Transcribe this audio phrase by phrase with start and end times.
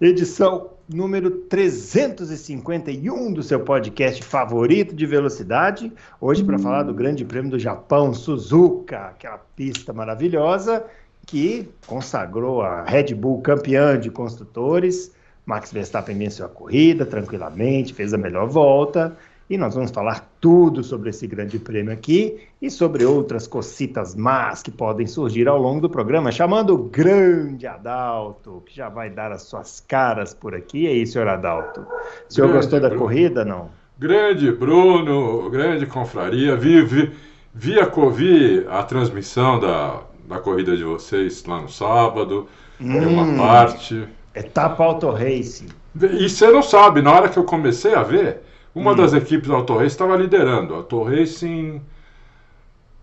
[0.00, 5.92] edição número 351 do seu podcast favorito de velocidade.
[6.20, 10.84] Hoje para falar do Grande Prêmio do Japão, Suzuka, aquela pista maravilhosa
[11.26, 15.12] que consagrou a Red Bull campeã de construtores.
[15.46, 19.16] Max Verstappen venceu a corrida tranquilamente, fez a melhor volta.
[19.48, 24.62] E nós vamos falar tudo sobre esse grande prêmio aqui e sobre outras cocitas más
[24.62, 29.32] que podem surgir ao longo do programa, chamando o grande Adalto, que já vai dar
[29.32, 30.84] as suas caras por aqui.
[30.84, 31.86] E aí, senhor Adalto?
[32.28, 33.02] O senhor grande gostou da Bruno.
[33.02, 33.70] corrida, não?
[33.98, 36.56] Grande Bruno, grande confraria.
[36.56, 37.12] Vi, vi,
[37.52, 42.48] vi, a, vi a transmissão da, da corrida de vocês lá no sábado,
[42.80, 44.08] hum, uma parte.
[44.34, 45.68] Etapa Auto Racing.
[46.00, 48.40] E você não sabe, na hora que eu comecei a ver,
[48.74, 48.96] uma hum.
[48.96, 50.74] das equipes da Auto Racing estava liderando.
[50.74, 51.80] A Auto Racing.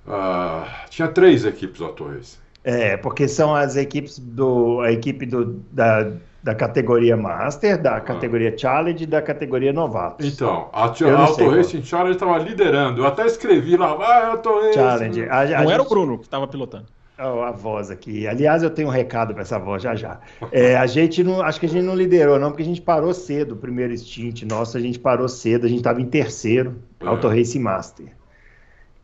[0.05, 2.39] Uh, tinha três equipes da Auto Racing.
[2.63, 4.81] É, porque são as equipes do.
[4.81, 6.11] a equipe do, da,
[6.43, 8.01] da categoria Master, da ah.
[8.01, 8.57] categoria ah.
[8.57, 10.25] Challenge e da categoria Novatos.
[10.25, 13.01] Então, a, a Auto Racing Challenge estava liderando.
[13.01, 14.73] Eu até escrevi lá, vai, Auto Racing.
[14.73, 15.29] Challenge.
[15.29, 15.71] A, a Não gente...
[15.71, 16.85] era o Bruno que estava pilotando.
[17.23, 18.27] Oh, a voz aqui.
[18.27, 20.19] Aliás, eu tenho um recado para essa voz já já.
[20.51, 23.13] É, a gente não, acho que a gente não liderou, não, porque a gente parou
[23.13, 23.51] cedo.
[23.51, 27.05] O primeiro stint nosso, a gente parou cedo, a gente estava em terceiro, é.
[27.05, 28.07] Auto Race Master.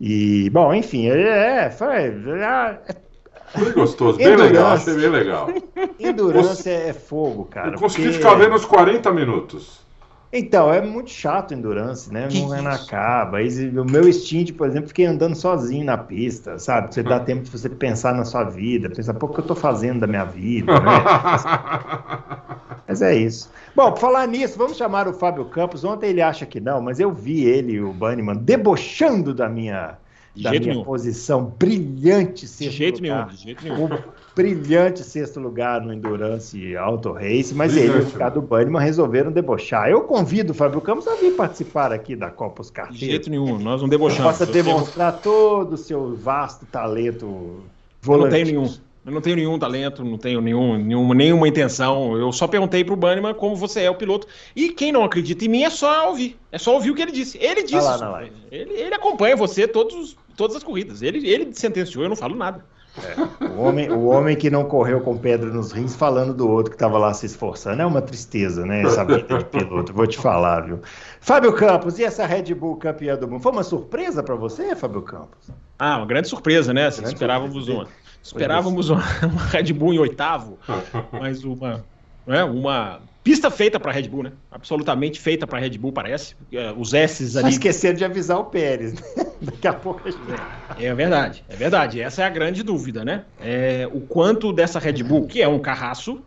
[0.02, 1.88] E, bom, enfim, é, é foi.
[1.96, 2.80] É,
[3.50, 5.50] foi gostoso, bem legal, achei bem legal.
[6.00, 7.76] Endurance é fogo, cara.
[7.76, 8.18] Eu consegui porque...
[8.18, 9.87] ficar vendo uns 40 minutos.
[10.32, 12.28] Então, é muito chato endurance, né?
[12.28, 13.38] Que não é na caba.
[13.82, 16.94] O meu stint, por exemplo, fiquei andando sozinho na pista, sabe?
[16.94, 19.56] Você dá tempo de você pensar na sua vida, pensar, pô, o que eu tô
[19.56, 20.90] fazendo da minha vida, né?
[22.86, 23.50] mas é isso.
[23.74, 25.86] Bom, por falar nisso, vamos chamar o Fábio Campos.
[25.86, 29.98] Ontem ele acha que não, mas eu vi ele, o Banniman, debochando da minha
[30.36, 30.84] da minha nenhum.
[30.84, 33.26] posição brilhante sexto de jeito lugar.
[33.26, 33.86] Nenhum, de jeito nenhum.
[33.86, 34.00] O
[34.38, 39.32] brilhante sexto lugar no Endurance Auto Race, mas brilhante, ele e o Ricardo Banniman resolveram
[39.32, 39.90] debochar.
[39.90, 43.00] Eu convido o Fábio Campos a vir participar aqui da Copa Os Carteiros.
[43.00, 44.38] De jeito nenhum, nós não debochamos.
[44.38, 47.64] Possa demonstrar todo o seu vasto talento
[48.00, 48.24] volante.
[48.26, 48.74] Não tenho nenhum.
[49.04, 52.16] Eu não tenho nenhum talento, não tenho nenhum, nenhuma, nenhuma intenção.
[52.18, 54.28] Eu só perguntei pro Banniman como você é o piloto.
[54.54, 56.38] E quem não acredita em mim é só ouvir.
[56.52, 57.38] É só ouvir o que ele disse.
[57.38, 57.88] Ele disse.
[57.88, 61.02] Tá lá, ele, ele acompanha você todos, todas as corridas.
[61.02, 62.64] Ele, ele sentenciou, eu não falo nada.
[63.04, 66.72] É, o, homem, o homem que não correu com pedra nos rins falando do outro
[66.72, 67.82] que estava lá se esforçando.
[67.82, 68.82] É uma tristeza, né?
[68.82, 70.80] Essa vida de piloto, vou te falar, viu?
[71.22, 73.42] Fábio Campos, e essa Red Bull campeã do mundo?
[73.42, 75.50] Foi uma surpresa para você, Fábio Campos?
[75.78, 76.90] Ah, uma grande surpresa, né?
[76.90, 77.80] Grande esperávamos surpresa.
[77.80, 77.88] uma.
[78.24, 80.58] Esperávamos uma, uma, Red Bull em oitavo,
[81.12, 81.84] mas uma,
[82.26, 84.32] né, uma pista feita para Red Bull, né?
[84.50, 86.34] Absolutamente feita para Red Bull, parece.
[86.50, 87.44] É, os S's ali.
[87.44, 89.02] Só esqueceram de avisar o Pérez, né?
[89.42, 90.24] Daqui a pouco a gente...
[90.80, 92.00] é, é verdade, é verdade.
[92.00, 93.26] Essa é a grande dúvida, né?
[93.42, 96.24] É, o quanto dessa Red Bull, que é um carraço,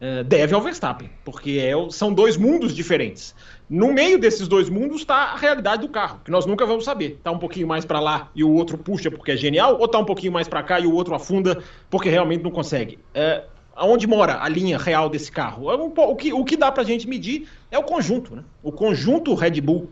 [0.00, 3.34] é, deve ao Verstappen, porque é, são dois mundos diferentes.
[3.68, 7.20] No meio desses dois mundos está a realidade do carro, que nós nunca vamos saber.
[7.22, 9.98] Tá um pouquinho mais para lá e o outro puxa porque é genial, ou tá
[9.98, 12.98] um pouquinho mais para cá e o outro afunda porque realmente não consegue.
[13.12, 13.44] É,
[13.78, 15.70] aonde mora a linha real desse carro?
[15.70, 18.44] É o, que, o que dá para a gente medir é o conjunto, né?
[18.62, 19.88] O conjunto Red Bull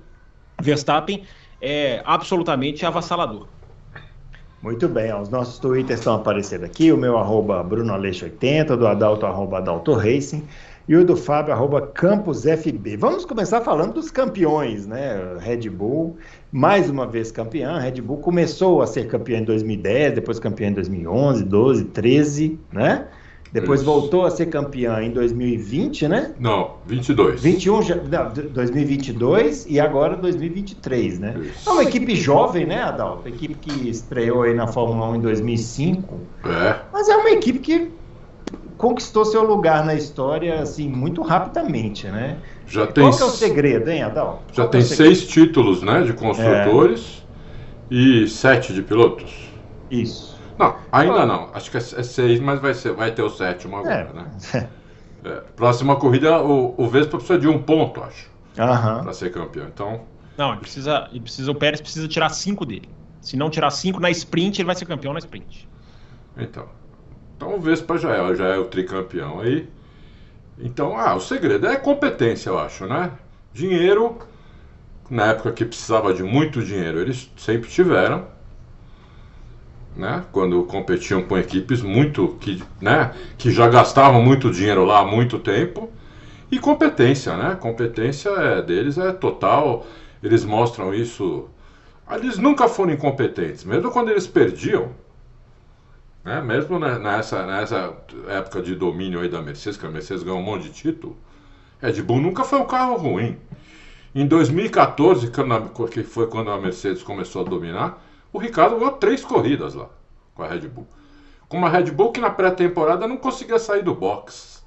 [0.61, 1.23] Verstappen
[1.61, 3.47] é absolutamente avassalador.
[4.63, 9.59] Muito bem, os nossos twitters estão aparecendo aqui, o meu arroba brunoaleixo80, do Adalto arroba
[9.59, 10.43] Adalto Racing
[10.89, 11.93] e o do Fábio, arroba.
[12.99, 15.37] Vamos começar falando dos campeões, né?
[15.41, 16.17] Red Bull,
[16.53, 17.79] mais uma vez campeã.
[17.79, 23.09] Red Bull começou a ser campeã em 2010, depois campeã em 2011, 12, 13, né?
[23.53, 23.91] Depois Isso.
[23.91, 26.35] voltou a ser campeã em 2020, né?
[26.39, 27.41] Não, 22.
[27.41, 27.81] 21,
[28.11, 31.35] não, 2022 e agora 2023, né?
[31.41, 31.69] Isso.
[31.69, 33.29] É uma equipe jovem, né, Adalto?
[33.29, 36.21] Equipe que estreou aí na Fórmula 1 em 2005.
[36.45, 36.77] É.
[36.93, 37.91] Mas é uma equipe que
[38.77, 42.37] conquistou seu lugar na história assim muito rapidamente, né?
[42.67, 44.43] Já tem, Qual é o segredo, hein, Adal?
[44.53, 47.23] Já Qual tem é seis títulos, né, de construtores
[47.91, 47.95] é.
[47.95, 49.33] e sete de pilotos.
[49.91, 50.36] Isso.
[50.59, 51.27] Não, ainda oh.
[51.27, 51.51] não.
[51.53, 54.11] Acho que é, é seis, mas vai, ser, vai ter o sétimo agora,
[54.53, 54.59] é.
[54.59, 54.69] né?
[55.25, 59.03] É, próxima corrida, o, o Vespa precisa de um ponto, acho, uhum.
[59.03, 59.67] para ser campeão.
[59.67, 60.03] Então.
[60.39, 62.89] Não, ele precisa, ele precisa, o Pérez precisa tirar cinco dele.
[63.21, 65.69] Se não tirar cinco na sprint, ele vai ser campeão na sprint.
[66.37, 66.69] Então.
[67.37, 69.69] Então o Vespa já é, já é o tricampeão aí.
[70.59, 73.11] Então, ah, o segredo é competência, eu acho, né?
[73.53, 74.19] Dinheiro,
[75.11, 78.27] na época que precisava de muito dinheiro, eles sempre tiveram.
[79.97, 80.25] Né?
[80.31, 83.15] Quando competiam com equipes muito que, né?
[83.39, 85.91] que já gastavam muito dinheiro lá há muito tempo.
[86.51, 87.57] E competência, né?
[87.59, 89.87] Competência é, deles é total.
[90.23, 91.49] Eles mostram isso.
[92.11, 94.91] Eles nunca foram incompetentes, mesmo quando eles perdiam.
[96.25, 96.41] Né?
[96.41, 97.97] Mesmo nessa, nessa
[98.29, 101.17] época de domínio aí da Mercedes, que a Mercedes ganhou um monte de título,
[101.81, 103.39] Red Bull nunca foi um carro ruim.
[104.15, 105.31] Em 2014,
[105.91, 108.03] que foi quando a Mercedes começou a dominar,
[108.37, 109.89] o Ricardo ganhou três corridas lá
[110.35, 110.87] com a Red Bull.
[111.49, 114.63] Com uma Red Bull que na pré-temporada não conseguia sair do box.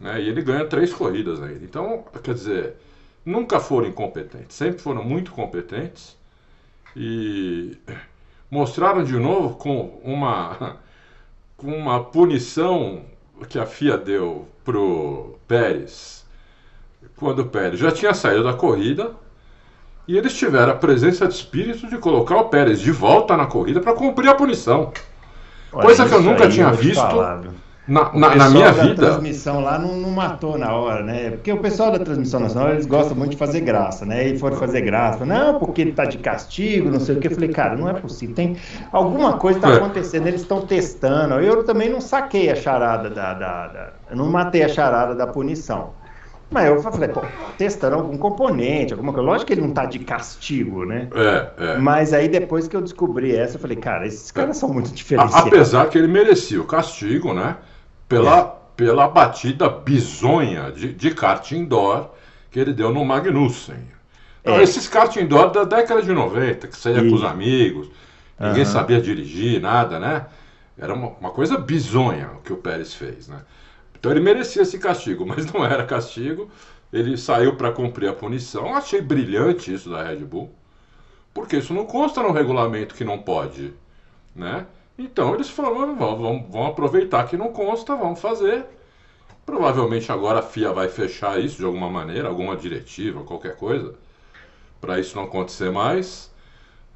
[0.00, 0.20] Né?
[0.22, 1.64] E ele ganha três corridas ainda.
[1.64, 2.74] Então, quer dizer,
[3.24, 6.16] nunca foram incompetentes, sempre foram muito competentes
[6.96, 7.78] e
[8.50, 10.78] mostraram de novo com uma,
[11.56, 13.04] com uma punição
[13.48, 16.26] que a FIA deu pro Pérez,
[17.14, 19.14] quando o Pérez já tinha saído da corrida,
[20.08, 23.80] e eles tiveram a presença de espírito de colocar o Pérez de volta na corrida
[23.80, 24.92] para cumprir a punição.
[25.72, 27.00] Olha, Coisa que eu nunca tinha visto.
[27.00, 27.42] Falar,
[27.86, 29.06] na, na, na, minha da vida.
[29.06, 31.30] A transmissão lá não, não, matou na hora, né?
[31.30, 34.28] Porque o pessoal da transmissão nacional eles gostam muito de fazer graça, né?
[34.28, 37.28] E foram fazer graça, não, porque ele tá de castigo, não sei o que.
[37.28, 38.34] Eu falei, cara, não é possível.
[38.34, 38.56] Tem
[38.90, 39.76] alguma coisa tá é.
[39.76, 41.34] acontecendo, eles estão testando.
[41.34, 45.26] Eu também não saquei a charada da, da, da, Eu não matei a charada da
[45.26, 45.90] punição.
[46.50, 47.22] Mas eu falei, pô,
[47.58, 49.26] testando algum componente, alguma coisa.
[49.26, 51.08] Lógico que ele não tá de castigo, né?
[51.12, 51.78] É, é.
[51.78, 55.48] Mas aí depois que eu descobri essa, eu falei, cara, esses caras são muito diferenciados.
[55.48, 57.56] Apesar que ele merecia o castigo, né?
[58.08, 58.52] pela, é.
[58.76, 62.10] pela batida bizonha de, de kart indoor
[62.50, 63.96] que ele deu no Magnussen.
[64.40, 64.62] Então, é.
[64.62, 67.08] Esses kart indoor da década de 90, que saía e...
[67.08, 67.88] com os amigos,
[68.38, 68.70] ninguém uhum.
[68.70, 70.26] sabia dirigir, nada, né?
[70.78, 73.40] Era uma, uma, coisa bizonha o que o Pérez fez, né?
[73.98, 76.50] Então ele merecia esse castigo, mas não era castigo.
[76.92, 78.74] Ele saiu para cumprir a punição.
[78.74, 80.54] Achei brilhante isso da Red Bull,
[81.34, 83.74] porque isso não consta no regulamento que não pode,
[84.34, 84.66] né?
[84.98, 88.64] Então eles falaram, vamos, vamos, aproveitar que não consta, vamos fazer.
[89.44, 93.94] Provavelmente agora a FIA vai fechar isso de alguma maneira, alguma diretiva, qualquer coisa,
[94.80, 96.32] para isso não acontecer mais.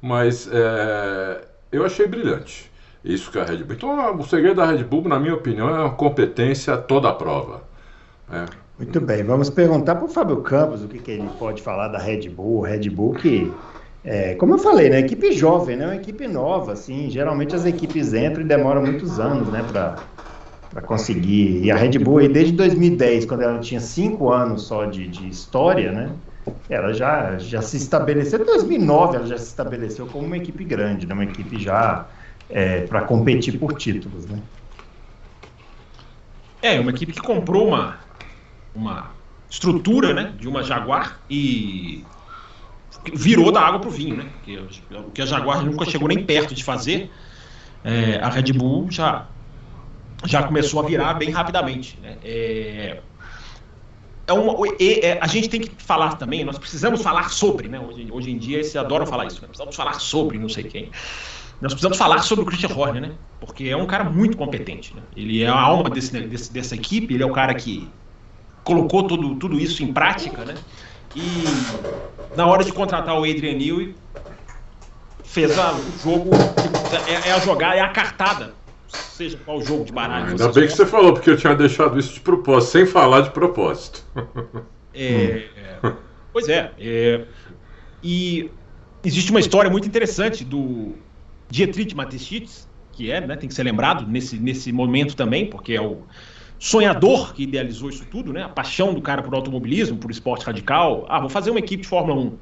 [0.01, 2.70] Mas é, eu achei brilhante
[3.03, 3.75] isso que a Red Bull.
[3.75, 7.63] Então o segredo da Red Bull, na minha opinião, é uma competência toda a prova.
[8.31, 8.45] É.
[8.77, 11.99] Muito bem, vamos perguntar para o Fábio Campos o que, que ele pode falar da
[11.99, 12.61] Red Bull.
[12.61, 13.51] Red Bull que
[14.03, 18.13] é, como eu falei, né, equipe jovem, né, uma equipe nova, assim, geralmente as equipes
[18.13, 21.63] entram e demoram muitos anos, né, para conseguir.
[21.63, 25.91] E a Red Bull, desde 2010, quando ela tinha cinco anos só de, de história,
[25.91, 26.11] né,
[26.67, 31.05] ela já, já se estabeleceu, em 2009 ela já se estabeleceu como uma equipe grande,
[31.05, 32.07] né, uma equipe já
[32.51, 34.39] é, para competir por títulos, né.
[36.61, 37.97] É, uma equipe que comprou uma,
[38.75, 39.11] uma
[39.49, 42.05] estrutura, né, de uma Jaguar e
[43.13, 44.29] virou da água para o vinho, né?
[44.91, 47.09] o que a Jaguar nunca chegou nem perto de fazer,
[47.83, 49.25] é, a Red Bull já,
[50.25, 51.97] já começou a virar bem rapidamente.
[52.01, 52.17] Né?
[52.23, 52.99] É,
[54.27, 57.79] é uma, é, a gente tem que falar também, nós precisamos falar sobre, né?
[57.79, 59.47] Hoje, hoje em dia eles adoram falar isso, né?
[59.47, 60.91] precisamos falar sobre não sei quem.
[61.61, 63.11] Nós precisamos falar sobre o Christian Horner, né?
[63.39, 64.95] Porque é um cara muito competente.
[64.95, 65.01] Né?
[65.15, 67.87] Ele é a alma desse, desse, dessa equipe, ele é o cara que
[68.63, 70.55] colocou tudo, tudo isso em prática, né?
[71.15, 71.43] E
[72.35, 73.95] na hora de contratar o Adrian Newey,
[75.23, 76.29] fez a, o jogo,
[77.07, 78.53] é, é, a jogada, é a cartada.
[78.87, 80.31] Seja qual jogo de baralho.
[80.31, 83.29] Ainda bem que você falou, porque eu tinha deixado isso de propósito, sem falar de
[83.29, 84.03] propósito.
[84.93, 85.93] É, é,
[86.33, 87.21] pois é, é,
[88.03, 88.51] E
[89.05, 90.95] existe uma história muito interessante do
[91.51, 95.81] Dietrich Mateschitz, que é, né, tem que ser lembrado nesse, nesse momento também, porque é
[95.81, 95.99] o
[96.57, 98.43] sonhador que idealizou isso tudo, né?
[98.43, 101.05] A paixão do cara por automobilismo, por esporte radical.
[101.09, 102.37] Ah, vou fazer uma equipe de Fórmula 1.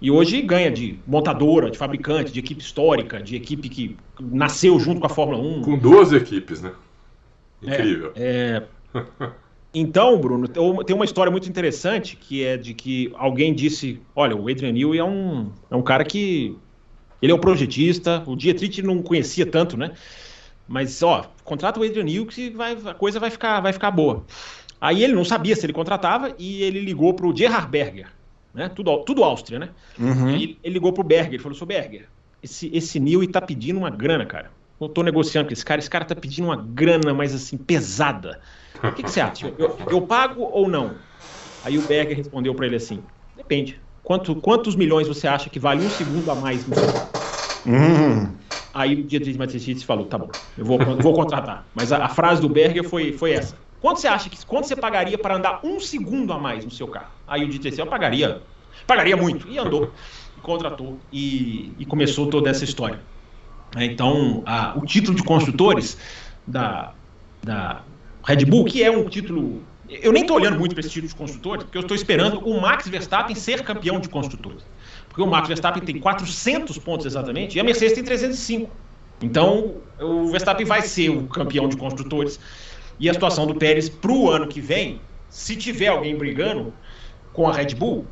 [0.00, 5.00] E hoje ganha de montadora, de fabricante, de equipe histórica, de equipe que nasceu junto
[5.00, 5.62] com a Fórmula 1.
[5.62, 6.72] Com duas equipes, né?
[7.62, 8.12] Incrível.
[8.14, 8.62] É,
[8.94, 9.32] é...
[9.76, 14.48] Então, Bruno, tem uma história muito interessante que é de que alguém disse: olha, o
[14.48, 16.56] Adrian Newey é um, é um cara que.
[17.22, 19.92] Ele é um projetista, o Dietrich não conhecia tanto, né?
[20.66, 24.24] Mas, ó, contrata o Adrian Newey que vai, a coisa vai ficar, vai ficar boa.
[24.80, 28.08] Aí ele não sabia se ele contratava e ele ligou pro Gerhard Berger,
[28.52, 28.68] né?
[28.68, 29.70] Tudo, tudo Áustria, né?
[29.98, 30.30] Uhum.
[30.30, 32.08] Ele, ele, ligou pro Berger, ele falou, seu Berger,
[32.42, 34.50] esse, esse Newey tá pedindo uma grana, cara.
[34.80, 38.40] Eu tô negociando com esse cara, esse cara tá pedindo uma grana, mas assim, pesada.
[38.82, 39.52] O que, que você acha?
[39.56, 40.94] Eu, eu, pago ou não?
[41.64, 43.02] Aí o Berger respondeu para ele assim,
[43.36, 43.80] depende.
[44.04, 47.24] Quanto, quantos milhões você acha que vale um segundo a mais no seu
[47.66, 48.30] Uhum.
[48.74, 51.66] Aí o Dietrich Mateschitz falou, tá bom, eu vou, vou contratar.
[51.74, 53.56] Mas a, a, frase do Berger foi, foi essa.
[53.80, 56.86] Quanto você acha que quanto você pagaria para andar um segundo a mais no seu
[56.86, 57.08] carro?
[57.26, 58.42] Aí o Dietrich, eu pagaria
[58.86, 59.48] Pagaria muito.
[59.48, 59.92] E andou,
[60.36, 63.00] e contratou e, e começou toda essa história.
[63.76, 65.98] Então, a, o título de construtores
[66.46, 66.92] da,
[67.42, 67.82] da
[68.24, 69.62] Red Bull, que é um título.
[70.02, 72.60] Eu nem estou olhando muito para esse título de construtores, porque eu estou esperando o
[72.60, 74.64] Max Verstappen ser campeão de construtores.
[75.08, 78.70] Porque o Max Verstappen tem 400 pontos exatamente e a Mercedes tem 305.
[79.22, 82.40] Então, o Verstappen vai ser o campeão de construtores.
[82.98, 86.72] E a situação do Pérez para o ano que vem, se tiver alguém brigando
[87.32, 88.06] com a Red Bull,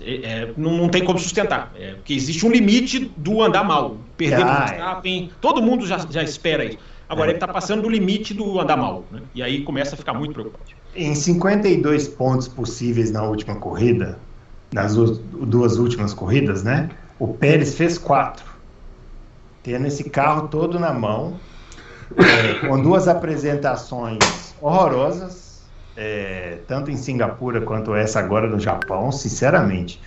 [0.00, 1.72] é, é, não, não, tem como sustentar.
[1.76, 3.98] É, porque existe um limite do andar mal.
[4.16, 6.78] Perder ah, o Verstappen, todo mundo já, já espera isso.
[7.14, 9.04] Agora ele está passando do limite do andar mal.
[9.10, 9.22] Né?
[9.34, 10.76] E aí começa a ficar muito preocupante.
[10.94, 14.18] Em 52 pontos possíveis na última corrida,
[14.72, 16.90] nas duas últimas corridas, né?
[17.18, 18.44] O Pérez fez quatro.
[19.62, 21.38] Tendo esse carro todo na mão,
[22.16, 25.62] é, com duas apresentações horrorosas,
[25.96, 30.00] é, tanto em Singapura quanto essa agora no Japão, sinceramente.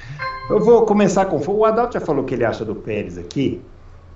[0.50, 1.42] Eu vou começar com.
[1.52, 3.62] O Adalto já falou o que ele acha do Pérez aqui.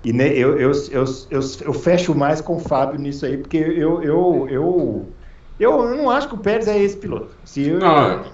[0.04, 4.02] E ne, eu, eu, eu, eu, fecho mais com o Fábio nisso aí, porque eu,
[4.02, 5.08] eu, eu,
[5.60, 7.36] eu, não acho que o Pérez é esse piloto.
[7.44, 8.24] Se eu, não,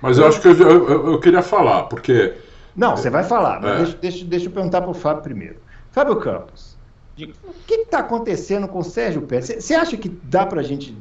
[0.00, 2.34] mas eu acho que eu, queria falar, porque.
[2.74, 3.76] Não, você vai falar, mas é.
[3.76, 5.56] deixa, deixa, deixa eu perguntar para o Fábio primeiro.
[5.90, 6.76] Fábio Campos,
[7.18, 9.62] o que está acontecendo com o Sérgio Pérez?
[9.62, 10.96] Você acha que dá para a gente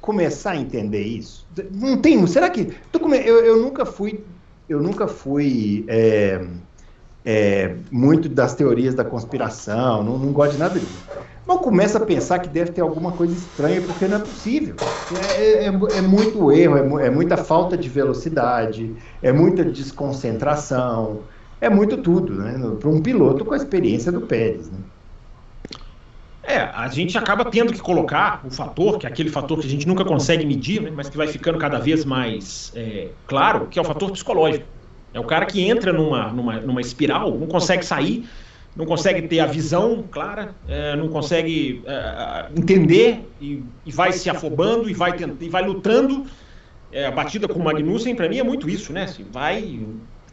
[0.00, 1.46] começar a entender isso?
[1.72, 2.24] Não tem.
[2.26, 2.72] Será que.
[2.92, 4.22] Eu, eu nunca fui.
[4.68, 5.84] Eu nunca fui.
[5.88, 6.44] É,
[7.24, 11.04] é, muito das teorias da conspiração, não, não gosto de nada disso.
[11.46, 14.76] Mas começa a pensar que deve ter alguma coisa estranha, porque não é possível.
[15.36, 21.20] É, é, é, é muito erro, é, é, muita falta de velocidade, é muita desconcentração,
[21.60, 22.58] é muito tudo, né?
[22.78, 24.70] Para um piloto com a experiência do Pérez.
[24.70, 24.78] Né?
[26.42, 29.70] É, a gente acaba tendo que colocar o fator, que é aquele fator que a
[29.70, 33.78] gente nunca consegue medir, né, mas que vai ficando cada vez mais é, claro, que
[33.78, 34.66] é o fator psicológico.
[35.12, 38.28] É o cara que entra numa, numa, numa espiral, não consegue sair,
[38.76, 44.30] não consegue ter a visão clara, é, não consegue é, entender e, e, vai se
[44.30, 46.26] afobando e vai, tenta, e vai lutando.
[46.92, 49.04] É, a batida com o Magnussen, para mim, é muito isso, né?
[49.04, 49.80] Assim, vai.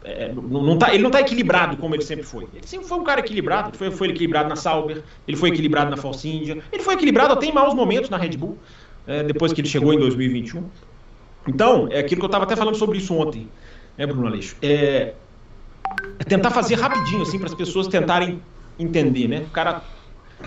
[0.04, 2.46] É, não, não tá, ele não está equilibrado como ele sempre foi.
[2.54, 3.76] Ele sempre foi um cara equilibrado.
[3.76, 7.46] Foi, foi equilibrado na Sauber, ele foi equilibrado na Force India, ele foi equilibrado até
[7.46, 8.56] em maus momentos na Red Bull,
[9.06, 10.64] é, depois que ele chegou em 2021.
[11.48, 13.48] Então, é aquilo que eu estava até falando sobre isso ontem
[13.98, 14.56] né, Bruno Aleixo?
[14.62, 15.12] É,
[16.18, 18.40] é tentar fazer rapidinho, assim, para as pessoas tentarem
[18.78, 19.40] entender, né?
[19.40, 19.82] O cara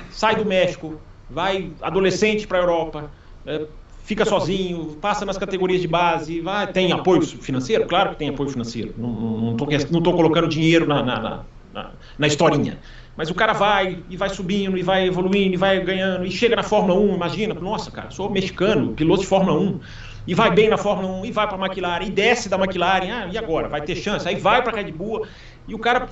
[0.09, 3.11] sai do México, vai adolescente para a Europa,
[3.45, 3.65] é,
[4.03, 7.85] fica sozinho, passa nas categorias de base, vai, tem apoio financeiro?
[7.85, 8.93] Claro que tem apoio financeiro.
[8.97, 11.43] Não estou não, não tô colocando dinheiro na, na,
[11.73, 12.79] na, na historinha.
[13.17, 16.55] Mas o cara vai e vai subindo, e vai evoluindo, e vai ganhando, e chega
[16.55, 19.79] na Fórmula 1, imagina, nossa, cara, sou mexicano, piloto de Fórmula 1
[20.27, 23.11] e vai bem na Fórmula 1, e vai para a McLaren, e desce da McLaren,
[23.11, 23.67] ah, e agora?
[23.67, 24.27] Vai ter chance?
[24.27, 25.25] Aí vai para a Red Bull,
[25.67, 26.09] e o cara.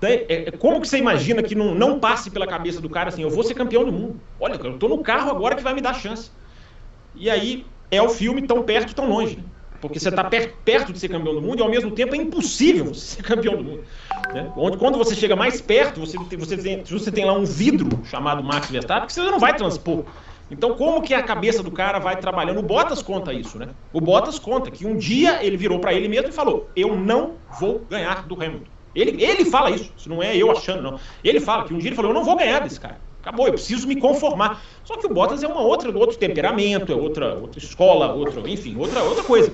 [0.00, 3.10] Né, é, é, como que você imagina que não, não passe pela cabeça do cara
[3.10, 4.20] assim, eu vou ser campeão do mundo?
[4.38, 6.30] Olha, eu estou no carro agora que vai me dar chance.
[7.14, 9.36] E aí é o filme tão perto, tão longe.
[9.36, 9.44] Né?
[9.80, 12.18] Porque você está per perto de ser campeão do mundo e ao mesmo tempo é
[12.18, 13.84] impossível ser campeão do mundo.
[14.32, 14.50] Né?
[14.56, 18.00] Onde, quando você chega mais perto, você tem, você, tem, você tem lá um vidro
[18.04, 20.04] chamado Max Verstappen que você não vai transpor.
[20.50, 22.58] Então, como que a cabeça do cara vai trabalhando?
[22.58, 23.68] O Bottas conta isso, né?
[23.92, 27.34] O Bottas conta que um dia ele virou para ele mesmo e falou: Eu não
[27.60, 28.66] vou ganhar do Hamilton.
[28.94, 30.98] Ele, ele fala isso, isso não é eu achando, não.
[31.22, 33.00] Ele fala que um dia ele falou: Eu não vou ganhar desse cara.
[33.20, 34.62] Acabou, eu preciso me conformar.
[34.82, 38.76] Só que o Bottas é uma outra, outro temperamento, é outra, outra escola, outra, enfim,
[38.76, 39.52] outra, outra coisa.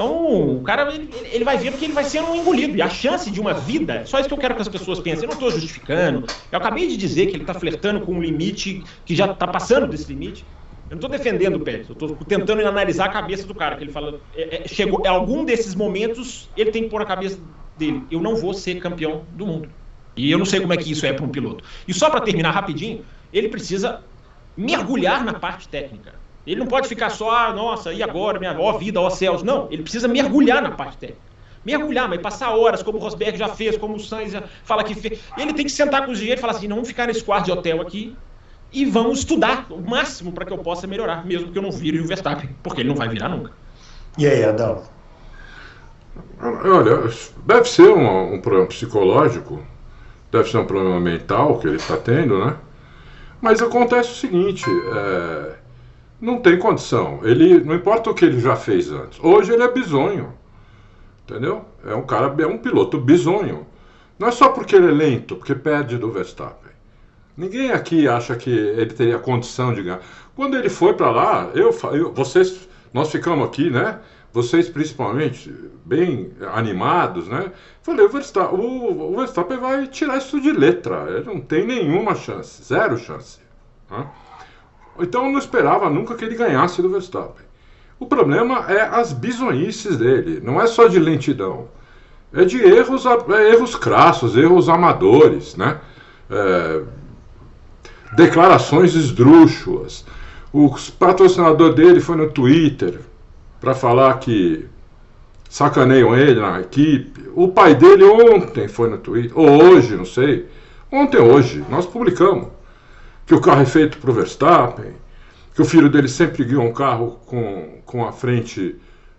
[0.00, 2.74] Então, o cara, ele, ele vai ver porque ele vai sendo engolido.
[2.74, 5.24] E a chance de uma vida, só isso que eu quero que as pessoas pensem.
[5.24, 6.24] Eu não estou justificando.
[6.50, 9.86] Eu acabei de dizer que ele está flertando com um limite que já está passando
[9.86, 10.42] desse limite.
[10.88, 13.76] Eu não estou defendendo o Pérez, eu estou tentando analisar a cabeça do cara.
[13.76, 17.06] Que ele fala, é, é, chegou, em algum desses momentos, ele tem que pôr na
[17.06, 17.38] cabeça
[17.76, 19.68] dele: eu não vou ser campeão do mundo.
[20.16, 21.62] E eu não sei como é que isso é para um piloto.
[21.86, 24.02] E só para terminar rapidinho, ele precisa
[24.56, 26.19] mergulhar na parte técnica.
[26.46, 29.42] Ele não pode ficar só, ah, nossa, e agora, minha ó vida, ó céus.
[29.42, 31.30] Não, ele precisa mergulhar na parte técnica.
[31.64, 34.94] Mergulhar, mas passar horas, como o Rosberg já fez, como o Sainz já fala que
[34.94, 35.20] fez.
[35.36, 37.44] Ele tem que sentar com os engenheiros e falar assim: não vamos ficar nesse quarto
[37.44, 38.16] de hotel aqui
[38.72, 42.00] e vamos estudar o máximo para que eu possa melhorar, mesmo que eu não vire
[42.00, 43.52] o Verstappen, porque ele não vai virar nunca.
[44.16, 44.82] E aí, Adão?
[46.40, 47.10] Olha,
[47.44, 49.62] deve ser um, um problema psicológico,
[50.32, 52.56] deve ser um problema mental que ele está tendo, né?
[53.40, 55.54] Mas acontece o seguinte: é,
[56.20, 57.20] não tem condição.
[57.22, 59.18] Ele não importa o que ele já fez antes.
[59.22, 60.32] Hoje ele é bizonho.
[61.24, 61.64] Entendeu?
[61.84, 63.66] É um cara, é um piloto bizonho.
[64.18, 66.70] Não é só porque ele é lento, porque perde do Verstappen.
[67.36, 70.00] Ninguém aqui acha que ele teria condição de ganhar.
[70.36, 74.00] Quando ele foi para lá, eu, eu, vocês, nós ficamos aqui, né?
[74.32, 75.52] vocês principalmente,
[75.84, 77.50] bem animados, né?
[77.82, 81.06] Falei, o Verstappen, o, o Verstappen vai tirar isso de letra.
[81.08, 83.38] Ele não tem nenhuma chance, zero chance.
[83.90, 84.06] Né?
[85.02, 87.44] Então eu não esperava nunca que ele ganhasse do Verstappen.
[87.98, 91.68] O problema é as bizonhices dele, não é só de lentidão.
[92.32, 95.78] É de erros, é erros crassos, erros amadores, né?
[96.30, 96.82] É,
[98.16, 100.04] declarações esdrúxulas.
[100.52, 103.00] O patrocinador dele foi no Twitter
[103.60, 104.66] para falar que
[105.48, 107.28] sacaneiam ele na equipe.
[107.34, 110.46] O pai dele ontem foi no Twitter, ou hoje, não sei.
[110.90, 112.48] Ontem, hoje, nós publicamos
[113.30, 114.92] que o carro é feito para o Verstappen,
[115.54, 118.74] que o filho dele sempre guiou um carro com, com a frente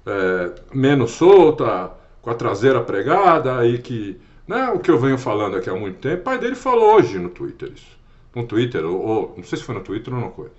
[0.06, 5.56] é, menos solta, com a traseira pregada, e que, né, o que eu venho falando
[5.56, 7.98] aqui há muito tempo, o pai dele falou hoje no Twitter isso.
[8.36, 10.50] No Twitter, ou, ou não sei se foi no Twitter ou não foi.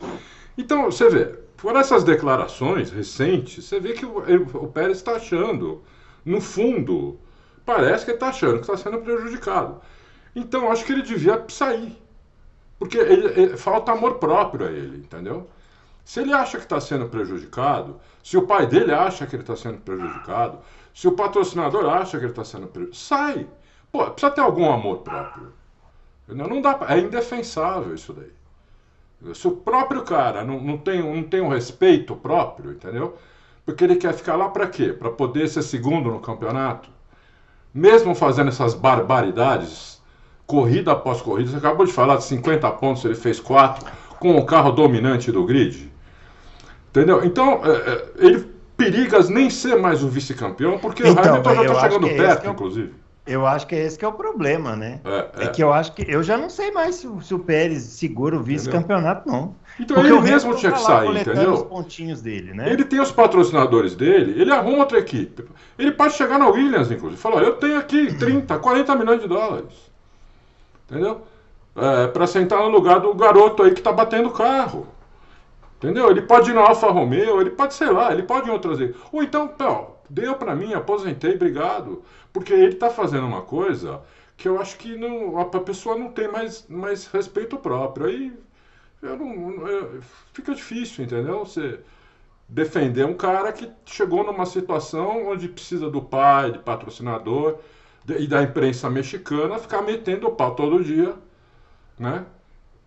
[0.56, 1.26] Então, você vê,
[1.58, 4.16] por essas declarações recentes, você vê que o,
[4.62, 5.82] o Pérez está achando,
[6.24, 7.18] no fundo,
[7.66, 9.78] parece que ele está achando que está sendo prejudicado.
[10.34, 12.01] Então, acho que ele devia sair.
[12.82, 15.48] Porque ele, ele, falta amor próprio a ele, entendeu?
[16.04, 19.54] Se ele acha que está sendo prejudicado, se o pai dele acha que ele está
[19.54, 20.58] sendo prejudicado,
[20.92, 23.46] se o patrocinador acha que ele está sendo prejudicado, sai!
[23.92, 25.52] Pô, precisa ter algum amor próprio.
[26.26, 29.32] Não dá, é indefensável isso daí.
[29.32, 33.16] Se o próprio cara não, não, tem, não tem um respeito próprio, entendeu?
[33.64, 34.92] Porque ele quer ficar lá para quê?
[34.92, 36.90] Para poder ser segundo no campeonato?
[37.72, 39.91] Mesmo fazendo essas barbaridades,
[40.52, 43.90] corrida após corrida, você acabou de falar de 50 pontos, ele fez 4,
[44.20, 45.90] com o carro dominante do grid.
[46.90, 47.24] Entendeu?
[47.24, 51.62] Então, é, é, ele periga nem ser mais o vice-campeão, porque então, o Hamilton já
[51.62, 52.94] está chegando é perto, inclusive.
[53.26, 55.00] Eu acho que é esse que é o problema, né?
[55.04, 55.44] É, é.
[55.44, 58.36] é que eu acho que eu já não sei mais se, se o Pérez segura
[58.36, 59.54] o vice-campeonato, não.
[59.80, 61.54] Então Porque ele mesmo tinha que sair, entendeu?
[61.54, 62.70] Os pontinhos dele, né?
[62.70, 65.44] Ele tem os patrocinadores dele, ele arruma outra equipe.
[65.78, 69.28] Ele pode chegar na Williams, inclusive, e falar: eu tenho aqui 30, 40 milhões de
[69.28, 69.91] dólares.
[70.92, 71.22] Entendeu?
[71.74, 74.86] É, para sentar no lugar do garoto aí que tá batendo o carro.
[75.78, 76.10] Entendeu?
[76.10, 78.78] Ele pode ir na Alfa Romeo, ele pode, sei lá, ele pode em outras.
[79.10, 82.02] Ou então, pô, deu para mim, aposentei, obrigado.
[82.30, 84.02] Porque ele está fazendo uma coisa
[84.36, 88.06] que eu acho que não, a pessoa não tem mais, mais respeito próprio.
[88.06, 88.32] Aí
[89.00, 90.02] não, eu,
[90.34, 91.38] fica difícil, entendeu?
[91.38, 91.80] Você
[92.46, 97.58] defender um cara que chegou numa situação onde precisa do pai, de patrocinador
[98.08, 101.14] e da imprensa mexicana ficar metendo o pau todo dia,
[101.98, 102.24] né?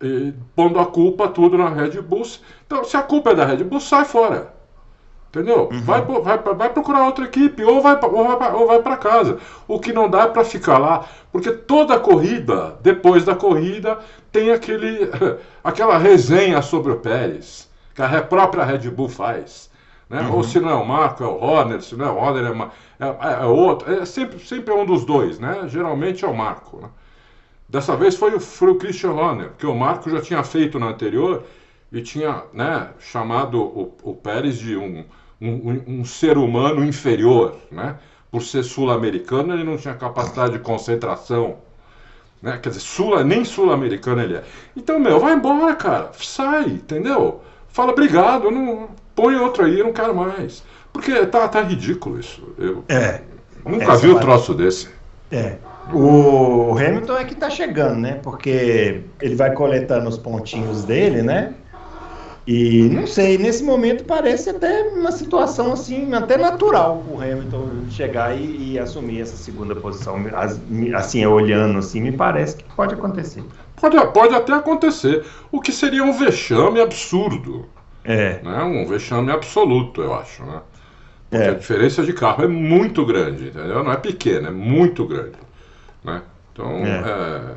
[0.00, 2.26] E pondo a culpa tudo na Red Bull.
[2.66, 4.54] Então, se a culpa é da Red Bull, sai fora.
[5.28, 5.68] Entendeu?
[5.70, 5.82] Uhum.
[5.82, 9.38] Vai, vai, vai procurar outra equipe ou vai, ou vai, ou vai para casa.
[9.66, 13.98] O que não dá é para ficar lá, porque toda corrida, depois da corrida,
[14.32, 15.10] tem aquele,
[15.64, 19.70] aquela resenha sobre o Pérez, que a própria Red Bull faz.
[20.08, 20.20] Né?
[20.22, 20.36] Uhum.
[20.36, 22.50] Ou se não é o Marco, é o Horner, se não é o Horner, é,
[22.50, 23.92] uma, é, é, é outro.
[23.92, 25.66] É sempre, sempre é um dos dois, né?
[25.68, 26.78] Geralmente é o Marco.
[26.80, 26.88] Né?
[27.68, 30.86] Dessa vez foi o, foi o Christian Horner, que o Marco já tinha feito no
[30.86, 31.44] anterior
[31.90, 35.04] e tinha né, chamado o, o Pérez de um
[35.40, 37.96] um, um, ser humano inferior, né?
[38.30, 41.58] Por ser sul-americano, ele não tinha capacidade de concentração.
[42.42, 42.58] Né?
[42.58, 44.44] Quer dizer, sul, nem sul-americano ele é.
[44.76, 46.10] Então, meu, vai embora, cara.
[46.14, 47.42] Sai, entendeu?
[47.68, 50.62] Fala, obrigado, não, põe outro aí, eu não quero mais.
[50.92, 52.42] Porque tá, tá ridículo isso.
[52.56, 53.22] Eu é,
[53.64, 54.88] nunca vi um troço desse.
[55.32, 55.56] É.
[55.92, 58.20] O Hamilton é que tá chegando, né?
[58.22, 61.54] Porque ele vai coletando os pontinhos dele, né?
[62.46, 68.38] E não sei, nesse momento parece até uma situação assim, até natural o Hamilton chegar
[68.38, 70.16] e, e assumir essa segunda posição.
[70.94, 73.42] Assim, olhando assim, me parece que pode acontecer.
[73.80, 75.24] Pode, pode até acontecer.
[75.50, 77.66] O que seria um vexame absurdo.
[78.06, 78.40] É.
[78.42, 78.62] Né?
[78.62, 80.44] Um vexame absoluto, eu acho.
[80.44, 80.60] Né?
[81.28, 81.50] Porque é.
[81.50, 83.82] a diferença de carro é muito grande, entendeu?
[83.82, 85.36] Não é pequena, é muito grande.
[86.04, 86.22] Né?
[86.52, 87.56] Então, é.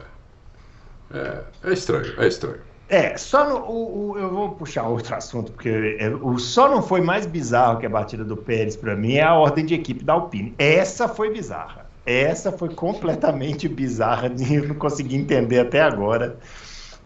[1.14, 2.70] É, é, é estranho, é estranho.
[2.90, 6.82] É, só no, o, o, eu vou puxar outro assunto, porque é, o só não
[6.82, 10.04] foi mais bizarro que a batida do Pérez para mim é a ordem de equipe
[10.04, 10.56] da Alpine.
[10.58, 11.88] Essa foi bizarra.
[12.04, 16.40] Essa foi completamente bizarra, eu não consegui entender até agora.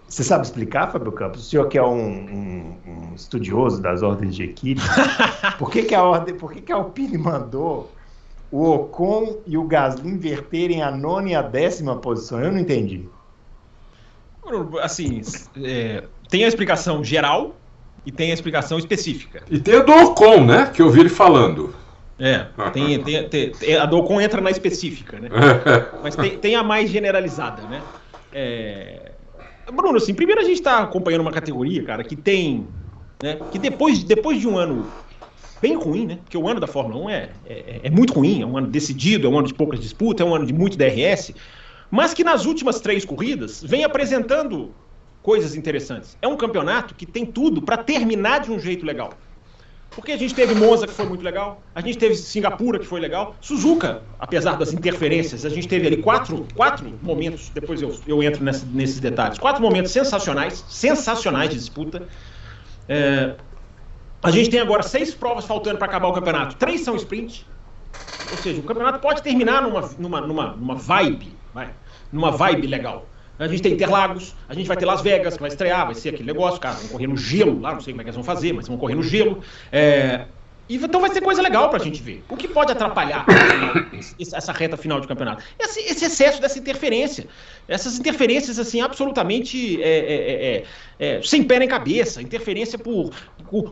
[0.07, 1.41] Você sabe explicar, Fábio Campos?
[1.41, 4.81] O senhor que é um, um, um estudioso das ordens de equipe,
[5.57, 7.91] por que, que a ordem, por que, que a Alpine mandou
[8.51, 12.39] o Ocon e o Gasly inverterem a nona e a décima posição?
[12.39, 13.07] Eu não entendi.
[14.81, 15.21] Assim,
[15.63, 17.55] é, tem a explicação geral
[18.05, 19.43] e tem a explicação específica.
[19.49, 20.69] E tem a do Ocon, né?
[20.73, 21.73] Que eu vi ele falando.
[22.19, 25.29] É, tem, tem, tem, a do Ocon entra na específica, né?
[26.03, 27.81] Mas tem, tem a mais generalizada, né?
[28.31, 29.11] É...
[29.71, 32.67] Bruno, assim, primeiro a gente está acompanhando uma categoria, cara, que tem.
[33.23, 34.85] Né, que depois, depois de um ano
[35.61, 36.19] bem ruim, né?
[36.25, 39.25] Porque o ano da Fórmula 1 é, é, é, muito ruim, é um ano decidido,
[39.25, 41.33] é um ano de poucas disputas, é um ano de muito DRS,
[41.89, 44.75] mas que nas últimas três corridas vem apresentando
[45.21, 46.17] coisas interessantes.
[46.21, 49.13] É um campeonato que tem tudo para terminar de um jeito legal.
[49.91, 52.99] Porque a gente teve Monza, que foi muito legal, a gente teve Singapura, que foi
[52.99, 58.21] legal, Suzuka, apesar das interferências, a gente teve ali quatro, quatro momentos, depois eu, eu
[58.21, 62.05] entro nessa, nesses detalhes, quatro momentos sensacionais, sensacionais de disputa.
[62.87, 63.35] É,
[64.21, 67.45] a gente tem agora seis provas faltando para acabar o campeonato, três são sprint,
[68.29, 71.73] ou seja, o campeonato pode terminar numa, numa, numa, numa vibe, vai,
[72.11, 73.09] numa vibe legal.
[73.39, 76.09] A gente tem Interlagos, a gente vai ter Las Vegas, que vai estrear, vai ser
[76.09, 78.23] aquele negócio, cara, vão correr no gelo lá, não sei como é que eles vão
[78.23, 79.43] fazer, mas vão correr no gelo.
[79.71, 80.27] É,
[80.73, 82.23] e, então vai ser coisa legal pra gente ver.
[82.29, 83.25] O que pode atrapalhar
[84.19, 85.43] essa reta final de campeonato?
[85.59, 87.27] Esse, esse excesso dessa interferência.
[87.67, 90.65] Essas interferências, assim, absolutamente é, é,
[90.99, 92.21] é, é sem pé nem cabeça.
[92.21, 93.11] Interferência por,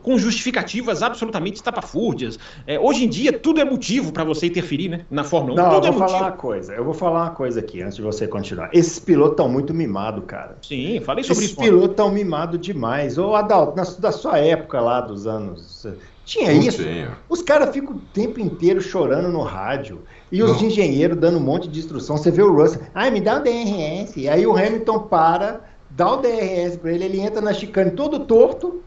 [0.02, 2.38] com justificativas absolutamente estapafúrdias.
[2.66, 5.64] É, hoje em dia, tudo é motivo para você interferir né, na Fórmula 1.
[5.64, 6.72] Não, tudo eu vou falar uma coisa.
[6.72, 8.70] Eu vou falar uma coisa aqui, antes de você continuar.
[8.72, 10.56] Esses pilotos estão muito mimados, cara.
[10.62, 11.60] Sim, falei sobre Esses isso.
[11.60, 13.18] Esses pilotos estão mimados demais.
[13.18, 15.86] Ô, Adalto, na, da sua época lá dos anos
[16.24, 16.82] tinha isso.
[17.28, 20.02] Os caras ficam o tempo inteiro chorando no rádio.
[20.30, 20.68] E os Não.
[20.68, 22.16] engenheiros dando um monte de instrução.
[22.16, 24.16] Você vê o Russell, ai, me dá o DRS.
[24.28, 28.82] Aí o Hamilton para, dá o DRS para ele, ele entra na chicane todo torto,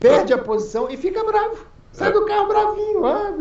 [0.00, 1.66] perde a posição e fica bravo.
[1.92, 3.06] Sai do carro bravinho.
[3.06, 3.32] Ah,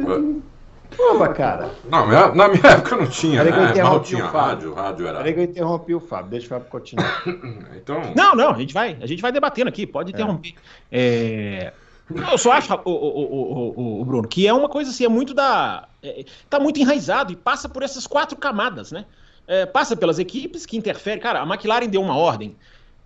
[0.96, 1.72] Pô, cara.
[1.90, 3.52] Não, na minha época não tinha, né?
[3.84, 5.18] Mal tinha rádio, rádio era.
[5.18, 7.24] Peraí que eu interrompi o Fábio, deixa o Fábio continuar.
[7.76, 8.14] então...
[8.16, 10.54] Não, não, a gente vai, a gente vai debatendo aqui, pode interromper.
[10.92, 11.74] É...
[12.14, 15.34] Eu só acho, o, o, o, o, Bruno, que é uma coisa assim, é muito
[15.34, 15.90] da.
[16.02, 19.06] É, tá muito enraizado e passa por essas quatro camadas, né?
[19.46, 21.22] É, passa pelas equipes que interferem.
[21.22, 22.56] Cara, a McLaren deu uma ordem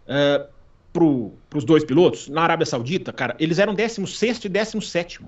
[0.07, 0.45] é,
[0.91, 1.03] para
[1.57, 5.21] os dois pilotos na Arábia Saudita, cara, eles eram 16 e 17.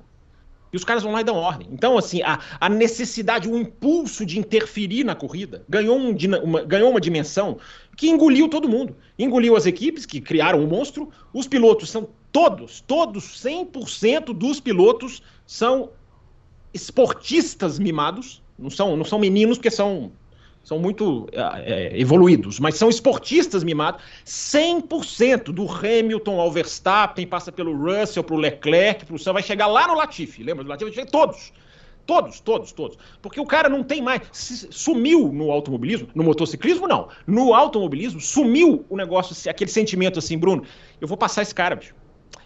[0.71, 1.67] E os caras vão lá e dão ordem.
[1.71, 6.89] Então, assim, a, a necessidade, o impulso de interferir na corrida ganhou, um, uma, ganhou
[6.89, 7.59] uma dimensão
[7.95, 8.95] que engoliu todo mundo.
[9.17, 14.59] Engoliu as equipes que criaram o um monstro, os pilotos são todos, todos, 100% dos
[14.59, 15.91] pilotos são
[16.73, 20.11] esportistas mimados, não são, não são meninos porque são,
[20.63, 24.01] são muito é, evoluídos, mas são esportistas mimados.
[24.25, 29.87] 100% do Hamilton ao Verstappen, passa pelo Russell, pro Leclerc, pro Sam, vai chegar lá
[29.87, 31.05] no Latifi, lembra do Latifi?
[31.05, 31.53] Todos.
[32.05, 32.97] Todos, todos, todos.
[33.21, 34.23] Porque o cara não tem mais.
[34.33, 37.07] Sumiu no automobilismo, no motociclismo, não.
[37.25, 40.65] No automobilismo, sumiu o negócio, aquele sentimento assim, Bruno.
[40.99, 41.95] Eu vou passar esse cara, bicho.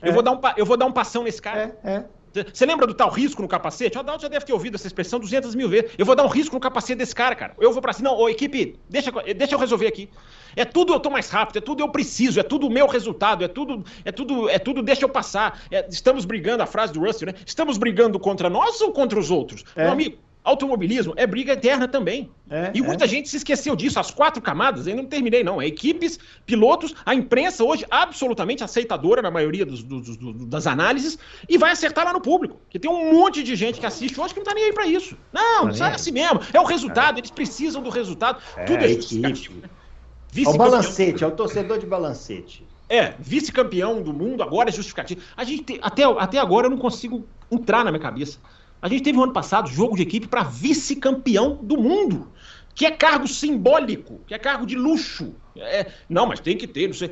[0.01, 1.77] Eu, vou dar um, eu vou dar um passão nesse cara.
[1.83, 2.05] É, é.
[2.53, 3.97] Você lembra do tal risco no capacete?
[3.97, 5.91] O Adalto já deve ter ouvido essa expressão 200 mil vezes.
[5.97, 7.53] Eu vou dar um risco no capacete desse cara, cara.
[7.59, 8.09] Eu vou pra cima.
[8.09, 10.09] Não, ô, equipe, deixa, deixa eu resolver aqui.
[10.55, 13.43] É tudo eu tô mais rápido, é tudo eu preciso, é tudo o meu resultado,
[13.43, 15.61] é tudo, é tudo, é tudo deixa eu passar.
[15.69, 17.33] É, estamos brigando, a frase do Russell, né?
[17.45, 19.63] Estamos brigando contra nós ou contra os outros?
[19.75, 19.83] É.
[19.83, 20.17] Meu amigo,
[20.47, 22.31] automobilismo é briga eterna também.
[22.49, 23.07] É, e muita é.
[23.07, 23.99] gente se esqueceu disso.
[23.99, 25.61] As quatro camadas, ainda não terminei, não.
[25.61, 31.19] É equipes, pilotos, a imprensa hoje absolutamente aceitadora na maioria dos, dos, dos, das análises
[31.49, 32.57] e vai acertar lá no público.
[32.69, 34.87] Que tem um monte de gente que assiste hoje que não tá nem aí para
[34.87, 35.17] isso.
[35.33, 36.39] Não, não é assim mesmo.
[36.53, 38.41] É o resultado, eles precisam do resultado.
[38.55, 39.61] É, Tudo é justificativo.
[40.35, 42.65] É o balancete, é o torcedor de balancete.
[42.89, 45.21] É, vice-campeão do mundo, agora é justificativo.
[45.35, 48.39] A gente tem, até, até agora eu não consigo entrar na minha cabeça.
[48.81, 52.31] A gente teve no ano passado jogo de equipe para vice-campeão do mundo,
[52.75, 55.33] que é cargo simbólico, que é cargo de luxo.
[55.55, 57.11] É, não, mas tem que ter, não sei.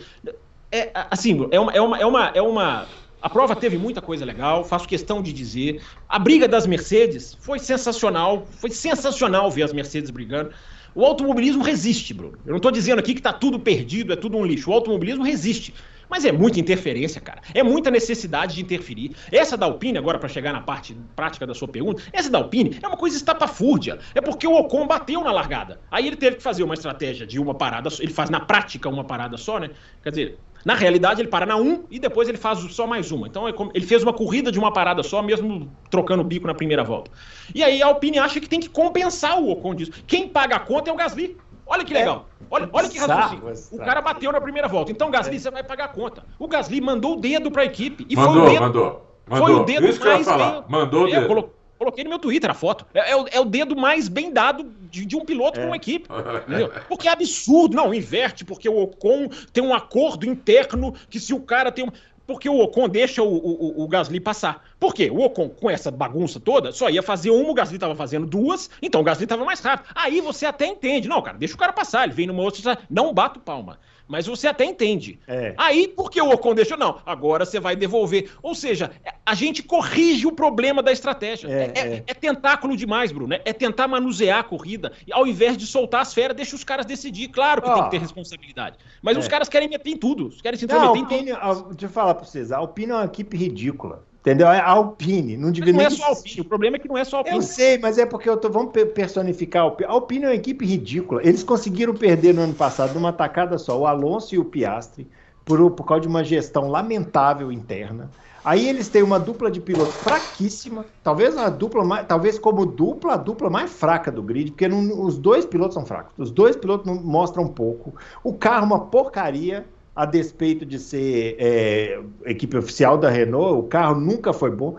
[0.72, 2.88] É, assim, é uma, é uma, é uma, é uma
[3.26, 5.82] a prova teve muita coisa legal, faço questão de dizer.
[6.08, 10.52] A briga das Mercedes foi sensacional, foi sensacional ver as Mercedes brigando.
[10.94, 12.38] O automobilismo resiste, Bruno.
[12.46, 14.70] Eu não estou dizendo aqui que está tudo perdido, é tudo um lixo.
[14.70, 15.74] O automobilismo resiste.
[16.10, 17.42] Mas é muita interferência, cara.
[17.54, 19.16] É muita necessidade de interferir.
[19.32, 22.80] Essa da Alpine, agora para chegar na parte prática da sua pergunta, essa da Alpine
[22.82, 24.00] é uma coisa estapafúrdia.
[24.14, 25.80] É porque o Ocon bateu na largada.
[25.92, 27.90] Aí ele teve que fazer uma estratégia de uma parada.
[28.00, 29.70] Ele faz na prática uma parada só, né?
[30.04, 33.28] Quer dizer, na realidade, ele para na 1 e depois ele faz só mais uma.
[33.28, 36.56] Então, é ele fez uma corrida de uma parada só, mesmo trocando o bico na
[36.56, 37.12] primeira volta.
[37.54, 39.92] E aí a Alpine acha que tem que compensar o Ocon disso.
[40.08, 41.38] Quem paga a conta é o Gasly.
[41.66, 42.28] Olha que legal.
[42.42, 42.46] É.
[42.50, 43.54] Olha, olha que raciocínio.
[43.72, 44.92] O cara bateu na primeira volta.
[44.92, 45.40] Então, Gasly, é.
[45.40, 46.24] você vai pagar a conta.
[46.38, 48.06] O Gasly mandou o dedo para a equipe.
[48.10, 49.48] E mandou, foi o dedo, mandou, mandou.
[49.48, 50.64] Foi o dedo Isso mais bem...
[50.68, 51.50] Mandou o é, dedo.
[51.78, 52.86] Coloquei no meu Twitter a foto.
[52.94, 55.64] É, é, o, é o, dedo mais bem dado de, de um piloto é.
[55.64, 56.08] com uma equipe.
[56.48, 56.72] Entendeu?
[56.88, 57.76] Porque é absurdo.
[57.76, 61.92] Não, inverte, porque o Ocon tem um acordo interno que se o cara tem um.
[62.26, 64.64] Porque o Ocon deixa o, o, o Gasly passar.
[64.80, 65.10] Por quê?
[65.12, 68.70] O Ocon, com essa bagunça toda, só ia fazer uma, o Gasly estava fazendo duas,
[68.82, 69.92] então o Gasly estava mais rápido.
[69.94, 71.08] Aí você até entende.
[71.08, 73.80] Não, cara, deixa o cara passar, ele vem numa outra, não bato palma.
[74.08, 75.20] Mas você até entende.
[75.28, 75.54] É.
[75.58, 78.32] Aí, porque o Ocon deixou, não, agora você vai devolver.
[78.42, 78.92] Ou seja,
[79.26, 81.48] a gente corrige o problema da estratégia.
[81.48, 82.04] É, é, é.
[82.06, 83.34] é tentáculo demais, Bruno.
[83.34, 84.92] É tentar manusear a corrida.
[85.08, 87.30] E ao invés de soltar as feras, deixa os caras decidir.
[87.30, 87.74] Claro que oh.
[87.74, 88.78] tem que ter responsabilidade.
[89.02, 89.30] Mas os é.
[89.30, 90.28] caras querem meter em tudo.
[90.28, 91.70] Os querem se intrometer em tudo.
[91.70, 94.04] Deixa eu falar pra vocês, a Alpine é uma equipe ridícula.
[94.26, 94.48] Entendeu?
[94.48, 95.38] É Alpine.
[95.38, 96.42] Não devia não é só Alpine.
[96.42, 97.36] O problema é que não é só Alpine.
[97.36, 99.88] Eu sei, mas é porque eu tô, vamos personificar a Alpine.
[99.88, 101.22] A Alpine é uma equipe ridícula.
[101.24, 105.08] Eles conseguiram perder no ano passado numa tacada só o Alonso e o Piastri
[105.46, 108.10] por, por causa de uma gestão lamentável interna.
[108.44, 113.14] Aí eles têm uma dupla de piloto fraquíssima, talvez a dupla mais, talvez como dupla,
[113.14, 116.14] a dupla mais fraca do grid, porque não, os dois pilotos são fracos.
[116.18, 117.94] Os dois pilotos não mostram pouco.
[118.24, 124.00] O carro uma porcaria a despeito de ser é, equipe oficial da Renault, o carro
[124.00, 124.76] nunca foi bom.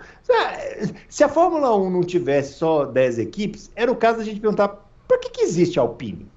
[1.08, 4.86] Se a Fórmula 1 não tivesse só 10 equipes, era o caso da gente perguntar
[5.08, 6.28] para que, que existe a Alpine?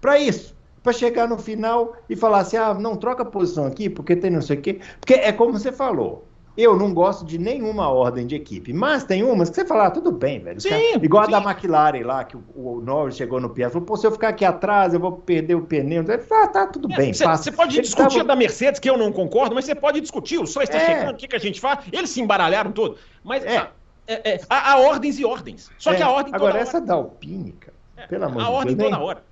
[0.00, 0.54] Para isso.
[0.82, 4.42] Para chegar no final e falar assim: ah, não troca posição aqui porque tem não
[4.42, 4.80] sei o quê.
[5.00, 6.26] Porque é como você falou.
[6.56, 9.90] Eu não gosto de nenhuma ordem de equipe, mas tem umas que você fala, ah,
[9.90, 10.60] tudo bem, velho.
[10.60, 11.34] Sim, cara, igual sim.
[11.34, 14.12] a da McLaren lá, que o, o Norris chegou no Piastri, falou, pô, se eu
[14.12, 16.04] ficar aqui atrás, eu vou perder o pneu.
[16.30, 17.12] Ah, tá, tudo é, bem.
[17.12, 18.26] Você pode Eles discutir tavam...
[18.26, 20.86] da Mercedes, que eu não concordo, mas você pode discutir, o Sol está é.
[20.86, 21.80] chegando, o que, que a gente faz?
[21.92, 22.96] Eles se embaralharam todo.
[23.24, 23.68] Mas é.
[24.06, 25.70] É, é, há, há, ordens e ordens.
[25.78, 26.86] Só que a é, ordem Agora, essa hora...
[26.86, 28.46] da Alpine, cara, é, pelo amor de Deus.
[28.46, 29.24] A ordem toda hora.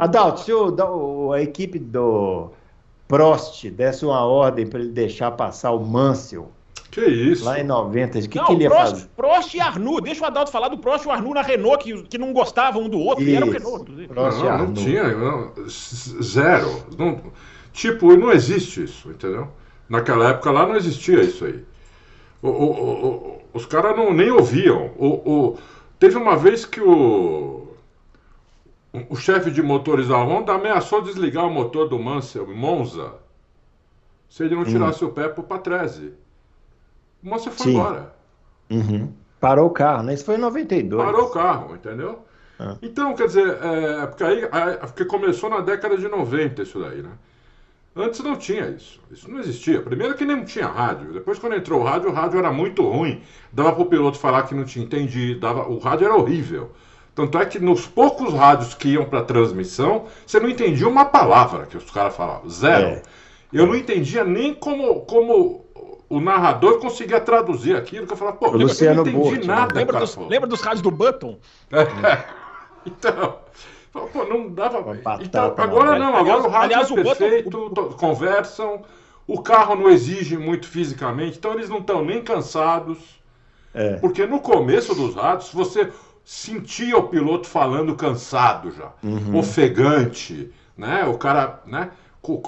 [0.00, 2.50] Adalto, se o, a equipe do
[3.06, 6.50] Prost desse uma ordem para ele deixar passar o Mansell
[6.94, 7.44] que isso?
[7.44, 9.08] Lá em 90, o que, que ele ia Prost, fazer?
[9.16, 12.02] Prost e Arnoux, deixa o Adalto falar do Prost e o Arnoux na Renault, que,
[12.04, 13.32] que não gostavam um do outro, isso.
[13.32, 14.08] e era o Renault, inclusive.
[14.08, 16.86] Prost não, não tinha, não, zero.
[16.96, 17.20] Não,
[17.72, 19.48] tipo, não existe isso, entendeu?
[19.88, 21.64] Naquela época lá não existia isso aí.
[22.40, 24.92] O, o, o, os caras nem ouviam.
[24.96, 25.58] O,
[25.98, 27.74] teve uma vez que o,
[29.08, 33.14] o chefe de motores da Honda ameaçou desligar o motor do Mansell Monza
[34.28, 34.66] se ele não hum.
[34.66, 35.08] tirasse hum.
[35.08, 36.12] o pé pro Patrese.
[37.24, 37.74] O Monster foi Sim.
[37.74, 38.14] embora.
[38.70, 39.12] Uhum.
[39.40, 40.14] Parou o carro, né?
[40.14, 41.02] Isso foi em 92.
[41.02, 42.24] Parou o carro, entendeu?
[42.58, 42.76] Ah.
[42.82, 44.46] Então, quer dizer, é, porque aí
[44.86, 47.10] porque começou na década de 90 isso daí, né?
[47.96, 49.00] Antes não tinha isso.
[49.10, 49.80] Isso não existia.
[49.80, 51.12] Primeiro que nem tinha rádio.
[51.12, 53.22] Depois, quando entrou o rádio, o rádio era muito ruim.
[53.52, 55.38] Dava para o piloto falar que não tinha entendido.
[55.38, 55.68] Dava...
[55.68, 56.72] O rádio era horrível.
[57.14, 61.66] Tanto é que nos poucos rádios que iam para transmissão, você não entendia uma palavra
[61.66, 62.50] que os caras falavam.
[62.50, 62.86] Zero.
[62.86, 63.02] É.
[63.52, 65.63] Eu não entendia nem como, como
[66.14, 69.46] o narrador conseguia traduzir aquilo, que eu falava, pô, o Luciano eu não entendi Bolt,
[69.46, 69.74] nada.
[69.74, 71.38] Lembra, dos, lembra dos rádios do Button?
[71.72, 72.24] É.
[72.86, 73.38] então,
[73.92, 74.96] pô, não dava.
[75.20, 77.88] Então, agora não, agora aliás, o rádio aliás, é perfeito, Button...
[77.96, 78.82] conversam,
[79.26, 82.98] o carro não exige muito fisicamente, então eles não estão nem cansados.
[83.74, 83.96] É.
[83.96, 85.90] Porque no começo dos rádios, você
[86.24, 89.36] sentia o piloto falando cansado já, uhum.
[89.36, 91.04] ofegante, né?
[91.06, 91.90] O cara, né?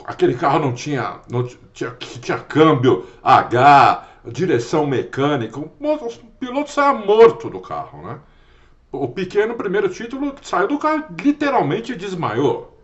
[0.06, 5.68] Aquele carro não tinha, não tinha, tinha câmbio H, direção mecânica, o
[6.40, 8.20] piloto saia morto do carro, né?
[8.90, 12.76] O pequeno primeiro título saiu do carro, literalmente desmaiou.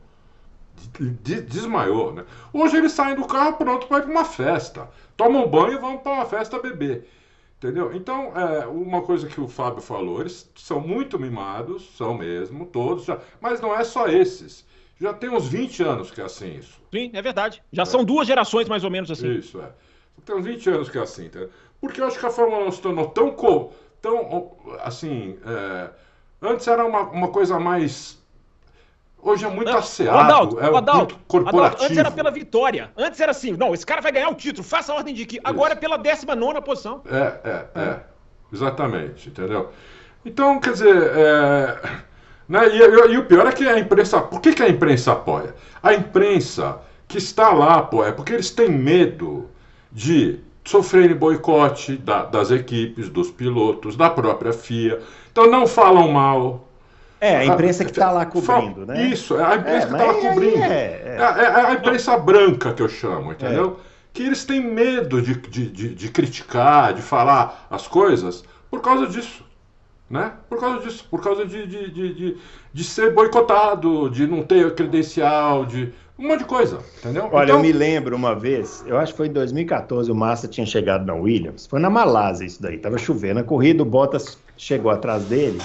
[1.22, 2.24] Desmaiou, né?
[2.52, 4.90] Hoje eles saem do carro pronto para ir para uma festa.
[5.16, 7.08] Tomam um banho e vão para uma festa beber.
[7.56, 7.94] Entendeu?
[7.94, 13.04] Então, é, uma coisa que o Fábio falou, eles são muito mimados, são mesmo, todos,
[13.04, 14.66] já, mas não é só esses.
[15.00, 16.81] Já tem uns 20 anos que é assim isso.
[16.92, 17.62] Sim, é verdade.
[17.72, 17.86] Já é.
[17.86, 19.32] são duas gerações mais ou menos assim.
[19.32, 19.70] Isso, é.
[20.24, 21.28] Tem uns 20 anos que é assim.
[21.28, 21.40] Tá?
[21.80, 23.34] Porque eu acho que a Fórmula 1 se tornou tão,
[24.00, 25.38] tão assim.
[25.44, 25.90] É...
[26.40, 28.20] Antes era uma, uma coisa mais.
[29.22, 31.64] Hoje é muito não, asseado, Adalto, é Adalto, muito corporativo.
[31.64, 32.90] Adalto, antes era pela vitória.
[32.96, 35.40] Antes era assim, não, esse cara vai ganhar o título, faça a ordem de que.
[35.44, 37.02] Agora é pela 19 posição.
[37.06, 38.00] É, é, é, é.
[38.52, 39.70] Exatamente, entendeu?
[40.24, 41.12] Então, quer dizer.
[41.16, 42.11] É...
[42.52, 42.68] Né?
[42.68, 44.20] E, e, e, o pior é que a imprensa.
[44.20, 45.54] Por que, que a imprensa apoia?
[45.82, 49.48] A imprensa que está lá apoia porque eles têm medo
[49.90, 55.00] de sofrerem boicote da, das equipes, dos pilotos, da própria FIA.
[55.32, 56.68] Então não falam mal.
[57.18, 59.02] É, a imprensa que está lá cobrindo, né?
[59.06, 60.62] Isso, é a imprensa é, que está lá cobrindo.
[60.62, 63.80] É, é, é, é, a imprensa branca que eu chamo, entendeu?
[64.12, 69.06] Que eles têm medo de, de, de, de criticar, de falar as coisas por causa
[69.06, 69.42] disso
[70.12, 70.34] né?
[70.46, 72.36] Por causa disso, por causa de, de, de, de,
[72.70, 77.30] de ser boicotado, de não ter credencial, de um monte de coisa, entendeu?
[77.32, 77.56] Olha, então...
[77.56, 81.06] eu me lembro uma vez, eu acho que foi em 2014, o Massa tinha chegado
[81.06, 85.24] na Williams, foi na Malásia isso daí, tava chovendo, a corrida, o Bottas chegou atrás
[85.24, 85.58] dele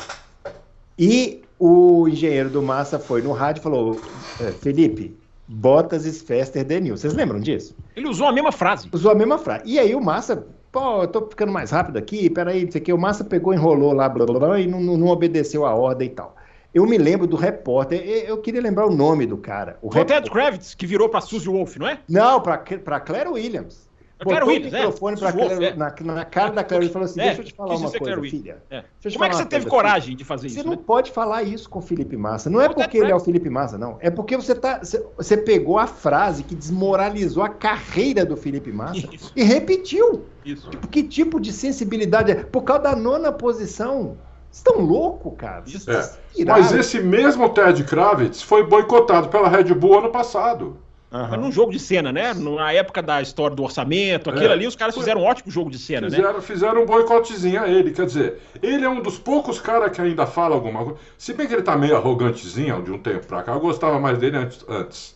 [0.98, 4.00] e o engenheiro do Massa foi no rádio e falou,
[4.40, 5.14] é, Felipe,
[5.46, 6.98] Bottas is faster than you.
[6.98, 7.76] Vocês lembram disso?
[7.96, 8.90] Ele usou a mesma frase.
[8.92, 9.64] Usou a mesma frase.
[9.66, 10.46] E aí o Massa
[10.78, 12.94] pô, eu tô ficando mais rápido aqui, peraí, não sei o que.
[12.94, 16.12] O Massa pegou, enrolou lá, blá, blá, blá, e não, não, obedeceu a ordem e
[16.12, 16.36] tal.
[16.74, 19.80] Eu me lembro do repórter, eu queria lembrar o nome do cara.
[19.82, 22.00] O Ted Kravitz que virou pra Suzy Wolf, não é?
[22.08, 23.87] Não, pra, pra Claire Williams.
[24.20, 24.80] Claire Botou Williams, o é.
[24.80, 25.78] microfone pra Suzy Wolf, Claire, é.
[25.78, 28.22] na, na cara da Claire e falou assim: É, Deixa eu te falar uma coisa,
[28.22, 28.58] filha.
[28.70, 28.76] É.
[28.76, 30.76] Deixa eu te Como é que você teve coisa, coragem de fazer Você isso, não
[30.76, 30.84] né?
[30.86, 32.50] pode falar isso com o Felipe Massa.
[32.50, 33.20] Não é porque ele é o.
[33.20, 33.98] Felipe Massa, não.
[34.00, 38.72] É porque você, tá, você, você pegou a frase que desmoralizou a carreira do Felipe
[38.72, 39.32] Massa Isso.
[39.36, 40.26] e repetiu.
[40.44, 40.70] Isso.
[40.70, 42.36] Tipo, que tipo de sensibilidade é?
[42.36, 44.18] Por causa da nona posição.
[44.50, 45.62] Vocês estão loucos, cara.
[45.62, 46.46] Vocês É.
[46.46, 50.78] Mas esse mesmo Ted Kravitz foi boicotado pela Red Bull ano passado.
[51.10, 52.34] Mas num jogo de cena, né?
[52.34, 54.52] Na época da história do orçamento, aquilo É.
[54.54, 56.15] ali, os caras fizeram um ótimo jogo de cena, né?
[56.17, 57.91] Fizeram, fizeram um boicotezinho a ele.
[57.91, 61.00] Quer dizer, ele é um dos poucos caras que ainda fala alguma coisa.
[61.17, 64.17] Se bem que ele tá meio arrogantezinho de um tempo pra cá, eu gostava mais
[64.17, 64.65] dele antes.
[64.67, 65.15] antes.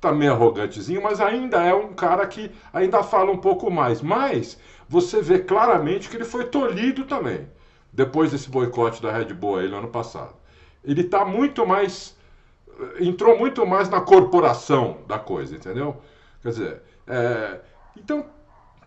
[0.00, 4.02] Tá meio arrogantezinho, mas ainda é um cara que ainda fala um pouco mais.
[4.02, 7.48] Mas você vê claramente que ele foi tolhido também.
[7.92, 10.34] Depois desse boicote da Red Bull aí no ano passado.
[10.84, 12.13] Ele tá muito mais.
[13.00, 15.96] Entrou muito mais na corporação da coisa, entendeu?
[16.42, 17.60] Quer dizer, é,
[17.96, 18.26] então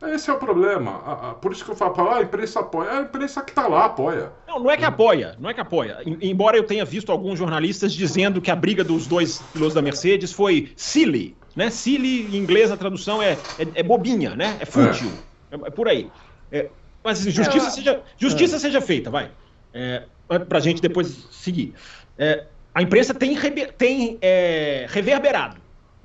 [0.04, 0.91] esse é o problema.
[1.04, 2.91] A- a- por isso que eu falo, ah, a imprensa apoia.
[2.91, 4.32] A imprensa que tá lá apoia.
[4.47, 5.97] Não, não é que apoia, não é que apoia.
[6.06, 9.82] Em- Embora eu tenha visto alguns jornalistas dizendo que a briga dos dois pilotos da
[9.82, 11.69] Mercedes foi silly, né?
[11.71, 14.58] Silly, em inglês, a tradução é, é, é bobinha, né?
[14.60, 15.12] É fútil.
[15.50, 16.12] É, é por aí.
[16.52, 16.69] É,
[17.04, 19.32] mas justiça, É, seja, justiça seja feita, vai.
[19.73, 20.08] É,
[20.47, 21.76] pra gente depois seguir.
[22.17, 23.35] É, a imprensa tem,
[23.75, 25.57] tem é, reverberado.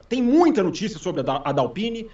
[0.09, 1.53] Tem muita notícia sobre a, da, a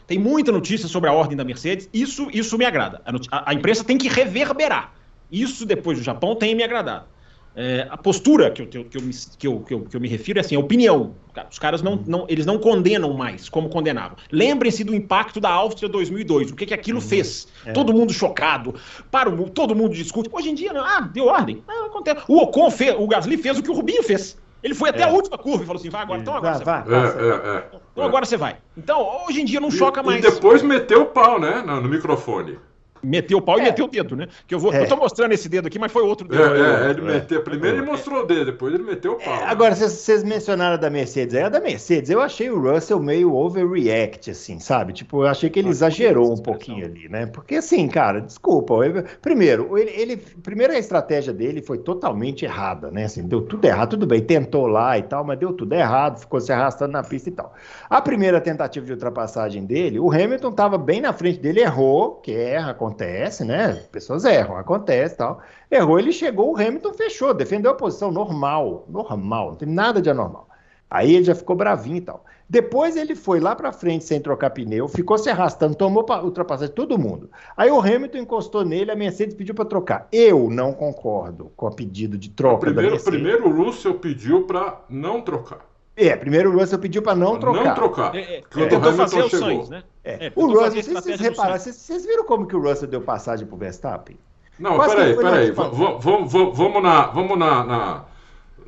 [0.04, 1.88] tem muita notícia sobre a ordem da Mercedes.
[1.94, 3.00] Isso, isso me agrada.
[3.30, 4.94] A, a- imprensa tem que reverberar.
[5.30, 7.06] Isso, depois do Japão, tem me agradado.
[7.54, 9.96] É, a postura que eu, que, eu, que, eu me, que, eu, que, eu, que
[9.96, 11.14] eu me refiro é assim, a opinião.
[11.48, 14.16] Os caras não, não, eles não condenam mais como condenavam.
[14.32, 17.46] Lembrem-se do impacto da Áustria 2002, o que, que aquilo fez.
[17.72, 18.74] Todo mundo chocado,
[19.08, 20.28] para o, todo mundo discute.
[20.32, 21.62] Hoje em dia, ah, deu ordem.
[21.68, 22.22] Ah, acontece.
[22.26, 24.36] O Ocon fez, o Gasly fez o que o Rubinho fez.
[24.62, 25.04] Ele foi até É.
[25.04, 27.00] a última curva e falou assim: vai agora, então agora Vai, você vai, vai.
[27.00, 27.64] É, é, é.
[27.92, 28.56] Então agora você vai.
[28.76, 30.24] Então, hoje em dia não choca e, mais.
[30.24, 31.62] E depois meteu o pau, né?
[31.64, 32.58] No, no microfone.
[33.02, 33.64] Meteu o pau e É.
[33.64, 34.28] meteu o dedo, né?
[34.46, 34.72] Que eu vou.
[34.72, 34.82] É.
[34.82, 36.64] Eu tô mostrando esse dedo aqui, mas foi outro É, dedo.
[36.64, 37.42] é, ele meteu.
[37.42, 39.34] Primeiro ele mostrou o dedo, depois ele meteu o pau.
[39.34, 41.34] É, agora, vocês- mencionaram a da Mercedes.
[41.34, 42.10] É a da Mercedes.
[42.10, 44.92] Eu achei o Russell meio overreact, assim, sabe?
[44.92, 47.26] Tipo, eu achei que ele Ah, exagerou essa um pouquinho ali, né?
[47.26, 48.74] Porque, assim, cara, desculpa.
[48.84, 53.04] eu- primeiro, ele, ele- primeiro, a estratégia dele foi totalmente errada, né?
[53.04, 53.90] Assim, deu tudo errado.
[53.90, 57.28] Tudo bem, tentou lá e tal, mas deu tudo errado, ficou se arrastando na pista
[57.28, 57.54] e tal.
[57.88, 62.32] A primeira tentativa de ultrapassagem dele, o Hamilton estava bem na frente dele, errou, que
[62.32, 63.74] erra, acontece, né?
[63.92, 65.40] Pessoas erram, acontece e tal.
[65.70, 70.10] Errou, ele chegou, o Hamilton fechou, defendeu a posição normal, normal, não tem nada de
[70.10, 70.48] anormal.
[70.90, 72.24] Aí ele já ficou bravinho e tal.
[72.48, 76.74] Depois ele foi lá pra frente sem trocar pneu, ficou se arrastando, tomou pa- ultrapassagem
[76.74, 77.30] todo mundo.
[77.54, 80.08] Aí o Hamilton encostou nele, a Mercedes pediu para trocar.
[80.10, 83.04] Eu não concordo com o pedido de troca da Primeiro, Mercedes.
[83.20, 85.67] primeiro o Russell pediu pra não trocar.
[85.98, 87.64] É, primeiro o Russell pediu para não trocar.
[87.64, 88.14] Não trocar.
[88.14, 89.30] É, é, o tentou Hamilton fazer o.
[89.30, 89.82] Sainz, né?
[90.04, 90.26] É.
[90.26, 93.00] É, o Russell, a vocês, vocês repararam, vocês, vocês viram como que o Russell deu
[93.00, 94.16] passagem pro Verstappen?
[94.58, 95.50] Não, Quase peraí, peraí.
[95.50, 98.04] Vamos, na, vamos na, na,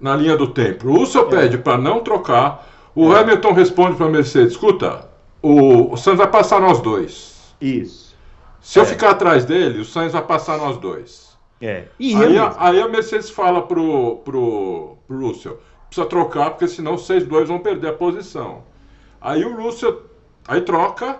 [0.01, 0.89] na linha do tempo.
[0.89, 1.31] O Russell É.
[1.31, 2.69] pede pra não trocar.
[2.95, 5.09] O Hamilton responde pra Mercedes: escuta,
[5.41, 7.55] o, o Sainz vai passar nós dois.
[7.61, 8.17] Isso.
[8.61, 8.87] Se eu É.
[8.87, 11.31] ficar atrás dele, o Sainz vai passar nós dois.
[11.63, 11.85] É.
[11.99, 16.97] E Aí a, aí a Mercedes fala pro, pro, pro Russell: precisa trocar, porque senão
[16.97, 18.63] vocês dois vão perder a posição.
[19.21, 20.03] Aí o Russell
[20.49, 21.19] aí troca,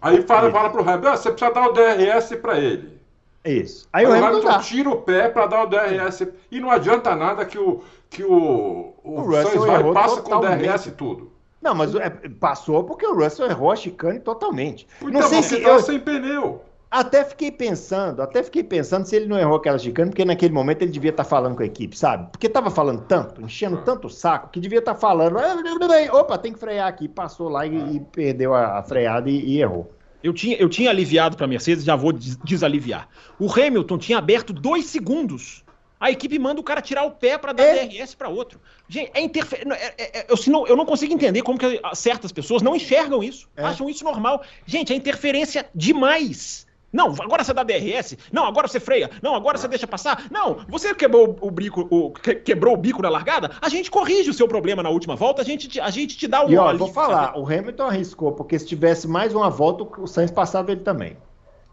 [0.00, 0.56] aí fala, Isso.
[0.56, 3.00] fala pro Hamilton: ah, você precisa dar o DRS pra ele.
[3.44, 3.88] Isso.
[3.92, 6.28] Aí Aí o Hamilton tira o pé para dar o DRS.
[6.50, 10.40] E não adianta nada que o, que o, o, O Russell vai passa com o.
[10.40, 11.32] DRS e tudo.
[11.60, 14.86] Não, mas é, passou porque o Russell errou a chicane totalmente.
[15.00, 16.62] Então, não sei você se tava eu sem pneu.
[16.92, 20.82] Até fiquei pensando, até fiquei pensando se ele não errou aquela chicane, porque naquele momento
[20.82, 22.30] ele devia estar falando com a equipe, sabe?
[22.30, 25.56] Porque tava falando tanto, enchendo tanto o saco, que devia estar falando, "Ah,
[26.12, 29.60] opa, tem que frear aqui, passou lá e, e perdeu a, a freada e, e
[29.62, 29.90] errou.
[30.22, 33.08] Eu tinha, eu tinha aliviado para a Mercedes, já vou des- desaliviar.
[33.40, 35.64] O Hamilton tinha aberto dois segundos.
[35.98, 37.86] A equipe manda o cara tirar o pé para dar É.
[37.86, 38.60] DRS para outro.
[38.88, 39.94] Gente, é interferência.
[40.28, 43.48] eu, se não- eu não consigo entender como que certas pessoas não enxergam isso.
[43.56, 43.62] É.
[43.64, 44.42] Acham isso normal.
[44.66, 46.66] Gente, é interferência demais.
[46.92, 48.18] Não, agora você dá DRS.
[48.30, 49.10] Não, agora você freia.
[49.22, 50.24] Não, agora você deixa passar.
[50.30, 53.50] Não, você quebrou o bico, o- que- quebrou o bico na largada.
[53.60, 55.40] A gente corrige o seu problema na última volta.
[55.42, 58.32] A gente, te- a gente te dá um E ó, vou falar, o Hamilton arriscou,
[58.32, 61.16] porque se tivesse mais uma volta, o Sainz passava ele também.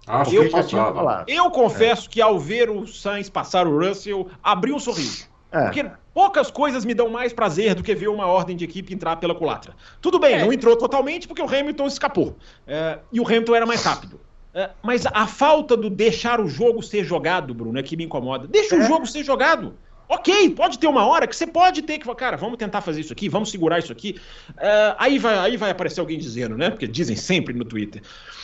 [0.07, 0.93] Já tinha passava.
[0.95, 1.29] falado.
[1.29, 5.27] Eu confesso que ao ver o Sainz passar o Russell, abri um sorriso.
[5.51, 5.63] É.
[5.65, 9.15] Porque poucas coisas me dão mais prazer do que ver uma ordem de equipe entrar
[9.17, 9.73] pela culatra.
[10.01, 10.45] Tudo bem, É.
[10.45, 12.35] não entrou totalmente porque o Hamilton escapou.
[12.65, 14.19] É, e o Hamilton era mais rápido.
[14.53, 18.47] É, mas a falta do deixar o jogo ser jogado, Bruno, é que me incomoda.
[18.47, 18.79] Deixa é.
[18.79, 19.75] o jogo ser jogado.
[20.11, 23.01] Ok, pode ter uma hora que você pode ter que falar, cara, vamos tentar fazer
[23.01, 24.19] isso aqui, vamos segurar isso aqui.
[24.49, 26.71] Uh, aí, vai, aí vai aparecer alguém dizendo, né?
[26.71, 28.01] Porque dizem sempre no Twitter.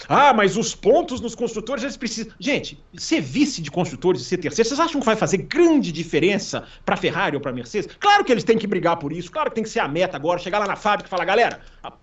[0.07, 2.31] Ah, mas os pontos nos construtores eles precisam.
[2.39, 6.65] Gente, ser vice de construtores e ser terceiro, vocês acham que vai fazer grande diferença
[6.85, 7.89] para Ferrari ou para Mercedes?
[7.99, 10.15] Claro que eles têm que brigar por isso, claro que tem que ser a meta
[10.15, 11.61] agora, chegar lá na fábrica e falar, galera,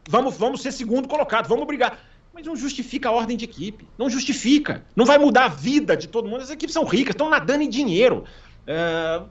[0.08, 1.96] vamos, vamos ser segundo colocado, vamos brigar.
[2.34, 3.86] Mas não justifica a ordem de equipe.
[3.98, 4.84] Não justifica.
[4.96, 6.42] Não vai mudar a vida de todo mundo.
[6.42, 8.24] As equipes são ricas, estão nadando em dinheiro.
[8.62, 9.28] Uh,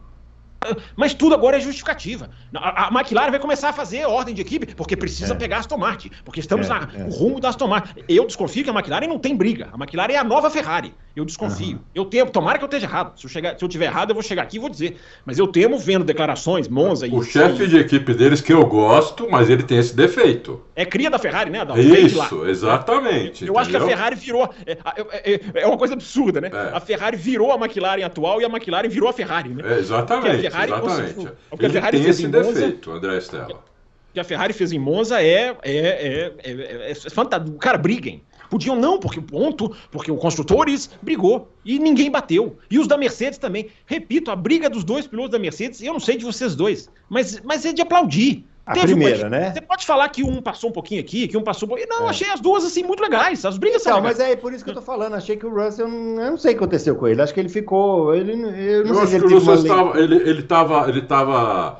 [0.95, 2.29] mas tudo agora é justificativa.
[2.53, 5.37] A, a, McLaren vai começar a fazer ordem de equipe porque precisa é.
[5.37, 7.03] pegar Aston Martin, porque estamos é, na, é.
[7.03, 8.03] no rumo da Aston Martin.
[8.07, 9.69] Eu desconfio que a McLaren não tem briga.
[9.73, 10.93] A McLaren é a nova Ferrari.
[11.15, 11.77] Eu desconfio.
[11.77, 11.83] Uhum.
[11.93, 13.19] Eu temo, tomara que eu esteja errado.
[13.19, 14.97] Se eu, chegar, se eu tiver errado, eu vou chegar aqui e vou dizer.
[15.25, 17.11] Mas eu temo vendo declarações, Monza e.
[17.13, 20.61] O chefe de equipe deles que eu gosto, mas ele tem esse defeito.
[20.75, 21.59] É cria da Ferrari, né?
[21.77, 23.45] Isso, exatamente.
[23.45, 23.57] Eu entendeu?
[23.57, 24.49] acho que a Ferrari virou.
[24.65, 26.49] É, é, é, é uma coisa absurda, né?
[26.53, 26.77] É.
[26.77, 29.63] A Ferrari virou a McLaren atual e a McLaren virou a Ferrari, né?
[29.65, 30.41] É, exatamente.
[30.41, 31.27] Ferrari, exatamente.
[31.49, 33.71] O que a Ferrari tem fez esse Monza, defeito, André Stella.
[34.11, 37.57] O que a Ferrari fez em Monza é, é, é, é, é fantástico.
[37.57, 38.23] Cara, briguem.
[38.51, 42.57] Podiam não, porque ponto, porque o construtores brigou e ninguém bateu.
[42.69, 43.69] E os da Mercedes também.
[43.85, 47.39] Repito, a briga dos dois pilotos da Mercedes, eu não sei de vocês dois, mas,
[47.45, 48.45] mas é de aplaudir.
[48.65, 49.53] A Teve primeira, uma, né?
[49.53, 51.89] Você pode falar que um passou um pouquinho aqui, que um passou um pouquinho.
[51.89, 52.09] Não, é.
[52.09, 53.43] achei as duas assim muito legais.
[53.45, 54.19] As brigas então, são legais.
[54.19, 55.15] mas é por isso que eu tô falando.
[55.15, 57.21] Achei que o Russell, eu não sei o que aconteceu com ele.
[57.21, 58.13] Acho que ele ficou.
[58.13, 60.89] Ele, eu não eu sei se ele que o Russell estava, ele, ele tava.
[60.89, 61.79] Ele tava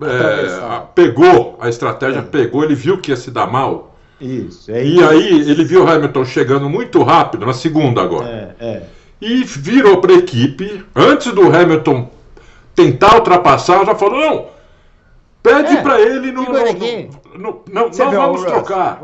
[0.00, 2.22] é, pegou a estratégia, é.
[2.22, 3.91] pegou, ele viu que ia se dar mal.
[4.22, 4.70] Isso.
[4.70, 8.54] É e aí ele viu o Hamilton chegando muito rápido, na segunda agora.
[8.60, 8.82] É, é.
[9.20, 12.08] E virou para a equipe, antes do Hamilton
[12.74, 14.46] tentar ultrapassar, já falou: não,
[15.42, 19.00] pede é, para ele no, no, no, não, não vamos trocar.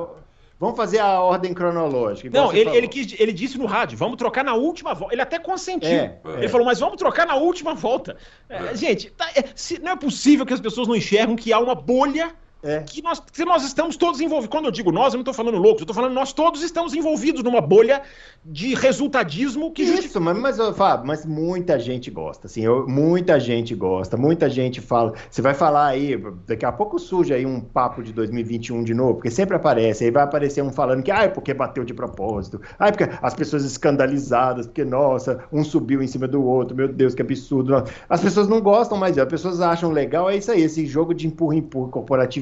[0.60, 2.30] Vamos fazer a ordem cronológica.
[2.36, 5.14] Não, ele, ele, quis, ele, disse no rádio, vamos trocar na última volta.
[5.14, 5.88] Ele até consentiu.
[5.88, 6.48] É, ele é.
[6.48, 8.16] falou, mas vamos trocar na última volta.
[8.48, 11.60] É, gente, tá, é, se, não é possível que as pessoas não enxergam que há
[11.60, 12.80] uma bolha é.
[12.80, 14.50] Que, nós, que nós estamos todos envolvidos.
[14.50, 16.92] Quando eu digo nós, eu não estou falando loucos, eu estou falando nós todos estamos
[16.92, 18.02] envolvidos numa bolha
[18.44, 20.20] de resultadismo que Isso, justifica...
[20.20, 25.12] mas, mas, Fábio, mas muita gente gosta, assim, eu, muita gente gosta, muita gente fala.
[25.30, 29.14] Você vai falar aí, daqui a pouco surge aí um papo de 2021 de novo,
[29.14, 32.60] porque sempre aparece, aí vai aparecer um falando que, ah, é porque bateu de propósito,
[32.78, 36.88] ah, é porque as pessoas escandalizadas, porque, nossa, um subiu em cima do outro, meu
[36.88, 37.84] Deus, que absurdo.
[38.08, 41.14] As pessoas não gostam mais disso, as pessoas acham legal, é isso aí, esse jogo
[41.14, 41.90] de empurra-empurra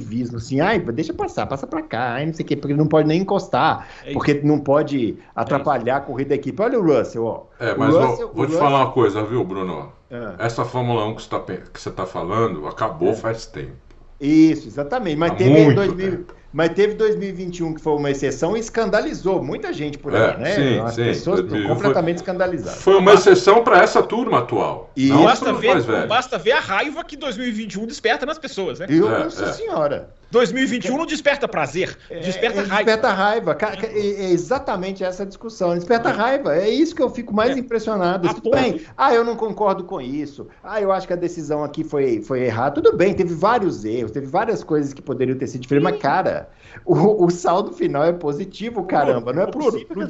[0.06, 2.86] corporativismo, assim, ai, deixa passar, passa pra cá, ai, não sei o quê, porque não
[2.86, 6.60] pode nem encostar, é porque não pode atrapalhar a corrida da equipe.
[6.62, 7.42] Olha o Russell, ó.
[7.58, 8.58] É, mas Russell, vou, vou te Russell...
[8.58, 9.92] falar uma coisa, viu, Bruno?
[10.10, 10.34] É.
[10.38, 13.14] Essa Fórmula 1 que você está tá falando acabou é.
[13.14, 13.72] faz tempo.
[14.20, 15.16] Isso, exatamente.
[15.16, 16.10] Mas Há teve em 2000.
[16.10, 16.34] Tempo.
[16.56, 20.54] Mas teve 2021 que foi uma exceção e escandalizou muita gente por aí, é, né?
[20.54, 22.82] Sim, As sim, pessoas completamente foi, escandalizadas.
[22.82, 24.90] Foi uma exceção para essa turma atual.
[24.96, 28.86] E não basta, ver, basta ver a raiva que 2021 desperta nas pessoas, né?
[28.88, 29.52] Eu, é, Nossa é.
[29.52, 30.08] Senhora.
[30.30, 32.84] 2021 não desperta prazer, é, desperta é, raiva.
[32.84, 33.58] Desperta raiva.
[33.82, 35.74] É exatamente essa discussão.
[35.74, 36.56] Desperta raiva.
[36.56, 37.60] É isso que eu fico mais é.
[37.60, 38.34] impressionado.
[38.34, 38.80] Tudo bem.
[38.96, 40.48] Ah, eu não concordo com isso.
[40.62, 42.80] Ah, eu acho que a decisão aqui foi, foi errada.
[42.82, 46.48] Tudo bem, teve vários erros, teve várias coisas que poderiam ter sido diferentes, mas, cara,
[46.84, 49.32] o, o saldo final é positivo, caramba.
[49.32, 50.08] Não é possível.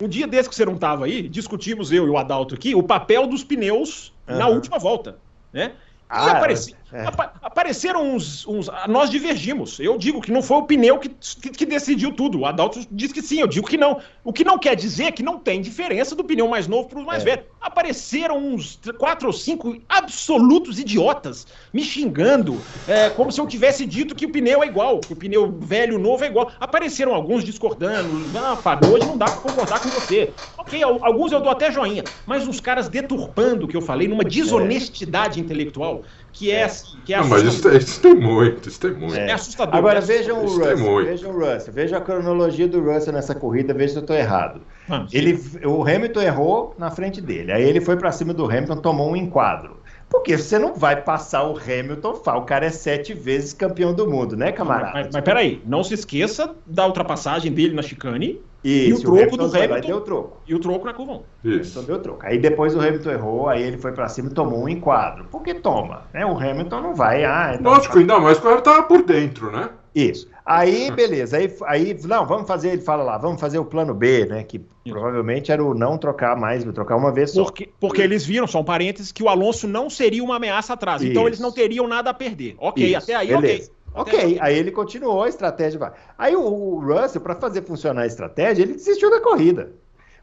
[0.00, 2.82] Um dia desse que você não estava aí, discutimos eu e o Adalto aqui o
[2.82, 4.38] papel dos pneus uhum.
[4.38, 5.18] na última volta.
[5.52, 5.72] Né?
[6.08, 7.06] Ah, e apareci, é.
[7.06, 9.78] apa, apareceram uns, uns, Nós divergimos.
[9.78, 12.40] Eu digo que não foi o pneu que, que, que, decidiu tudo.
[12.40, 14.00] O Adalto diz que sim, eu digo que não.
[14.24, 17.04] O que não quer dizer que não tem diferença do pneu mais novo para o
[17.04, 17.24] mais é.
[17.24, 17.42] velho.
[17.60, 24.14] Apareceram uns quatro ou cinco absolutos idiotas me xingando, é, como se eu tivesse dito
[24.14, 26.50] que o pneu é igual, que o pneu velho novo é igual.
[26.58, 28.10] Apareceram alguns discordando.
[28.36, 30.32] Ah, Fábio, hoje não dá para concordar com você.
[30.58, 34.24] Ok, alguns eu dou até joinha, mas uns caras deturpando o que eu falei numa
[34.24, 38.92] desonestidade intelectual que é, assim, que é Não, mas isso, isso, tem muito, isso tem
[38.92, 39.14] muito.
[39.14, 39.74] É, é assustador.
[39.74, 43.74] Agora é vejam o Russell, vejam o Russell, vejam a cronologia do Russell nessa corrida,
[43.74, 44.60] veja se eu estou errado.
[44.88, 48.76] Ah, ele, o Hamilton errou na frente dele, aí ele foi para cima do Hamilton,
[48.76, 49.80] tomou um enquadro.
[50.08, 54.36] Porque você não vai passar o Hamilton, o cara é sete vezes campeão do mundo,
[54.36, 54.92] né, camarada?
[54.92, 59.00] Mas, mas, mas peraí, não se esqueça da ultrapassagem dele na chicane isso, e o
[59.00, 59.86] troco o do Hamilton.
[59.86, 60.36] Deu troco.
[60.46, 61.12] E o troco na curva
[61.44, 61.48] 1.
[61.48, 61.70] Isso.
[61.70, 62.20] Então deu troco.
[62.24, 65.26] Aí depois o Hamilton errou, aí ele foi pra cima e tomou um enquadro.
[65.30, 66.26] Porque toma, né?
[66.26, 67.24] O Hamilton não vai.
[67.24, 69.70] Ah, então Lógico, ainda mais que o cara tava por dentro, né?
[69.94, 70.28] Isso.
[70.44, 71.36] Aí, beleza.
[71.36, 74.42] Aí, aí, não, vamos fazer, ele fala lá, vamos fazer o plano B, né?
[74.42, 74.94] Que Isso.
[74.94, 77.44] provavelmente era o não trocar mais, trocar uma vez só.
[77.44, 81.02] Porque, porque eles viram, são parênteses, que o Alonso não seria uma ameaça atrás.
[81.02, 81.10] Isso.
[81.10, 82.56] Então eles não teriam nada a perder.
[82.58, 82.98] Ok, Isso.
[82.98, 83.64] até aí, beleza.
[83.64, 83.79] ok.
[83.92, 85.92] Ok, aí ele continuou a estratégia.
[86.16, 89.72] Aí o, Russell, para fazer funcionar a estratégia, ele desistiu da corrida.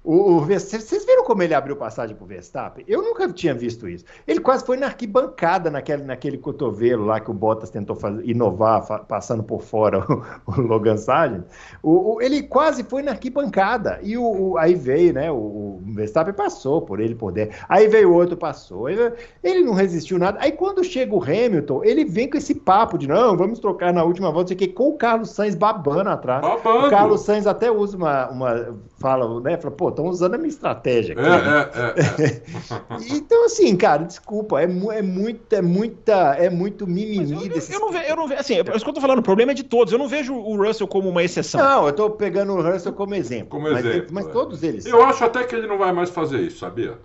[0.08, 2.86] O, o, vocês viram como ele abriu passagem para o Verstappen?
[2.88, 4.06] Eu nunca tinha visto isso.
[4.26, 8.88] Ele quase foi na arquibancada naquele, naquele cotovelo lá que o Bottas tentou fazer, inovar,
[8.88, 11.44] fa, passando por fora o, o Logan Sargent.
[11.84, 14.00] O, ele quase foi na arquibancada.
[14.02, 15.30] E o, aí veio, né?
[15.30, 17.58] O, Verstappen passou por ele por dentro.
[17.68, 18.88] Aí veio o outro, passou.
[18.88, 19.12] Ele,
[19.44, 20.38] ele não resistiu nada.
[20.40, 24.06] Aí quando chega o Hamilton, ele vem com esse papo de não, vamos trocar na
[24.06, 26.42] última volta, que com o Carlos Sainz babando atrás.
[26.42, 26.88] Babando.
[26.88, 29.58] O Carlos Sainz até usa uma, uma fala, né?
[29.58, 31.16] Fala, pô, estão usando a minha estratégia.
[31.16, 33.14] Aqui, é, é, é, é.
[33.16, 37.74] então, assim, cara, desculpa, é, é, muito, é muita, é muito mimimi eu, desse.
[37.74, 39.52] Eu, não vejo, eu não vejo, assim, é isso que eu tô falando, o problema
[39.52, 39.94] é de todos.
[39.94, 41.62] Eu não vejo o Russell como uma exceção.
[41.62, 43.50] Não, eu tô pegando o Russell como exemplo.
[43.50, 44.10] Como mas, exemplo.
[44.12, 44.86] Mas, todos eles.
[44.86, 46.98] Eu acho até que ele não vai mais fazer isso, sabia?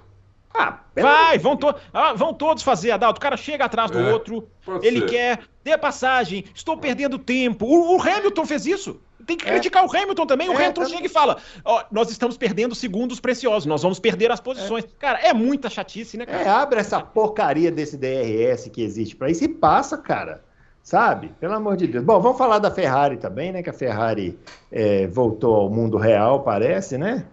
[0.55, 3.19] Ah, vai, vão, to ah, vão todos fazer, Adalto.
[3.19, 4.47] O cara chega atrás do é, outro,
[4.83, 5.07] ele ser.
[5.07, 7.65] quer, dê passagem, estou perdendo tempo.
[7.65, 9.01] O, o Hamilton fez isso.
[9.27, 9.53] Tem que é.
[9.53, 10.49] criticar o Hamilton também.
[10.49, 14.31] O é, Hamilton chega e fala: Ó, nós estamos perdendo segundos preciosos, nós vamos perder
[14.31, 14.85] as posições.
[14.85, 14.89] É.
[14.99, 16.43] Cara, é muita chatice, né, cara?
[16.43, 20.43] É, abre essa porcaria desse DRS que existe para isso e passa, cara.
[20.83, 21.33] Sabe?
[21.39, 22.05] Pelo amor de Deus.
[22.05, 23.63] Bom, vamos falar da Ferrari também, né?
[23.63, 24.37] Que a Ferrari
[24.71, 27.25] é, voltou ao mundo real, parece, né?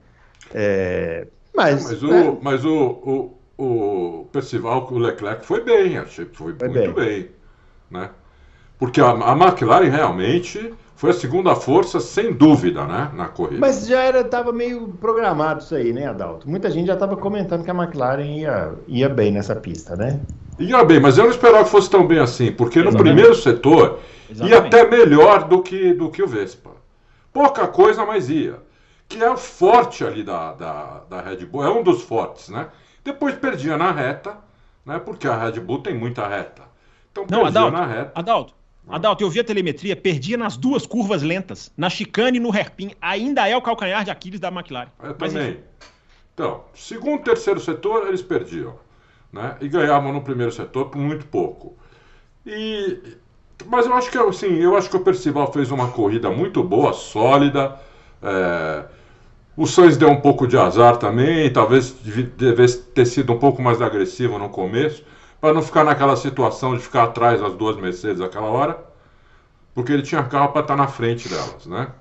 [0.54, 1.26] É,
[1.56, 2.38] mas, mas, o, é.
[2.42, 3.66] mas o, o,
[4.22, 7.06] o Percival, o Leclerc foi bem, achei que foi, foi muito bem.
[7.06, 7.30] bem.
[7.90, 8.10] né?
[8.78, 13.62] Porque a, a McLaren realmente foi a segunda força, sem dúvida, né, na corrida.
[13.62, 16.50] Mas já era, estava meio programado isso aí, né, Adalto?
[16.50, 20.20] Muita gente já estava comentando que a McLaren ia, ia bem nessa pista, né?
[20.60, 22.98] Ia bem, mas eu não esperava que fosse tão bem assim, porque Exatamente.
[22.98, 24.52] no primeiro setor Exatamente.
[24.52, 26.72] ia até melhor do que, do que o Vespa.
[27.32, 28.58] Pouca coisa, mas ia.
[29.08, 32.68] Que é o forte ali da, da, da Red Bull, é um dos fortes, né?
[33.06, 34.36] Depois perdia na reta,
[34.86, 35.00] né?
[35.00, 36.64] Porque a Red Bull tem muita reta.
[37.10, 38.12] Então perdia não, Adalto, na reta.
[38.16, 38.54] Adalto,
[38.90, 42.92] Adalto, eu vi a telemetria, perdia nas duas curvas lentas, na chicane e no hairpin.
[43.00, 44.90] Ainda é o calcanhar de Aquiles da McLaren.
[45.02, 45.52] Eu Mas, também.
[45.52, 45.60] Enfim.
[46.34, 48.76] Então, segundo e terceiro setor, eles perdiam.
[49.32, 49.56] Né?
[49.62, 51.78] E ganhavam no primeiro setor por muito pouco.
[52.46, 52.98] E,
[53.68, 56.94] mas eu acho que assim, eu acho que o Percival fez uma corrida muito boa,
[56.94, 57.80] sólida.
[58.24, 58.86] É,
[59.56, 61.92] o Sainz deu um pouco de azar também, talvez
[62.38, 65.04] devesse ter sido um pouco mais agressivo no começo
[65.40, 68.84] para não ficar naquela situação de ficar atrás das duas Mercedes naquela hora,
[69.74, 71.92] porque ele tinha carro para estar tá na frente delas, né?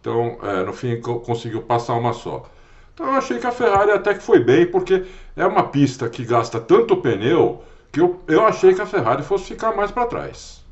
[0.00, 2.46] Então, é, no fim, conseguiu passar uma só.
[2.94, 5.04] Então, eu achei que a Ferrari até que foi bem, porque
[5.36, 7.62] é uma pista que gasta tanto pneu
[7.92, 10.64] que eu, eu achei que a Ferrari fosse ficar mais para trás.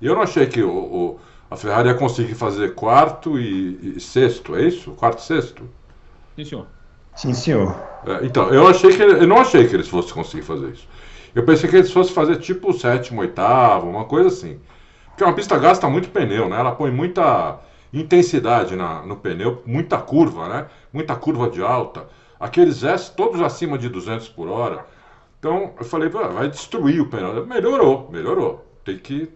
[0.00, 1.20] E eu não achei que o, o,
[1.50, 4.92] a Ferrari ia conseguir fazer quarto e, e sexto, é isso?
[4.92, 5.68] Quarto e sexto?
[6.36, 6.66] Sim, senhor.
[7.16, 7.74] Sim, senhor.
[8.06, 10.86] É, então, eu achei que eu não achei que eles fossem conseguir fazer isso.
[11.34, 14.60] Eu pensei que eles fossem fazer tipo sétimo, oitavo, uma coisa assim.
[15.08, 16.60] Porque uma pista gasta muito pneu, né?
[16.60, 17.58] Ela põe muita
[17.92, 20.66] intensidade na, no pneu, muita curva, né?
[20.92, 22.06] Muita curva de alta.
[22.38, 24.86] Aqueles S todos acima de 200 por hora.
[25.38, 27.46] Então, eu falei, vai destruir o pneu.
[27.46, 28.66] Melhorou, melhorou.
[28.84, 29.30] Tem que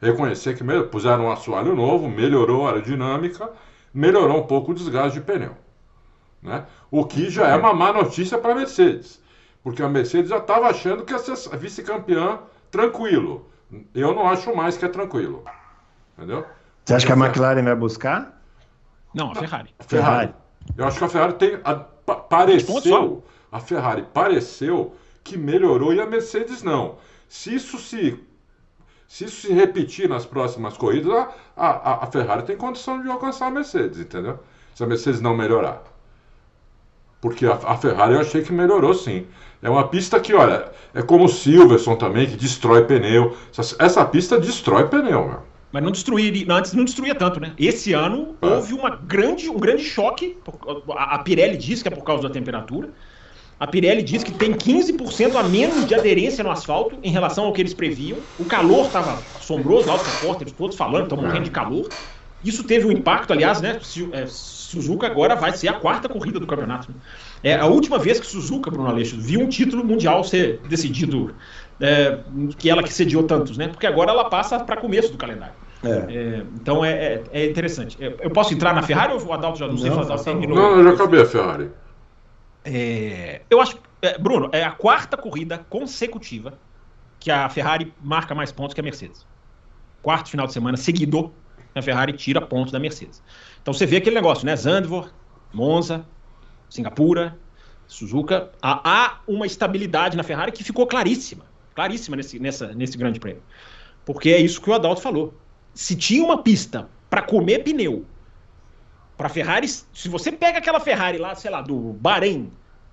[0.00, 3.50] reconhecer que puseram um assoalho novo, melhorou a aerodinâmica,
[3.92, 5.56] melhorou um pouco o desgaste de pneu.
[6.42, 6.64] Né?
[6.96, 9.20] O que já é uma má notícia para a Mercedes,
[9.62, 12.38] porque a Mercedes já estava achando que ia ser vice-campeã
[12.70, 13.50] tranquilo.
[13.94, 15.44] Eu não acho mais que é tranquilo.
[16.16, 16.46] Entendeu?
[16.82, 18.40] Você acha que a McLaren vai buscar?
[19.12, 19.74] Não, a Ferrari.
[19.78, 20.34] A Ferrari.
[20.74, 21.60] Eu acho que a Ferrari tem.
[21.62, 23.22] A, pareceu.
[23.52, 26.96] A Ferrari pareceu que melhorou e a Mercedes não.
[27.28, 28.18] Se isso se.
[29.06, 31.12] Se isso se repetir nas próximas corridas,
[31.54, 34.38] a, a, a Ferrari tem condição de alcançar a Mercedes, entendeu?
[34.74, 35.94] Se a Mercedes não melhorar.
[37.26, 39.26] Porque a, a, Ferrari eu achei que melhorou sim.
[39.60, 43.36] É uma pista que, olha, é como o Silverson também, que destrói pneu.
[43.50, 45.42] Essa, essa pista destrói pneu, meu.
[45.72, 47.52] Mas não destruiria, antes não destruía tanto, né?
[47.58, 48.46] Esse ano é.
[48.46, 50.38] houve uma grande, um grande choque.
[50.90, 52.90] A Pirelli diz que é por causa da temperatura.
[53.58, 57.52] A Pirelli diz que tem 15% a menos de aderência no asfalto em relação ao
[57.52, 58.18] que eles previam.
[58.38, 61.88] O calor estava assombroso, lá os repórteres todos falando, estão morrendo de calor.
[62.44, 63.80] Isso teve um impacto, aliás, né?
[64.66, 66.92] É, Suzuka agora vai ser a quarta corrida do campeonato.
[67.42, 71.34] É a última vez que Suzuka, Bruno Aleixo, viu um título mundial ser decidido,
[71.80, 72.20] é,
[72.58, 73.68] que ela que sediou tantos, né?
[73.68, 75.54] Porque agora ela passa para começo do calendário.
[75.84, 75.88] É.
[75.88, 77.96] É, então é, é, é interessante.
[78.00, 80.24] É, eu posso entrar na Ferrari ou o Adalto já não, não sei se o
[80.24, 80.56] terminou?
[80.56, 81.70] Não, eu já acabei a Ferrari.
[83.48, 83.78] eu acho,
[84.18, 86.54] Bruno, é a quarta corrida consecutiva
[87.20, 89.26] que a Ferrari marca mais pontos que a Mercedes.
[90.02, 91.32] Quarto final de semana seguido,
[91.78, 93.22] a Ferrari tira pontos da Mercedes.
[93.60, 94.56] Então você vê aquele negócio, né?
[94.56, 95.10] Zandvoort,
[95.52, 96.06] Monza,
[96.68, 97.38] Singapura,
[97.86, 98.50] Suzuka.
[98.60, 101.44] Há, há, uma estabilidade na Ferrari que ficou claríssima.
[101.74, 103.42] Claríssima nesse, nessa, nesse grande prêmio.
[104.04, 105.34] Porque é isso que o Adalto falou.
[105.74, 108.04] Se tinha uma pista para comer pneu
[109.16, 112.52] para Ferrari, se você pega aquela Ferrari lá, sei lá, do Bahrein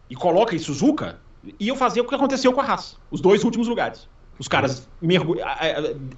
[0.10, 1.20] e coloca em Suzuka,
[1.60, 4.08] iam fazer o que aconteceu com a Haas, os dois últimos lugares.
[4.44, 5.38] Os caras mergulh...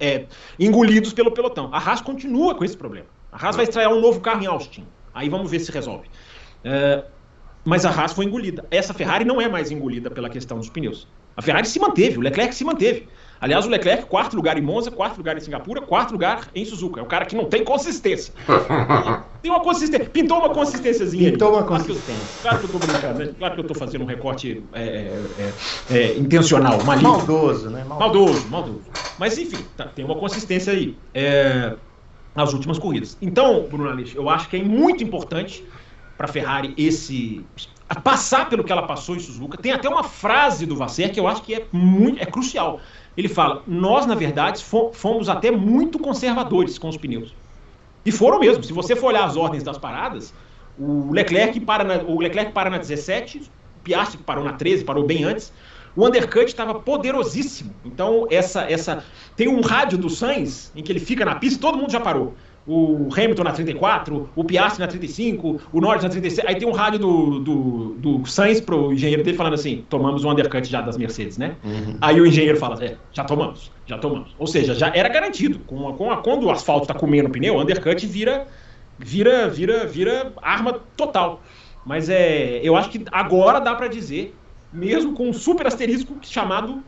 [0.00, 0.26] é,
[0.58, 1.72] engolidos pelo pelotão.
[1.72, 3.06] A Haas continua com esse problema.
[3.30, 4.84] A Haas vai estrear um novo carro em Austin.
[5.14, 6.08] Aí vamos ver se resolve.
[6.64, 7.04] É,
[7.64, 8.66] mas a Haas foi engolida.
[8.68, 11.06] Essa Ferrari não é mais engolida pela questão dos pneus.
[11.36, 13.06] A Ferrari se manteve, o Leclerc se manteve.
[13.40, 17.00] Aliás, o Leclerc, quarto lugar em Monza, quarto lugar em Singapura, quarto lugar em Suzuka.
[17.00, 18.32] É o cara que não tem consistência.
[19.42, 20.08] tem uma consistência.
[20.08, 21.32] Pintou uma consistênciazinha.
[21.32, 22.02] Pintou uma consistência.
[22.04, 23.34] Claro que eu, claro que eu tô brincando, né?
[23.38, 25.54] Claro que eu tô fazendo um recorte é, é,
[25.90, 27.10] é, é intencional, maligno.
[27.10, 27.84] Maldoso, né?
[27.84, 28.48] Maldoso, maldoso.
[28.48, 28.90] maldoso.
[29.18, 30.96] Mas enfim, tá, tem uma consistência aí.
[31.12, 31.74] É,
[32.34, 33.16] nas últimas corridas.
[33.20, 35.64] Então, Bruno Aleixo, eu acho que é muito importante
[36.18, 37.44] para a Ferrari esse
[38.02, 39.56] passar pelo que ela passou em Suzuka.
[39.56, 42.80] Tem até uma frase do Vasser que eu acho que é muito é crucial.
[43.16, 44.62] Ele fala: "Nós, na verdade,
[44.92, 47.34] fomos até muito conservadores com os pneus".
[48.04, 48.62] E foram mesmo.
[48.62, 50.32] Se você for olhar as ordens das paradas,
[50.78, 55.04] o Leclerc para na, o Leclerc para na 17, o Piastri parou na 13, parou
[55.04, 55.52] bem antes.
[55.96, 57.74] O undercut estava poderosíssimo.
[57.84, 59.02] Então, essa, essa.
[59.34, 62.00] Tem um rádio do Sainz em que ele fica na pista e todo mundo já
[62.00, 62.34] parou.
[62.66, 66.48] O Hamilton na 34, o Piastri na 35, o Norris na 36.
[66.48, 70.30] Aí tem um rádio do, do, do Sainz pro engenheiro dele falando assim: tomamos o
[70.30, 71.54] undercut já das Mercedes, né?
[71.62, 71.96] Uhum.
[72.00, 74.34] Aí o engenheiro fala: é, já tomamos, já tomamos.
[74.38, 75.60] Ou seja, já era garantido.
[75.60, 78.48] Com a, com a, quando o asfalto está comendo o pneu, o undercut vira,
[78.98, 81.42] vira, vira, vira arma total.
[81.84, 84.34] Mas é, eu acho que agora dá para dizer
[84.72, 86.82] mesmo com um super asterisco chamado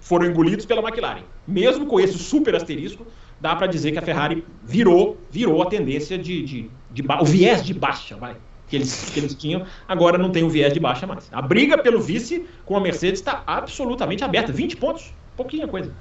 [0.00, 1.22] foram engolidos pela McLaren.
[1.46, 3.06] Mesmo com esse super asterisco,
[3.42, 7.64] dá para dizer que a Ferrari virou, virou a tendência de, de, de, o viés
[7.64, 8.36] de baixa, vai,
[8.68, 11.28] que eles, que eles tinham, agora não tem o viés de baixa mais.
[11.32, 15.92] A briga pelo vice com a Mercedes está absolutamente aberta, 20 pontos, pouquinha coisa.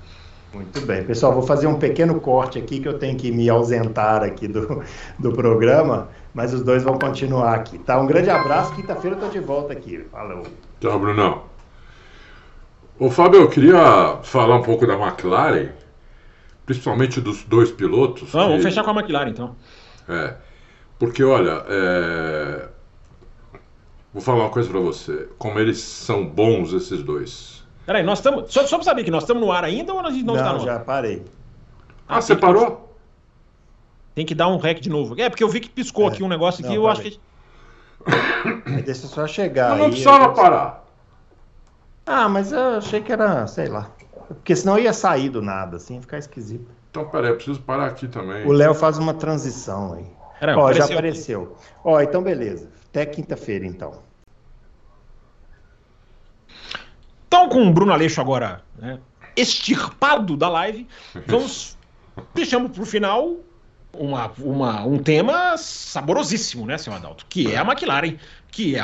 [0.53, 4.21] Muito bem, pessoal, vou fazer um pequeno corte aqui que eu tenho que me ausentar
[4.21, 4.83] aqui do,
[5.17, 7.99] do programa, mas os dois vão continuar aqui, tá?
[7.99, 10.05] Um grande abraço, quinta-feira eu tô de volta aqui.
[10.11, 10.43] Falou.
[10.79, 11.43] Tchau, Brunão.
[12.99, 15.69] Ô, Fábio, eu queria falar um pouco da McLaren,
[16.72, 18.34] principalmente dos dois pilotos.
[18.34, 18.47] Não, que...
[18.49, 19.55] vamos fechar com a McLaren, então.
[20.07, 20.36] É,
[20.97, 22.69] porque, olha, é...
[24.13, 27.63] vou falar uma coisa para você, como eles são bons, esses dois.
[27.86, 28.51] Peraí, nós estamos.
[28.53, 30.41] Só, só pra saber que nós estamos no ar ainda ou a gente não, não
[30.41, 30.65] está no ar?
[30.65, 31.24] já parei.
[32.07, 32.72] Ah, ah você parou?
[32.72, 32.91] Que...
[34.15, 35.19] Tem que dar um rec de novo.
[35.19, 36.09] É, porque eu vi que piscou é.
[36.09, 37.07] aqui um negócio aqui, não, eu parei.
[37.07, 38.72] acho que.
[38.72, 39.72] Aí deixa só chegar.
[39.72, 40.34] Eu não precisava eu...
[40.34, 40.86] parar.
[42.05, 43.89] Ah, mas eu achei que era, sei lá.
[44.36, 46.69] Porque senão ia sair do nada, assim, ia ficar esquisito.
[46.89, 48.45] Então, peraí, eu preciso parar aqui também.
[48.45, 50.05] O Léo faz uma transição aí.
[50.39, 51.57] Peraí, Ó, apareceu já apareceu.
[51.84, 52.69] Ó, então beleza.
[52.89, 53.99] Até quinta-feira, então.
[57.27, 58.99] Então, com o Bruno Aleixo agora né,
[59.36, 60.88] extirpado da live,
[61.27, 61.77] vamos
[62.34, 63.38] deixamos para o final
[63.93, 67.25] uma, uma, um tema saborosíssimo, né, senhor Adalto?
[67.27, 68.17] Que é a McLaren,
[68.52, 68.82] que é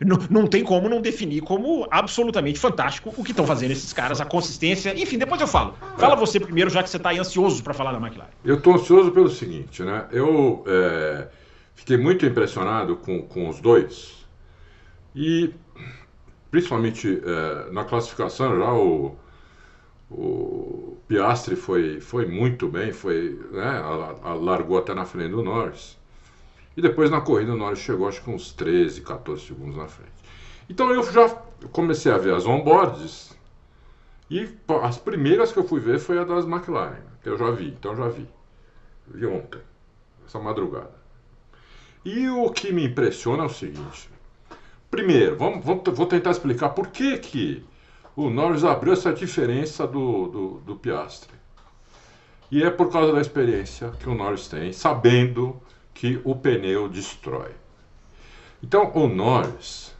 [0.00, 4.20] não, não tem como não definir como absolutamente fantástico o que estão fazendo esses caras,
[4.20, 4.98] a consistência.
[5.00, 5.74] Enfim, depois eu falo.
[5.98, 8.30] Fala você primeiro, já que você está ansioso para falar da McLaren.
[8.42, 10.06] Eu estou ansioso pelo seguinte, né?
[10.10, 11.28] Eu é,
[11.74, 14.26] fiquei muito impressionado com, com os dois.
[15.14, 15.52] E
[16.50, 19.16] principalmente é, na classificação já o,
[20.10, 23.80] o Piastri foi, foi muito bem, foi, né,
[24.40, 25.99] largou até na frente do Norris.
[26.76, 30.12] E depois na corrida o Norris chegou acho que uns 13, 14 segundos na frente.
[30.68, 31.28] Então eu já
[31.72, 33.36] comecei a ver as onboards
[34.30, 34.48] e
[34.82, 37.96] as primeiras que eu fui ver foi a das McLaren, que eu já vi, então
[37.96, 38.26] já vi.
[39.08, 39.60] Vi ontem,
[40.24, 40.94] essa madrugada.
[42.04, 44.08] E o que me impressiona é o seguinte,
[44.90, 47.64] Primeiro, vamos, vamos, vou tentar explicar por que, que
[48.16, 51.30] o Norris abriu essa diferença do, do, do Piastre.
[52.50, 55.56] E é por causa da experiência que o Norris tem, sabendo
[56.00, 57.50] que o pneu destrói.
[58.62, 59.94] Então, o Norris,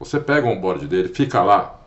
[0.00, 1.78] você pega o onboard dele, fica lá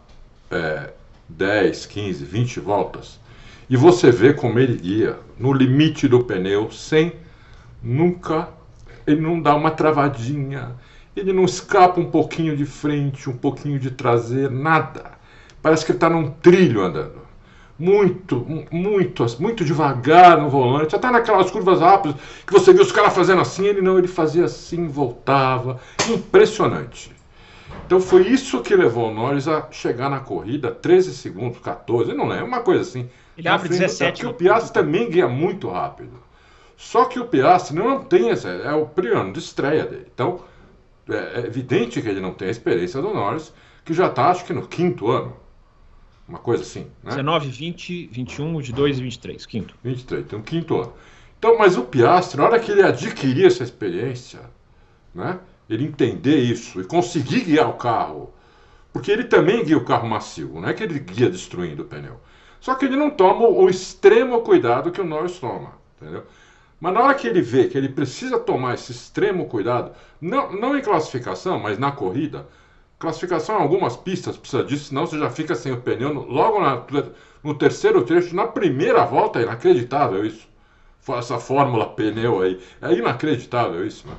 [0.52, 0.94] é,
[1.28, 3.20] 10, 15, 20 voltas,
[3.68, 7.14] e você vê como ele guia no limite do pneu, sem
[7.82, 8.50] nunca,
[9.08, 10.76] ele não dá uma travadinha,
[11.16, 15.14] ele não escapa um pouquinho de frente, um pouquinho de traseiro, nada.
[15.60, 17.25] Parece que ele está num trilho andando.
[17.78, 22.16] Muito, muito, muito devagar no volante, até naquelas curvas rápidas
[22.48, 25.80] que você viu os caras fazendo assim, ele não, ele fazia assim, voltava.
[26.10, 27.14] Impressionante.
[27.86, 32.28] Então foi isso que levou o Norris a chegar na corrida 13 segundos, 14, não
[32.28, 33.10] lembro, uma coisa assim.
[33.38, 34.22] Ele abre 17.
[34.22, 36.14] Porque o Piastri também guia muito rápido.
[36.78, 40.08] Só que o Piastri não tem essa, é o primeiro de estreia dele.
[40.14, 40.40] Então,
[41.10, 43.54] é, é evidente que ele não tem a experiência do Norris,
[43.84, 45.36] que já está, acho que no quinto ano.
[46.28, 46.88] Uma coisa assim.
[47.04, 47.12] Né?
[47.12, 49.76] 19, 20, 21, de 2 e 23, quinto.
[49.84, 50.94] 23, tem um quinto ano.
[51.38, 54.42] Então, mas o Piastri, na hora que ele adquirir essa experiência,
[55.14, 58.34] né, ele entender isso e conseguir guiar o carro,
[58.92, 62.20] porque ele também guia o carro macio, não é que ele guia destruindo o pneu.
[62.60, 66.24] Só que ele não toma o extremo cuidado que o Norris toma, entendeu?
[66.80, 70.78] Mas na hora que ele vê que ele precisa tomar esse extremo cuidado, não, não
[70.78, 72.48] em classificação, mas na corrida,
[73.06, 76.84] classificação em algumas pistas precisa disso, senão você já fica sem o pneu logo na,
[77.44, 80.48] no terceiro trecho, na primeira volta, é inacreditável isso.
[81.08, 84.16] Essa fórmula pneu aí, é inacreditável isso, né?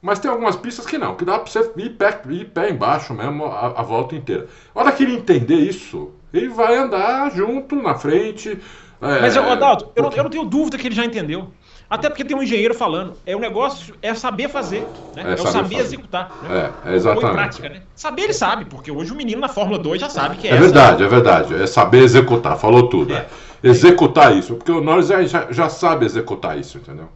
[0.00, 3.14] Mas tem algumas pistas que não, que dá para você ir pé, ir pé embaixo
[3.14, 4.48] mesmo a, a volta inteira.
[4.74, 8.58] A hora que ele entender isso, ele vai andar junto, na frente.
[9.00, 11.52] É, Mas, Adalto, eu, eu não tenho dúvida que ele já entendeu.
[11.92, 13.14] Até porque tem um engenheiro falando.
[13.26, 14.80] É o negócio, é saber fazer.
[15.14, 15.24] Né?
[15.26, 16.32] É, é, o saber, executar.
[16.42, 16.72] Né?
[16.86, 17.32] É, é exatamente.
[17.34, 17.82] Prática, né?
[17.94, 20.52] Saber ele sabe, porque hoje o menino na Fórmula 2 já sabe que é.
[20.52, 20.62] É essa...
[20.62, 21.54] verdade, é verdade.
[21.54, 23.14] É saber executar, falou tudo.
[23.14, 23.18] É.
[23.18, 23.68] é.
[23.68, 24.54] Executar isso.
[24.54, 27.10] Porque o Norris já, já sabe executar isso, entendeu?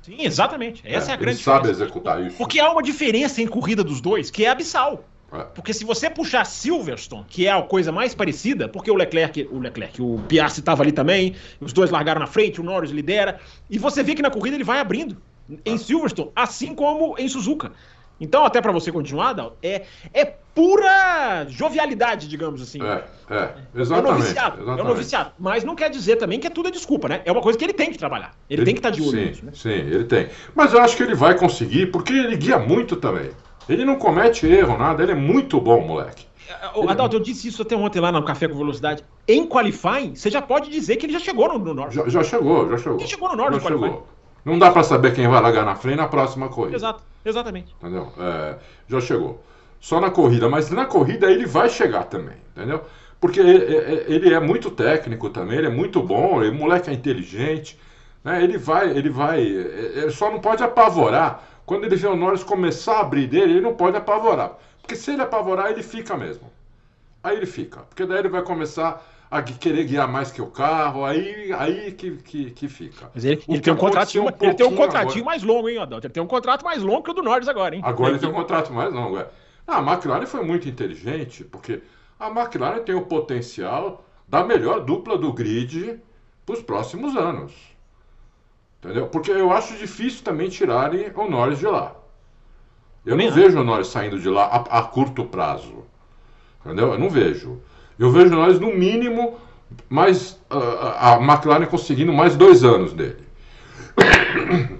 [0.00, 0.82] Sim, exatamente.
[0.86, 1.66] Essa é, é a grande ele diferença.
[1.66, 2.36] sabe executar isso.
[2.38, 5.04] Porque há uma diferença em corrida dos dois que é abissal.
[5.32, 5.42] É.
[5.54, 9.58] Porque se você puxar Silverstone, que é a coisa mais parecida, porque o Leclerc, o
[9.58, 13.78] Leclerc, o Piastri estava ali também, os dois largaram na frente, o Norris lidera, e
[13.78, 15.16] você vê que na corrida ele vai abrindo
[15.64, 15.78] em é.
[15.78, 17.72] Silverstone, assim como em Suzuka.
[18.20, 22.82] Então, até para você continuar, Dal, é, é pura jovialidade, digamos assim.
[22.82, 24.08] É, é, exatamente.
[24.08, 24.80] É noviciado, exatamente.
[24.80, 25.32] é noviciado.
[25.38, 27.22] Mas não quer dizer também que é tudo desculpa, né?
[27.24, 28.34] É uma coisa que ele tem que trabalhar.
[28.50, 29.52] Ele, ele tem que estar tá de olho sim, nisso, né?
[29.54, 30.28] Sim, ele tem.
[30.54, 33.30] Mas eu acho que ele vai conseguir, porque ele guia muito também.
[33.68, 35.02] Ele não comete erro, nada.
[35.02, 36.26] Ele é muito bom, moleque.
[36.74, 39.04] O, Adalto, eu disse isso até ontem lá no Café com Velocidade.
[39.26, 41.94] Em qualifying, você já pode dizer que ele já chegou no, no Norte.
[41.94, 42.98] Já, já, chegou, já chegou.
[42.98, 44.06] Ele chegou no Norte já chegou.
[44.44, 46.76] Não dá para saber quem vai largar na frente na próxima corrida.
[46.76, 47.74] Exato, exatamente.
[47.80, 48.10] Entendeu?
[48.18, 48.56] É,
[48.88, 49.42] já chegou.
[49.80, 52.82] Só na corrida, mas na corrida ele vai chegar também, entendeu?
[53.20, 57.78] Porque ele é muito técnico também, ele é muito bom, o moleque é inteligente,
[58.24, 58.42] né?
[58.42, 62.96] Ele vai, ele vai, ele só não pode apavorar quando ele vê o Norris começar
[62.96, 64.56] a abrir dele, ele não pode apavorar.
[64.80, 66.50] Porque se ele apavorar, ele fica mesmo.
[67.22, 67.80] Aí ele fica.
[67.80, 72.12] Porque daí ele vai começar a querer guiar mais que o carro, aí, aí que,
[72.16, 73.10] que, que fica.
[73.14, 76.06] Mas ele, ele tem um contratinho, um ele tem um contratinho mais longo, hein, Adalto?
[76.06, 77.82] Ele tem um contrato mais longo que o do Norris agora, hein?
[77.84, 79.28] Agora ele tem um contrato mais longo, é.
[79.66, 81.82] Ah, a McLaren foi muito inteligente, porque
[82.18, 86.00] a McLaren tem o potencial da melhor dupla do grid
[86.46, 87.52] para os próximos anos.
[88.82, 89.06] Entendeu?
[89.08, 91.94] Porque eu acho difícil também tirarem o Norris de lá.
[93.04, 95.84] Eu não vejo o Norris saindo de lá a, a, curto prazo.
[96.64, 96.92] Entendeu?
[96.92, 97.60] Eu não vejo.
[97.98, 99.38] Eu vejo o Norris, no mínimo,
[99.88, 103.26] mais a, a McLaren conseguindo mais dois anos dele.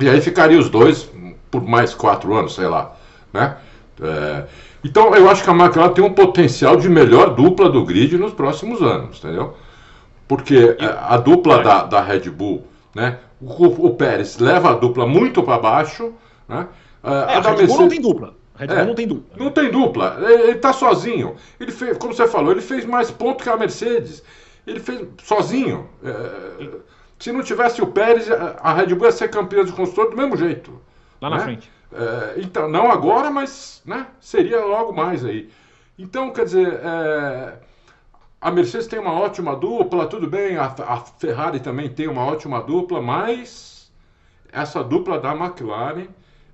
[0.00, 1.10] E aí ficaria os dois
[1.50, 2.94] por mais quatro anos, sei lá.
[3.32, 3.56] Né?
[4.00, 4.44] É,
[4.84, 8.32] então eu acho que a McLaren tem um potencial de melhor dupla do grid nos
[8.32, 9.56] próximos anos, entendeu?
[10.28, 13.18] Porque a, a dupla da, da Red Bull, né?
[13.40, 16.12] O, o Pérez leva a dupla muito para baixo,
[16.48, 16.66] né?
[17.02, 17.78] É, a, a Red Bull Mercedes...
[17.78, 18.34] não tem dupla.
[18.54, 19.44] A Red Bull é, não tem dupla.
[19.44, 20.18] Não tem dupla.
[20.20, 21.36] Ele está sozinho.
[21.60, 24.22] Ele fez, como você falou, ele fez mais pontos que a Mercedes.
[24.66, 25.88] Ele fez sozinho.
[26.04, 26.68] É,
[27.18, 30.36] se não tivesse o Pérez, a Red Bull ia ser campeã de construtor do mesmo
[30.36, 30.80] jeito.
[31.20, 31.36] Lá né?
[31.36, 31.70] na frente.
[31.92, 35.48] É, então, não agora, mas né, seria logo mais aí.
[35.98, 37.54] Então, quer dizer, é,
[38.40, 42.62] a Mercedes tem uma ótima dupla, tudo bem, a, a, Ferrari também tem uma ótima
[42.62, 43.92] dupla, mas
[44.52, 46.06] essa dupla da McLaren,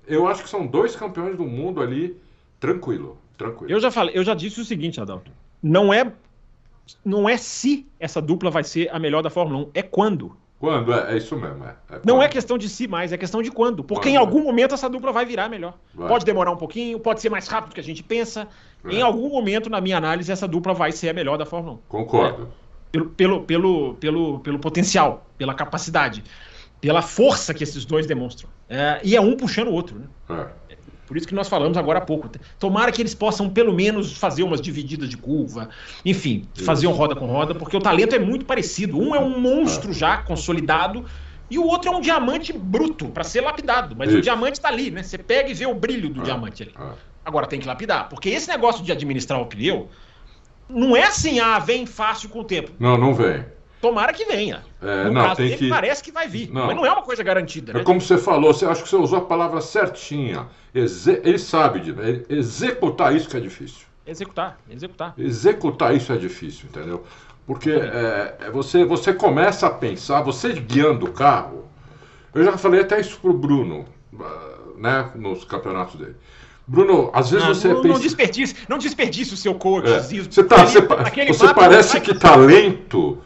[0.07, 2.19] eu acho que são dois campeões do mundo ali,
[2.59, 3.71] tranquilo, tranquilo.
[3.71, 5.31] Eu já falei, eu já disse o seguinte, Adalto,
[5.61, 6.11] não é
[7.03, 10.37] não é se essa dupla vai ser a melhor da Fórmula 1, é quando.
[10.65, 10.93] Quando?
[10.93, 11.63] É, é isso mesmo.
[11.63, 13.83] É, é não é questão de si mais, é questão de quando.
[13.83, 15.75] Porque quando, em algum momento essa dupla vai virar melhor.
[15.93, 16.07] Vai.
[16.07, 18.47] Pode demorar um pouquinho, pode ser mais rápido do que a gente pensa.
[18.83, 18.95] É.
[18.95, 21.79] Em algum momento, na minha análise, essa dupla vai ser a melhor da Fórmula 1.
[21.87, 22.49] Concordo.
[22.61, 22.65] É.
[22.91, 26.23] Pelo, pelo, pelo, pelo, pelo potencial, pela capacidade,
[26.79, 28.49] pela força que esses dois demonstram.
[28.69, 29.99] É, e é um puxando o outro.
[29.99, 30.05] Né?
[30.29, 30.47] É.
[31.07, 32.29] Por isso que nós falamos agora há pouco.
[32.59, 35.69] Tomara que eles possam, pelo menos, fazer umas divididas de curva,
[36.03, 38.99] enfim, fazer um roda com roda, porque o talento é muito parecido.
[38.99, 41.05] Um é um monstro já consolidado
[41.49, 43.95] e o outro é um diamante bruto para ser lapidado.
[43.95, 44.17] Mas isso.
[44.17, 45.03] o diamante está ali, né?
[45.03, 46.71] Você pega e vê o brilho do ah, diamante ali.
[46.75, 46.93] Ah.
[47.23, 49.89] Agora tem que lapidar, porque esse negócio de administrar o pneu
[50.69, 52.71] não é assim, ah, vem fácil com o tempo.
[52.79, 53.45] Não, não vem.
[53.85, 54.63] Tomara que venha.
[54.81, 55.69] É, no não, caso dele, que...
[55.69, 56.51] parece que vai vir.
[56.51, 56.65] Não.
[56.65, 57.71] Mas não é uma coisa garantida.
[57.71, 57.83] É né?
[57.83, 60.47] como você falou, você, acho que você usou a palavra certinha.
[60.73, 61.21] Exe...
[61.23, 62.25] Ele sabe, de...
[62.27, 63.85] executar isso que é difícil.
[64.07, 65.13] Executar, executar.
[65.15, 67.03] Executar isso é difícil, entendeu?
[67.45, 71.65] Porque é, é, você, você começa a pensar, você guiando o carro.
[72.33, 73.85] Eu já falei até isso pro Bruno,
[74.79, 76.15] né, nos campeonatos dele.
[76.65, 77.93] Bruno, às vezes não, você não, pensa.
[77.93, 79.87] Não desperdice, não desperdice o seu coach.
[79.87, 79.99] É.
[79.99, 80.81] Você, tá, você,
[81.27, 83.21] você parece que tá lento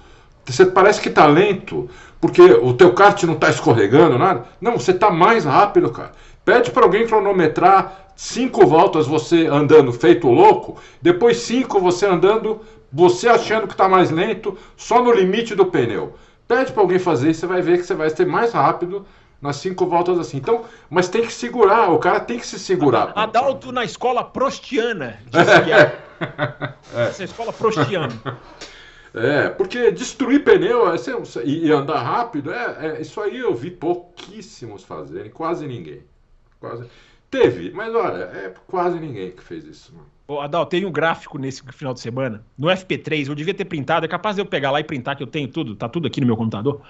[0.46, 4.46] Você parece que tá lento, porque o teu kart não tá escorregando, nada.
[4.60, 6.12] Não, você tá mais rápido, cara.
[6.44, 12.62] Pede para alguém cronometrar cinco voltas você andando feito louco, depois cinco você andando,
[12.92, 16.16] você achando que tá mais lento, só no limite do pneu.
[16.48, 19.06] Pede para alguém fazer você vai ver que você vai ser mais rápido
[19.42, 20.38] nas cinco voltas assim.
[20.38, 23.14] Então, mas tem que segurar, o cara tem que se segurar.
[23.16, 26.00] Adalto na escola prostiana de é.
[27.08, 28.10] Essa escola prostiana.
[29.14, 30.98] É, porque destruir pneu é,
[31.46, 36.02] e andar rápido, é, é, isso aí eu vi pouquíssimos fazerem, quase ninguém.
[36.60, 36.86] Quase.
[37.30, 39.94] Teve, mas olha, é quase ninguém que fez isso.
[40.28, 44.06] Ô, Adal, tem um gráfico nesse final de semana, no FP3, eu devia ter printado,
[44.06, 46.22] é capaz de eu pegar lá e printar, que eu tenho tudo, tá tudo aqui
[46.22, 46.82] no meu computador.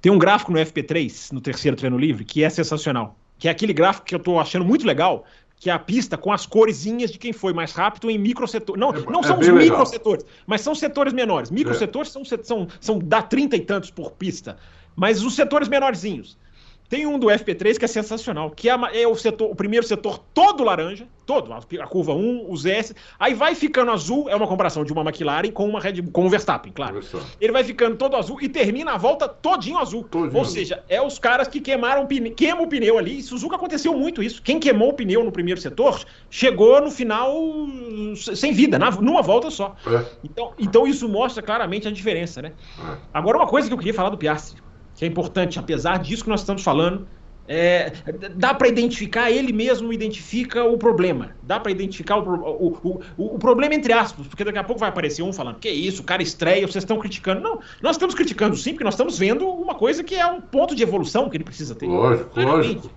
[0.00, 3.16] Tem um gráfico no FP3, no terceiro treino livre, que é sensacional.
[3.38, 5.24] Que é aquele gráfico que eu tô achando muito legal,
[5.58, 8.78] que é a pista com as coresinhas de quem foi mais rápido em microsetores.
[8.78, 11.50] Não, é, não são é os microsetores, mas são setores menores.
[11.50, 12.12] Microsetores é.
[12.12, 14.58] são, são, são dá 30 e tantos por pista.
[14.94, 16.38] Mas os setores menorzinhos.
[16.88, 20.18] Tem um do FP3 que é sensacional, que é, é, o, setor, o primeiro setor
[20.32, 24.84] todo laranja, todo, a curva 1, os S, aí vai ficando azul, é uma comparação
[24.84, 27.00] de uma McLaren com uma Red com o Verstappen, claro.
[27.40, 30.04] Ele vai ficando todo azul e termina a volta todinho azul.
[30.04, 32.06] Todinho Ou seja, é os caras que queimaram
[32.36, 33.18] queimam o pneu ali.
[33.18, 34.40] Em Suzuka aconteceu muito isso.
[34.40, 37.34] Quem queimou o pneu no primeiro setor chegou no final
[38.14, 39.74] sem vida, na, numa volta só.
[39.86, 40.04] É.
[40.22, 42.52] Então, então isso mostra claramente a diferença, né?
[42.78, 42.96] É.
[43.12, 44.65] Agora uma coisa que eu queria falar do Piastri
[44.96, 47.06] que é importante, apesar disso que nós estamos falando,
[47.48, 47.92] é,
[48.34, 51.30] dá para identificar, ele mesmo identifica o problema.
[51.42, 54.88] Dá para identificar o, o, o, o, problema entre aspas, porque daqui a pouco vai
[54.88, 57.40] aparecer um falando, que isso, o cara estreia, vocês estão criticando.
[57.40, 60.74] Não, nós estamos criticando sim, porque nós estamos vendo uma coisa que é um ponto
[60.74, 61.86] de evolução que ele precisa ter.
[61.86, 62.74] Lógico, Claramente.
[62.74, 62.90] lógico.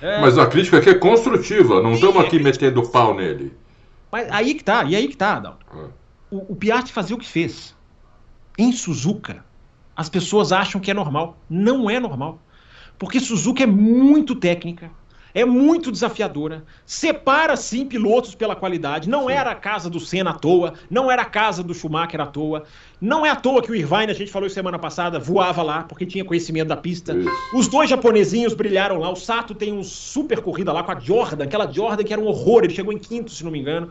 [0.00, 0.20] É...
[0.20, 3.52] Mas a crítica aqui é construtiva, não estamos aqui é metendo pau nele.
[4.12, 5.66] Mas aí que tá, e aí que tá, Adalto.
[5.74, 5.88] É.
[6.30, 7.74] O, o Piatti fazia o que fez.
[8.56, 9.44] Em Suzuka,
[9.98, 11.36] as pessoas acham que é normal.
[11.50, 12.38] Não é normal.
[12.96, 14.92] Porque Suzuka é muito técnica,
[15.34, 19.08] é muito desafiadora, separa sim pilotos pela qualidade.
[19.08, 19.32] Não sim.
[19.32, 22.62] era a casa do Senna à toa, não era a casa do Schumacher à toa.
[23.00, 26.06] Não é à toa que o Irvine, a gente falou semana passada, voava lá porque
[26.06, 27.12] tinha conhecimento da pista.
[27.16, 27.30] Isso.
[27.52, 29.10] Os dois japonesinhos brilharam lá.
[29.10, 32.26] O Sato tem um super corrida lá com a Jordan, aquela Jordan que era um
[32.26, 33.90] horror, ele chegou em quinto, se não me engano.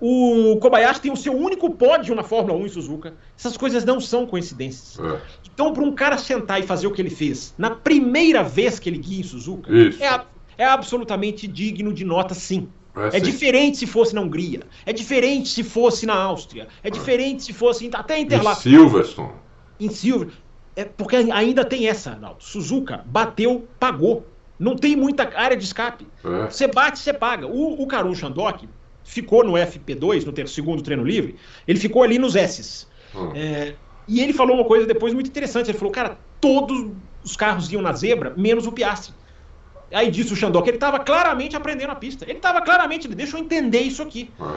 [0.00, 3.14] O Kobayashi tem o seu único pódio na Fórmula 1 em Suzuka.
[3.36, 4.98] Essas coisas não são coincidências.
[4.98, 5.20] É.
[5.52, 8.90] Então, para um cara sentar e fazer o que ele fez na primeira vez que
[8.90, 10.20] ele guia em Suzuka, é,
[10.58, 12.68] é, absolutamente digno de nota sim.
[12.94, 14.60] É, é diferente se fosse na Hungria.
[14.84, 16.68] É diferente se fosse na Áustria.
[16.82, 18.66] É, diferente se fosse até em Interlagos.
[18.66, 19.32] Em Silverstone.
[19.80, 20.28] Em Silver.
[20.74, 22.42] É porque ainda tem essa, Arnaldo.
[22.42, 24.26] Suzuka bateu, pagou.
[24.58, 26.06] Não tem muita área de escape.
[26.22, 26.50] É.
[26.50, 27.46] Você bate, você paga.
[27.46, 28.68] O, o Karun Shandok
[29.06, 31.36] ficou no FP2, no segundo treino livre,
[31.66, 32.86] ele ficou ali nos S's.
[33.14, 33.32] Hum.
[33.34, 33.74] É,
[34.06, 35.70] e ele falou uma coisa depois muito interessante.
[35.70, 36.90] Ele falou, cara, todos
[37.24, 39.14] os carros iam na zebra, menos o Piastri.
[39.92, 42.24] Aí disse o Xandó que ele estava claramente aprendendo a pista.
[42.24, 44.30] Ele estava claramente, ele deixou entender isso aqui.
[44.40, 44.56] Hum.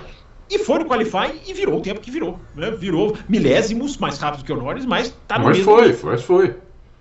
[0.50, 2.40] E foi no qualify e virou o tempo que virou.
[2.56, 2.72] Né?
[2.72, 5.72] Virou milésimos mais rápido que o Norris, mas tá no mas mesmo.
[5.72, 6.56] Foi, mas foi.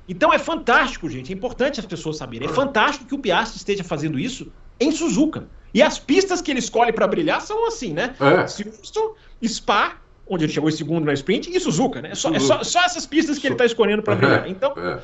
[0.07, 1.33] Então é fantástico, gente.
[1.33, 2.47] É importante as pessoas saberem.
[2.47, 5.49] É fantástico que o Piastri esteja fazendo isso em Suzuka.
[5.73, 8.15] E as pistas que ele escolhe para brilhar são assim, né?
[8.21, 8.47] É.
[8.47, 9.15] Silverstone,
[9.47, 12.11] Spa, onde ele chegou em segundo na sprint, e Suzuka, né?
[12.13, 14.47] É só, é só, só essas pistas que ele está escolhendo para brilhar.
[14.47, 15.01] É, então, é.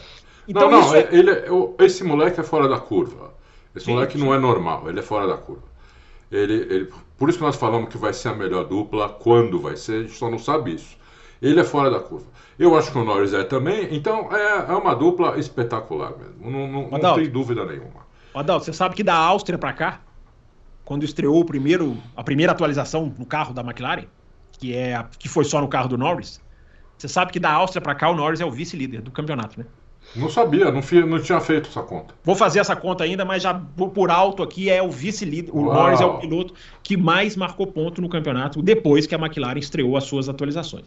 [0.49, 1.09] então não, não, é...
[1.11, 1.31] ele,
[1.79, 3.35] esse moleque é fora da curva.
[3.75, 4.25] Esse sim, moleque sim.
[4.25, 5.63] não é normal, ele é fora da curva.
[6.31, 9.77] Ele, ele, por isso que nós falamos que vai ser a melhor dupla, quando vai
[9.77, 10.97] ser, a gente só não sabe isso.
[11.41, 12.27] Ele é fora da curva.
[12.59, 16.51] Eu acho que o Norris é também, então é, é uma dupla espetacular mesmo.
[16.51, 18.04] Não, não, não tem dúvida nenhuma.
[18.35, 20.01] Adalto, você sabe que da Áustria para cá,
[20.85, 24.07] quando estreou o primeiro, a primeira atualização no carro da McLaren,
[24.59, 26.41] que, é a, que foi só no carro do Norris,
[26.99, 29.67] você sabe que da Áustria para cá o Norris é o vice-líder do campeonato, né?
[30.15, 32.15] Não sabia, não, não tinha feito essa conta.
[32.23, 35.51] Vou fazer essa conta ainda, mas já por alto aqui é o vice-líder.
[35.51, 35.75] O Uau.
[35.75, 39.97] Norris é o piloto que mais marcou ponto no campeonato depois que a McLaren estreou
[39.97, 40.85] as suas atualizações.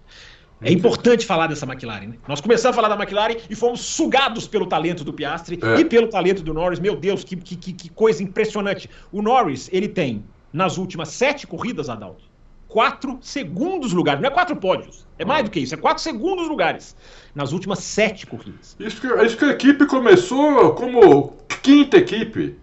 [0.62, 2.08] É importante falar dessa McLaren.
[2.08, 2.16] Né?
[2.28, 5.80] Nós começamos a falar da McLaren e fomos sugados pelo talento do Piastri é.
[5.80, 6.80] e pelo talento do Norris.
[6.80, 8.90] Meu Deus, que, que, que coisa impressionante.
[9.12, 12.24] O Norris, ele tem, nas últimas sete corridas, Adalto,
[12.68, 14.20] quatro segundos lugares.
[14.20, 15.06] Não é quatro pódios.
[15.20, 15.76] É mais do que isso.
[15.76, 16.96] É quatro segundos lugares
[17.36, 18.76] nas últimas sete corridas.
[18.80, 22.56] Isso que, isso que a equipe começou como quinta equipe.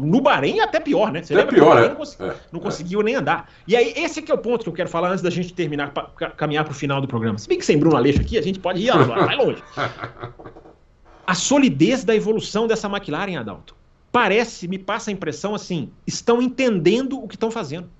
[0.00, 1.22] No Bahrein é até pior, né?
[1.22, 1.88] Você até pior, é.
[1.88, 2.34] Não, cons é.
[2.52, 3.04] não conseguiu é.
[3.04, 3.50] nem andar.
[3.66, 5.92] E aí, esse que é o ponto que eu quero falar antes da gente terminar,
[5.92, 7.38] pra, caminhar para o final do programa.
[7.38, 9.62] Se bem que sem Bruno Aleixo aqui, a gente pode ir lá, vai longe.
[11.26, 13.74] A solidez da evolução dessa McLaren, Adalto,
[14.12, 17.90] parece, me passa a impressão assim, estão entendendo o que estão fazendo.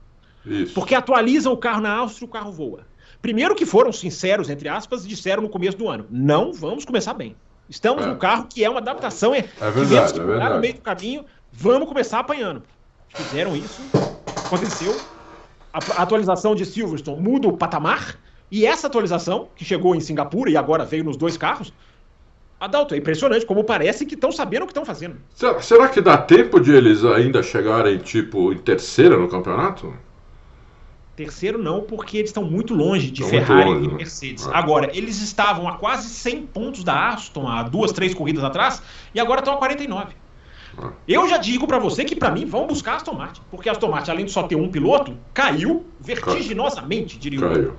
[0.45, 0.75] Isso.
[0.75, 2.87] Porque atualizam o carro na Áustria, o carro voa.
[3.21, 7.15] Primeiro que foram sinceros, entre aspas, e disseram no começo do ano: não vamos começar
[7.15, 7.35] bem.
[7.69, 8.07] Estamos É.
[8.07, 10.55] no carro que é uma adaptação, é, verdade, tivemos que é verdade.
[10.55, 11.25] no meio do caminho,
[11.57, 12.63] vamos começar apanhando.
[13.09, 13.81] Fizeram isso,
[14.45, 14.95] aconteceu.
[15.73, 18.19] A atualização de Silverstone muda o patamar,
[18.51, 21.73] e essa atualização, que chegou em Singapura e agora veio nos dois carros,
[22.59, 25.17] Adalto, é impressionante como parece que estão sabendo o que estão fazendo.
[25.35, 29.93] Será, será que dá tempo de eles ainda chegarem, tipo, em terceira no campeonato?
[31.15, 33.95] Terceiro não, porque eles estão muito longe de muito Ferrari longe, e né?
[33.95, 34.47] Mercedes.
[34.47, 34.51] É.
[34.55, 38.83] Agora, eles estavam a quase 100 pontos da Aston há duas, três corridas atrás
[39.15, 40.15] e agora estão a 49.
[40.79, 40.89] É.
[41.09, 43.73] Eu já digo pra você que pra mim vão buscar a Aston Martin, porque a
[43.73, 47.49] Aston Martin, além de só ter um piloto, caiu vertiginosamente, diria eu.
[47.51, 47.77] Caiu.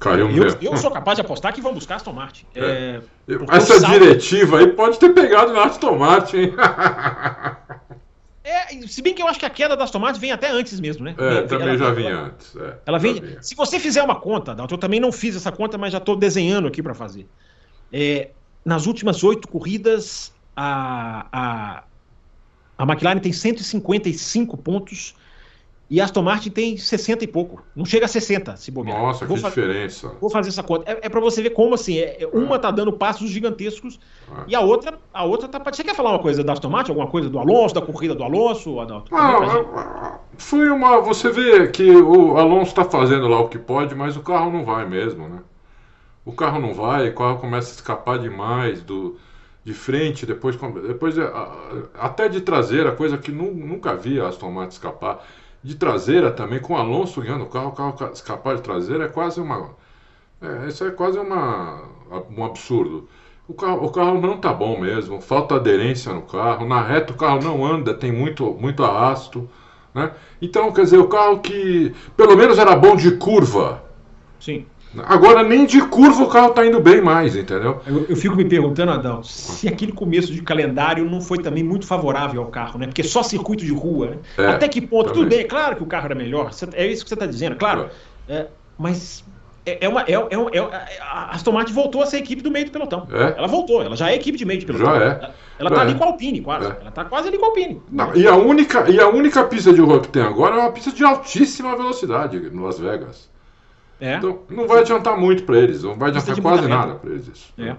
[0.00, 0.58] Caiu Eu, mesmo.
[0.60, 2.44] eu sou capaz de apostar que vão buscar a Aston Martin.
[2.54, 6.54] É, porque Essa saldo- diretiva aí pode ter pegado na Aston Martin, hein?
[8.46, 10.78] É, se bem que eu acho que a queda da Aston Martin vem até antes
[10.78, 11.14] mesmo, né?
[11.16, 12.54] É, Vem- também ela- já ela- vinha antes.
[12.56, 13.14] é, Ela vem.
[13.14, 13.42] vinha.
[13.42, 16.14] Se você fizer uma conta, Dalton, eu também não fiz essa conta, mas já estou
[16.14, 17.26] desenhando aqui para fazer.
[17.90, 18.30] É,
[18.62, 21.84] nas últimas oito corridas, a, a,
[22.76, 25.14] a McLaren tem 155 pontos
[25.90, 27.62] e a Aston Martin tem 60 e pouco.
[27.76, 28.98] Não chega a 60, se bobear.
[28.98, 30.12] Nossa, Vou que fa- diferença.
[30.20, 30.90] Vou fazer essa conta.
[30.90, 34.00] É, é para você ver como assim, é, é- uma tá dando passos gigantescos
[34.32, 34.44] Ah.
[34.48, 35.60] e a outra, a outra tá.
[35.70, 38.24] Você quer falar uma coisa da Aston Martin, alguma coisa do Alonso, da corrida do
[38.24, 39.10] Alonso, Adalto?
[39.10, 39.66] Pra gente.
[39.76, 41.00] Ah, foi uma.
[41.02, 44.64] Você vê que o Alonso está fazendo lá o que pode, mas o carro não
[44.64, 45.40] vai mesmo, né?
[46.24, 49.18] O carro não vai, o carro começa a escapar demais do
[49.64, 50.56] de frente, depois,
[50.86, 51.30] depois é,
[51.98, 55.24] até de traseira, coisa que nu- nunca vi a Aston Martin escapar.
[55.62, 59.04] De traseira também, com o Alonso guiando o carro, o carro ca- escapar de traseira
[59.04, 59.70] é quase uma.
[60.42, 61.82] É, isso é quase uma,
[62.36, 63.08] um absurdo.
[63.48, 67.16] O carro, o carro não tá bom mesmo, falta aderência no carro, na reta o
[67.16, 69.48] carro não anda, tem muito, muito arrasto.
[69.94, 70.12] Né?
[70.42, 73.82] Então, quer dizer, o carro que pelo menos era bom de curva.
[74.40, 74.66] Sim.
[75.04, 77.80] Agora nem de curva o carro tá indo bem mais, entendeu?
[77.86, 81.86] Eu, eu fico me perguntando, Adão, se aquele começo de calendário não foi também muito
[81.86, 82.86] favorável ao carro, né?
[82.86, 84.16] Porque só circuito de rua, né?
[84.38, 85.08] É, Até que ponto?
[85.08, 85.22] também.
[85.22, 87.26] Tudo bem, é claro que o carro era melhor, cê- é isso que você está
[87.26, 87.88] dizendo, claro.
[88.28, 88.46] É,
[88.78, 89.24] mas
[89.66, 90.02] é, é uma.
[90.02, 90.58] É, é, um- é,
[91.00, 93.06] a Aston Martin voltou a ser a equipe do meio do pelotão.
[93.12, 93.38] É.
[93.38, 94.94] Ela voltou, ela já é equipe de meio de pelotão.
[94.94, 95.30] Já é.
[95.58, 95.80] Ela, tá é.
[95.82, 96.66] ali com a Alpine, quase.
[96.66, 96.76] É.
[96.80, 97.80] Ela tá quase ali com a Alpine.
[97.90, 100.72] Não, e, a única, e a única pista de rua que tem agora é uma
[100.72, 103.32] pista de altíssima velocidade em Las Vegas.
[104.00, 104.16] É.
[104.16, 107.54] Então não vai adiantar muito para eles, não vai adiantar quase nada para eles isso.
[107.58, 107.76] É.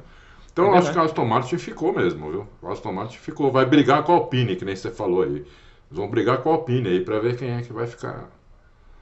[0.51, 2.47] Então É eu acho que a Aston Martin ficou mesmo, viu?
[2.63, 5.35] A Aston Martin ficou, vai brigar com a Alpine, que nem você falou aí.
[5.35, 5.45] Eles
[5.91, 8.29] vão brigar com a Alpine aí para ver quem é que vai ficar.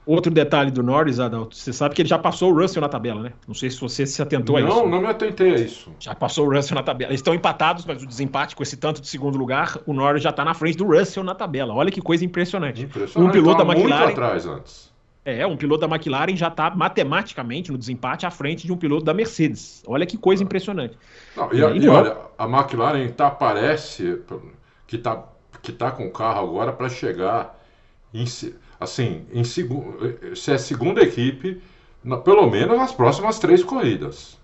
[0.06, 3.22] Outro detalhe do Norris, Adalto, você sabe que ele já passou o Russell na tabela,
[3.22, 3.32] né?
[3.48, 4.68] Não sei se você se atentou a isso.
[4.68, 5.90] Não, não me atentei a isso.
[5.98, 7.10] Já passou o Russell na tabela.
[7.10, 10.28] Eles estão empatados, mas o desempate com esse tanto de segundo lugar, o Norris já
[10.28, 11.72] está na frente do Russell na tabela.
[11.72, 12.82] Olha que coisa impressionante.
[12.82, 13.30] Impressionante.
[13.30, 14.04] Um piloto da McLaren.
[14.04, 14.93] muito atrás antes.
[15.24, 19.04] É, um piloto da McLaren já está matematicamente no desempate à frente de um piloto
[19.04, 19.82] da Mercedes.
[19.86, 20.98] Olha que coisa impressionante.
[21.34, 24.20] Não, e, a- E olha, a McLaren tá, parece
[24.86, 25.24] que tá,
[25.62, 27.58] que tá com o carro agora para chegar
[28.12, 28.24] em,
[28.78, 31.60] assim, em segundo, se é segunda equipe,
[32.02, 34.38] na- pelo menos nas próximas três corridas.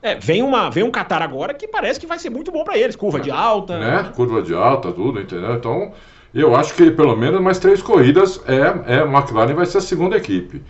[0.00, 2.76] É, vem, uma, vem um Qatar agora que parece que vai ser muito bom para
[2.78, 2.94] eles.
[2.94, 3.78] Curva de alta.
[3.80, 4.12] Né?
[4.14, 5.54] Curva de alta, tudo, entendeu?
[5.54, 5.92] Então,
[6.40, 9.80] eu acho que pelo menos mais três corridas é, é a McLaren vai ser a
[9.80, 10.62] segunda equipe.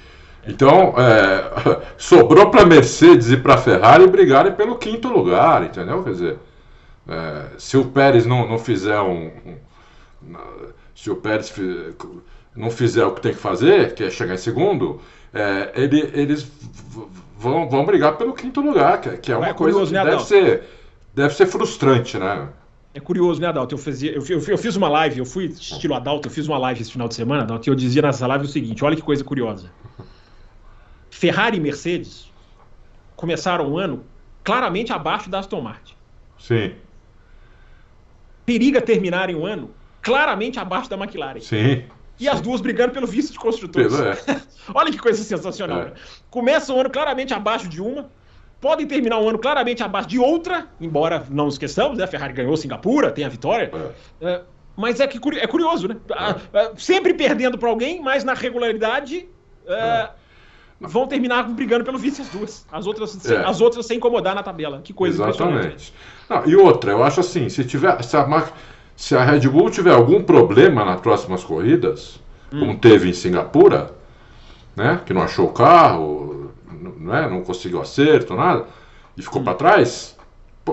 [0.46, 6.02] Então, é, sobrou para Mercedes e para Ferrari brigarem pelo quinto lugar, entendeu?
[6.04, 6.38] Quer dizer,
[7.08, 9.56] é, se o Pérez não, não fizer um, um-
[10.94, 11.52] se o Pérez
[12.54, 15.00] não fizer o que tem que fazer, que é chegar em segundo,
[15.32, 16.50] é, ele- eles
[17.38, 19.98] vão, vão brigar pelo quinto lugar, que, é- que é uma É coisa curioso, que
[19.98, 20.62] né, deve ser,
[21.14, 22.48] deve ser frustrante, né?
[22.94, 23.74] É curioso, né, Adalto?
[23.74, 26.56] Eu, fazia, eu, eu, eu fiz uma live, eu fui estilo Adalto, eu fiz uma
[26.58, 29.02] live esse final de semana, Adalto, e eu dizia nessa live o seguinte: olha que
[29.02, 29.70] coisa curiosa.
[31.10, 32.30] Ferrari e Mercedes
[33.16, 34.04] começaram o ano
[34.44, 35.94] claramente abaixo da Aston Martin.
[36.38, 36.74] Sim,
[38.46, 39.70] Periga terminarem o ano
[40.02, 41.40] claramente abaixo da McLaren.
[41.40, 41.84] sim.
[42.20, 43.92] E as duas brigando pelo vice de construtores.
[43.98, 44.40] É.
[44.72, 45.82] Olha que coisa sensacional.
[45.82, 45.92] É.
[46.30, 48.08] Começa o ano claramente abaixo de uma,
[48.64, 52.04] podem terminar o ano claramente abaixo de outra, embora não esqueçamos, né?
[52.04, 53.70] A Ferrari ganhou Singapura, tem a vitória.
[54.22, 54.26] É.
[54.26, 54.40] É,
[54.74, 55.96] mas é, que, é curioso, né?
[56.10, 56.36] Ah,
[56.78, 59.28] sempre perdendo para alguém, mas na regularidade
[59.66, 60.08] é,
[60.80, 62.66] vão terminar brigando pelo vice as duas.
[62.72, 63.44] As outras, sem, É.
[63.44, 64.80] as outras sem incomodar na tabela.
[64.82, 65.22] Que coisa.
[65.28, 65.92] Exatamente.
[66.30, 68.48] Não, e outra, eu acho assim, se tiver, se a, Ma-
[68.96, 72.18] se a Red Bull tiver algum problema nas próximas corridas,
[72.50, 72.60] Hum.
[72.60, 73.90] como teve em Singapura,
[74.74, 76.33] né, que não achou o carro,
[77.04, 78.66] né, não conseguiu acerto, nada,
[79.16, 80.16] e ficou para trás,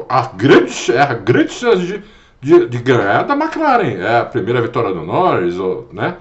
[0.10, 2.04] a grande, a grande chance de,
[2.40, 6.18] de, de ganhar é da McLaren, é a primeira vitória do Norris, ou, né?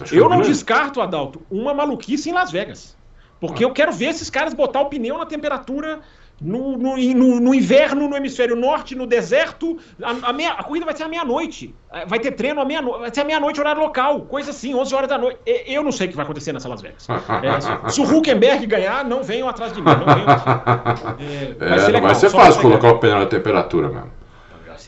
[0.00, 0.48] Acho é Eu não grande.
[0.48, 2.96] descarto, Adalto, uma maluquice em Las Vegas.
[3.40, 6.00] Porque eu quero ver esses caras botar o pneu na temperatura
[6.40, 10.86] no, no, no, no, inverno, no hemisfério norte, no deserto, a, a, meia, a corrida
[10.86, 11.74] vai ser à meia-noite.
[11.92, 14.94] É, vai ter treino à meia-noite, vai ser à meia-noite, horário local, coisa assim, 11
[14.94, 15.40] horas da noite.
[15.66, 17.08] Eu não sei o que vai acontecer nessa Las Vegas.
[17.08, 19.86] É, se o Huckenberg ganhar, não venham atrás de mim.
[19.86, 20.28] Não, venham,
[21.60, 24.12] é, vai, ser legal, vai ser fácil colocar o pneu na temperatura mesmo.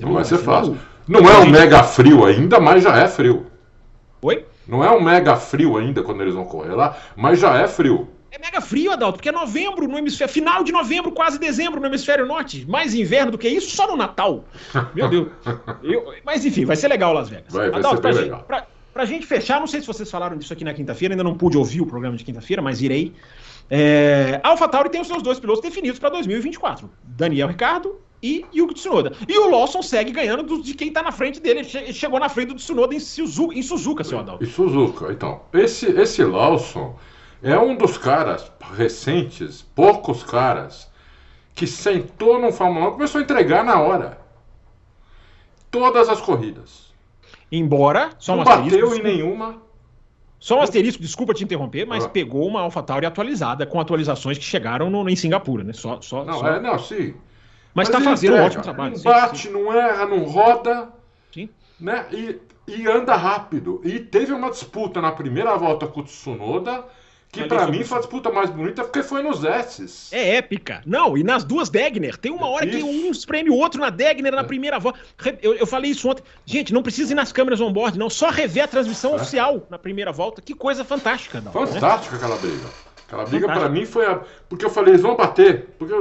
[0.00, 0.78] Não vai ser fácil.
[1.08, 3.46] Não é um mega frio ainda, mas já é frio.
[4.22, 4.44] Oi?
[4.68, 8.08] Não é um mega frio ainda quando eles vão correr lá, mas já é frio.
[8.30, 10.32] É mega frio, Adalto, porque é novembro no hemisfério.
[10.32, 12.64] Final de novembro, quase dezembro no hemisfério norte.
[12.68, 14.44] Mais inverno do que isso, só no Natal.
[14.94, 15.28] Meu Deus.
[15.82, 17.52] Eu, mas enfim, vai ser legal Las Vegas.
[17.52, 20.52] Vai, vai Adalto, pra, gente, pra, pra, gente fechar, não sei se vocês falaram disso
[20.52, 23.12] aqui na quinta-feira, ainda não pude ouvir o programa de quinta-feira, mas irei.
[23.68, 26.88] É, a AlphaTauri tem os seus dois pilotos definidos para 2024.
[27.02, 29.12] Daniel Ricardo e Yuki Tsunoda.
[29.28, 31.60] E o Lawson segue ganhando do, de quem está na frente dele.
[31.60, 34.44] Ele chegou na frente do Tsunoda em Suzuka, em Suzuka seu Adalto.
[34.44, 35.42] Em Suzuka, então.
[35.52, 36.96] Esse, esse Lawson
[37.42, 40.90] é um dos caras recentes, poucos caras,
[41.54, 44.18] que sentou no Fórmula 1 e começou a entregar na hora.
[45.70, 46.90] Todas as corridas.
[47.50, 49.56] Embora, só Não bateu em nenhuma.
[50.38, 52.08] Só um asterisco, desculpa te interromper, mas ah.
[52.08, 55.72] pegou uma AlphaTauri atualizada com atualizações que chegaram no, em Singapura, né?
[55.72, 56.48] Só, só, não, só...
[56.48, 57.14] É, não, sim.
[57.74, 58.96] Mas está fazendo entrega, um ótimo trabalho.
[58.96, 59.52] Não bate, sim.
[59.52, 60.88] não erra, não roda.
[61.32, 61.48] Sim.
[61.78, 62.06] Né?
[62.10, 63.80] E, e anda rápido.
[63.84, 66.84] E teve uma disputa na primeira volta com o Tsunoda
[67.32, 70.12] que para mim foi a disputa mais bonita porque foi nos S's.
[70.12, 70.82] É épica.
[70.84, 72.16] Não, e nas duas Degner.
[72.16, 72.78] Tem uma hora isso.
[72.78, 74.44] que um espreme o outro na Degner na é.
[74.44, 74.98] primeira volta.
[75.40, 76.24] Eu, eu, falei isso ontem.
[76.44, 78.10] Gente, não precisa ir nas câmeras on-board, não.
[78.10, 79.16] Só rever a transmissão é.
[79.16, 80.42] oficial na primeira volta.
[80.42, 81.40] Que coisa fantástica.
[81.40, 82.22] Não, Fantástica né?
[82.22, 82.66] aquela briga.
[83.06, 84.20] Aquela briga para mim foi a...
[84.48, 85.68] Porque eu falei, eles vão bater.
[85.78, 85.94] Porque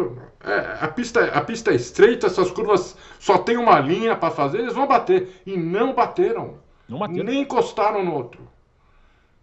[0.43, 4.59] é, a, pista, a pista é estreita, essas curvas só tem uma linha para fazer,
[4.59, 5.41] eles vão bater.
[5.45, 6.55] E não bateram.
[6.88, 7.23] Não bateram.
[7.23, 8.47] Nem encostaram no outro.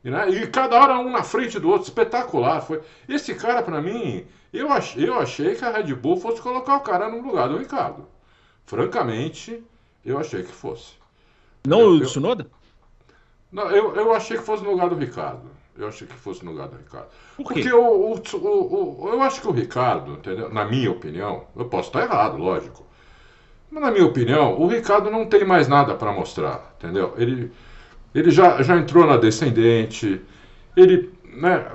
[0.07, 0.31] E, né?
[0.31, 2.61] e cada hora um na frente do outro, espetacular.
[2.61, 2.81] Foi.
[3.09, 6.81] Esse cara, para mim, eu, ach, eu achei que a Red Bull fosse colocar o
[6.81, 8.07] cara no lugar do Ricardo.
[8.65, 9.61] Francamente,
[10.05, 10.93] eu achei que fosse.
[11.67, 12.47] Não eu, o Tsunoda?
[13.51, 15.51] Não, eu, eu achei que fosse no lugar do Ricardo.
[15.77, 17.09] Eu achei que fosse no lugar do Ricardo.
[17.37, 20.49] Por Porque o, o, o, o, eu acho que o Ricardo, entendeu?
[20.51, 22.87] na minha opinião, eu posso estar errado, lógico.
[23.69, 27.13] Mas na minha opinião, o Ricardo não tem mais nada para mostrar, entendeu?
[27.17, 27.53] Ele,
[28.19, 30.21] ele já, já entrou na descendente,
[30.77, 31.67] ele né,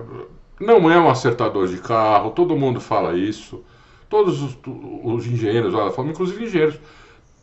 [0.60, 3.64] não é um acertador de carro, todo mundo fala isso,
[4.10, 4.58] todos os,
[5.04, 6.80] os engenheiros falam, inclusive engenheiros.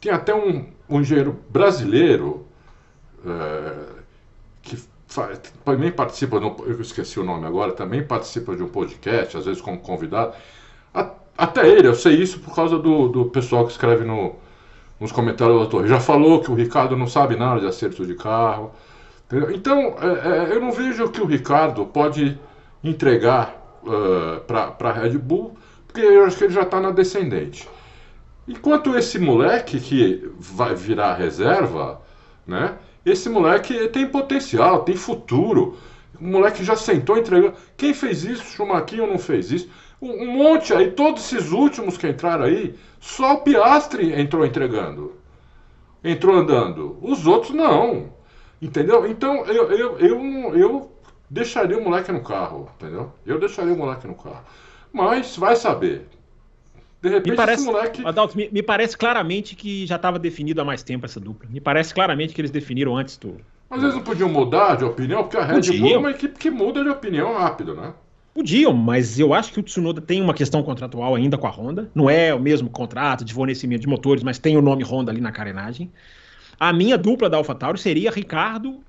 [0.00, 2.44] Tem até um, um engenheiro brasileiro
[3.24, 3.74] é,
[4.62, 9.44] que faz, também participa, eu esqueci o nome agora, também participa de um podcast, às
[9.46, 10.34] vezes como convidado.
[10.92, 14.34] A, até ele, eu sei isso por causa do, do pessoal que escreve no,
[14.98, 15.88] nos comentários da torre.
[15.88, 18.72] Já falou que o Ricardo não sabe nada de acerto de carro.
[19.30, 22.38] Então, é, é, eu não vejo que o Ricardo pode
[22.82, 25.56] entregar uh, para a Red Bull,
[25.86, 27.68] porque eu acho que ele já está na descendente.
[28.46, 32.00] Enquanto esse moleque que vai virar reserva,
[32.46, 32.76] né?
[33.04, 35.76] Esse moleque tem potencial, tem futuro.
[36.18, 37.54] O moleque já sentou entregando.
[37.76, 38.44] Quem fez isso?
[38.44, 39.68] Chumaquinho não fez isso.
[40.00, 45.12] Um, um monte aí, todos esses últimos que entraram aí, só o Piastre entrou entregando.
[46.02, 46.98] Entrou andando.
[47.02, 48.10] Os outros não.
[48.60, 49.06] Entendeu?
[49.06, 50.92] Então eu, eu, eu, eu
[51.30, 53.12] deixaria o moleque no carro, entendeu?
[53.24, 54.44] Eu deixaria o moleque no carro.
[54.92, 56.06] Mas vai saber.
[57.00, 58.04] De repente, me parece, esse moleque.
[58.04, 61.48] Adalto, me, me parece claramente que já estava definido há mais tempo essa dupla.
[61.48, 63.36] Me parece claramente que eles definiram antes do.
[63.70, 66.50] Mas eles não podiam mudar de opinião, porque a Red Bull é uma equipe que
[66.50, 67.92] muda de opinião rápido, né?
[68.34, 71.90] Podiam, mas eu acho que o Tsunoda tem uma questão contratual ainda com a Honda.
[71.94, 75.20] Não é o mesmo contrato de fornecimento de motores, mas tem o nome Honda ali
[75.20, 75.90] na carenagem.
[76.58, 78.80] A minha dupla da AlphaTauri seria Ricardo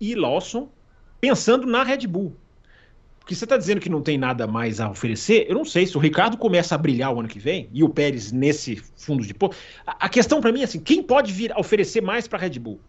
[0.00, 0.68] e Lawson,
[1.20, 2.36] pensando na Red Bull.
[3.18, 5.96] Porque você está dizendo que não tem nada mais a oferecer, eu não sei se
[5.96, 9.34] o Ricardo começa a brilhar o ano que vem e o Pérez nesse fundo de
[9.34, 9.54] pôr.
[9.86, 12.80] A, questão para mim é assim: quem pode vir oferecer mais para a Red Bull?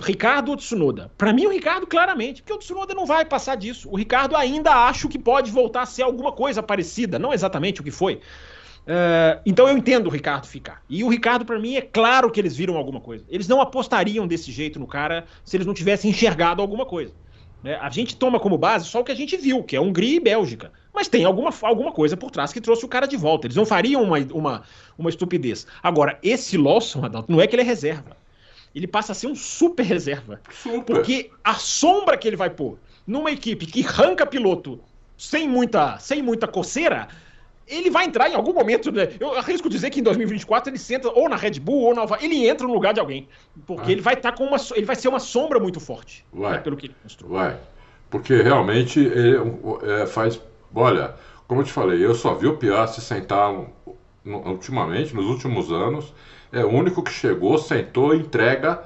[0.00, 1.10] Ricardo ou Tsunoda?
[1.16, 3.88] Para mim, o Ricardo, claramente, porque o Tsunoda não vai passar disso.
[3.90, 7.84] O Ricardo ainda acho que pode voltar a ser alguma coisa parecida, não exatamente o
[7.84, 8.20] que foi,
[8.86, 10.82] Uh, então eu entendo o Ricardo ficar.
[10.88, 13.24] E o Ricardo, para mim, é claro que eles viram alguma coisa.
[13.28, 17.12] Eles não apostariam desse jeito no cara se eles não tivessem enxergado alguma coisa.
[17.62, 20.16] É, a gente toma como base só o que a gente viu, que é Hungria
[20.16, 20.72] e Bélgica.
[20.94, 23.46] Mas tem alguma, alguma coisa por trás que trouxe o cara de volta.
[23.46, 24.62] Eles não fariam uma, uma,
[24.98, 25.66] uma estupidez.
[25.82, 28.16] Agora, esse Lawson, Adalto, não é que ele é reserva.
[28.74, 30.40] Ele passa a ser um super reserva.
[30.50, 30.84] Super.
[30.84, 34.80] Porque a sombra que ele vai pôr numa equipe que arranca piloto
[35.18, 37.08] sem muita, sem muita coceira
[37.70, 38.90] ele vai entrar em algum momento.
[38.92, 39.08] Né?
[39.18, 42.48] Eu arrisco dizer que em 2024 ele senta ou na Red Bull ou na Ele
[42.48, 43.28] entra no lugar de alguém.
[43.66, 43.92] Porque ah.
[43.92, 44.56] ele vai estar tá com uma.
[44.74, 46.24] Ele vai ser uma sombra muito forte.
[46.32, 46.52] Vai.
[46.52, 47.30] Né, pelo que ele mostrou.
[47.30, 47.56] Vai.
[48.10, 49.36] Porque realmente ele,
[49.84, 50.40] é, faz
[50.74, 51.14] Olha,
[51.48, 56.12] como eu te falei, eu só vi o Piastri sentar no, ultimamente, nos últimos anos.
[56.52, 58.82] É o único que chegou, sentou, entrega.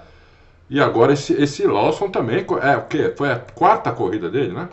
[0.68, 2.44] E agora esse, esse Lawson também.
[2.62, 3.12] É o quê?
[3.16, 4.68] Foi a quarta corrida dele, né?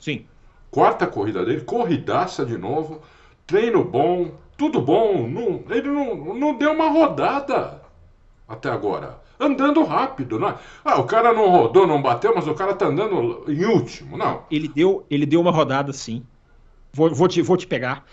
[0.00, 0.26] Sim.
[0.74, 3.00] Quarta corrida dele, corridaça de novo,
[3.46, 5.28] treino bom, tudo bom.
[5.28, 7.80] Não, ele não, não deu uma rodada
[8.48, 9.20] até agora.
[9.38, 10.58] Andando rápido, não é?
[10.84, 14.42] Ah, o cara não rodou, não bateu, mas o cara tá andando em último, não.
[14.50, 16.24] Ele deu, ele deu uma rodada sim.
[16.92, 18.04] Vou, vou, te, vou te pegar.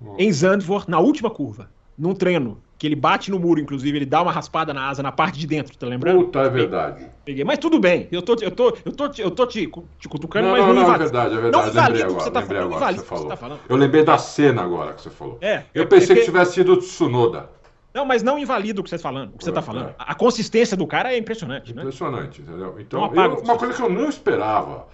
[0.00, 0.14] Hum.
[0.18, 1.68] Em Zandvoort, na última curva,
[1.98, 5.10] num treino, que ele bate no muro, inclusive, ele dá uma raspada na asa, na
[5.10, 6.24] parte de dentro, tá lembrando?
[6.24, 7.06] Puta, é verdade.
[7.24, 7.42] Peguei.
[7.42, 10.52] Mas tudo bem, eu tô, eu tô, eu tô, eu tô te, te cutucando, não,
[10.52, 11.74] mas não, não, não é verdade, é verdade.
[11.74, 13.28] Não lembrei agora, você tá lembrei falando, agora que você falou.
[13.28, 13.60] Tá falando.
[13.68, 15.38] Eu lembrei da cena agora que você falou.
[15.40, 15.62] É.
[15.74, 17.48] Eu é, pensei é, que tivesse sido o Tsunoda.
[17.94, 19.34] Não, mas não invalida o que você está falando.
[19.34, 19.88] O que você tá É, falando.
[19.88, 19.94] é.
[19.98, 21.80] A consistência do cara é impressionante, né?
[21.80, 22.76] Impressionante, entendeu?
[22.78, 24.86] Então, eu- uma coisa que eu não esperava.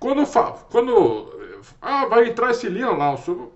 [0.00, 1.32] Quando, fa- quando
[1.80, 3.48] ah, vai entrar esse Liam Lawson,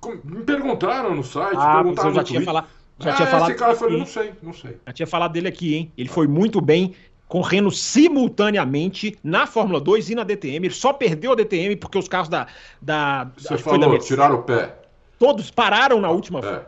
[0.00, 2.44] com- me perguntaram no site, Ah, perguntaram eu já no tinha Twitter.
[2.44, 2.66] falado.
[3.02, 3.50] Já ah, tinha falado.
[3.50, 4.76] esse cara, aqui, não sei, não sei.
[4.86, 5.92] já tinha falado dele aqui, hein?
[5.96, 6.94] Ele foi muito bem
[7.28, 10.66] correndo simultaneamente na Fórmula 2 e na DTM.
[10.66, 12.46] Ele só perdeu a DTM porque os carros da.
[12.80, 14.06] da Você foi da falou, Mercedes.
[14.06, 14.74] tiraram o pé.
[15.18, 16.62] Todos pararam na última, É.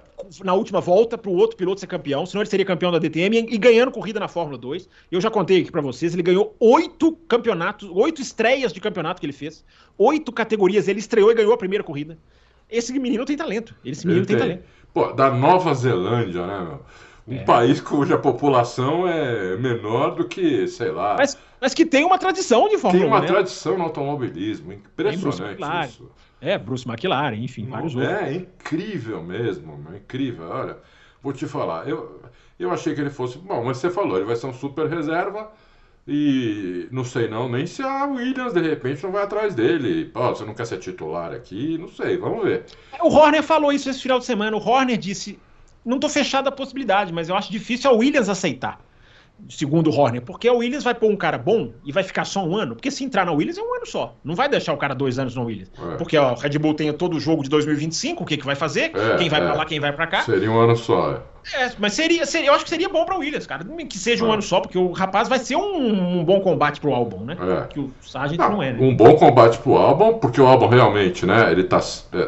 [0.44, 3.36] na última volta para o outro piloto ser campeão, senão ele seria campeão da DTM
[3.50, 4.88] e, ganhando corrida na Fórmula 2.
[5.10, 9.26] Eu já contei aqui para vocês, ele ganhou oito campeonatos, oito estreias de campeonato que
[9.26, 9.64] ele fez,
[9.98, 12.16] oito categorias, ele estreou e ganhou a primeira corrida.
[12.70, 14.48] Esse menino tem talento, esse menino Ele tem, tem.
[14.48, 14.64] talento.
[14.94, 16.80] Pô, da Nova Zelândia, né, meu?
[17.26, 17.44] Um É.
[17.44, 21.16] país cuja população é menor do que, sei lá.
[21.18, 23.26] Mas, mas que tem uma tradição de tem Fórmula 1, uma né?
[23.26, 24.68] tradição no automobilismo.
[24.68, 24.82] Bruce
[25.16, 26.10] Impressionante McLaren, isso.
[26.40, 28.12] É, Bruce McLaren, enfim, vários outros.
[28.12, 30.48] É incrível mesmo, é incrível.
[30.48, 30.76] Olha,
[31.20, 32.20] vou te falar, eu,
[32.58, 33.38] eu achei que ele fosse.
[33.38, 35.50] Bom, mas você falou, ele vai ser um super reserva.
[36.06, 40.04] E não sei não, nem se a Williams de repente não vai atrás dele.
[40.04, 41.78] Pô, você não quer ser titular aqui?
[41.78, 42.66] Não sei, vamos ver.
[43.00, 44.54] O Horner falou isso esse final de semana.
[44.54, 45.38] O Horner disse:
[45.84, 48.83] não tô fechado a possibilidade, mas eu acho difícil a Williams aceitar.
[49.48, 52.42] Segundo o Horner, porque a Williams vai pôr um cara bom e vai ficar só
[52.44, 52.74] um ano.
[52.76, 54.14] Porque se entrar na Williams é um ano só.
[54.24, 55.70] Não vai deixar o cara dois anos na Williams.
[55.92, 55.96] É.
[55.96, 58.54] Porque ó, o Red Bull tem todo o jogo de 2025, o que, que vai
[58.54, 58.92] fazer?
[58.94, 59.44] É, quem vai é.
[59.44, 60.22] pra lá, quem vai pra cá.
[60.22, 61.12] Seria um ano só.
[61.12, 61.34] é.
[61.64, 63.62] É, mas seria, seria- eu acho que seria bom pra Williams, cara.
[63.86, 64.32] Que seja um É.
[64.34, 67.36] ano só, porque o rapaz vai ser um, um bom combate pro Albon, né?
[67.38, 67.66] É.
[67.66, 68.78] Que o Sargent Não, não, é, né?
[68.80, 71.80] Um bom combate pro Albon, porque o Albon realmente, né, ele tá,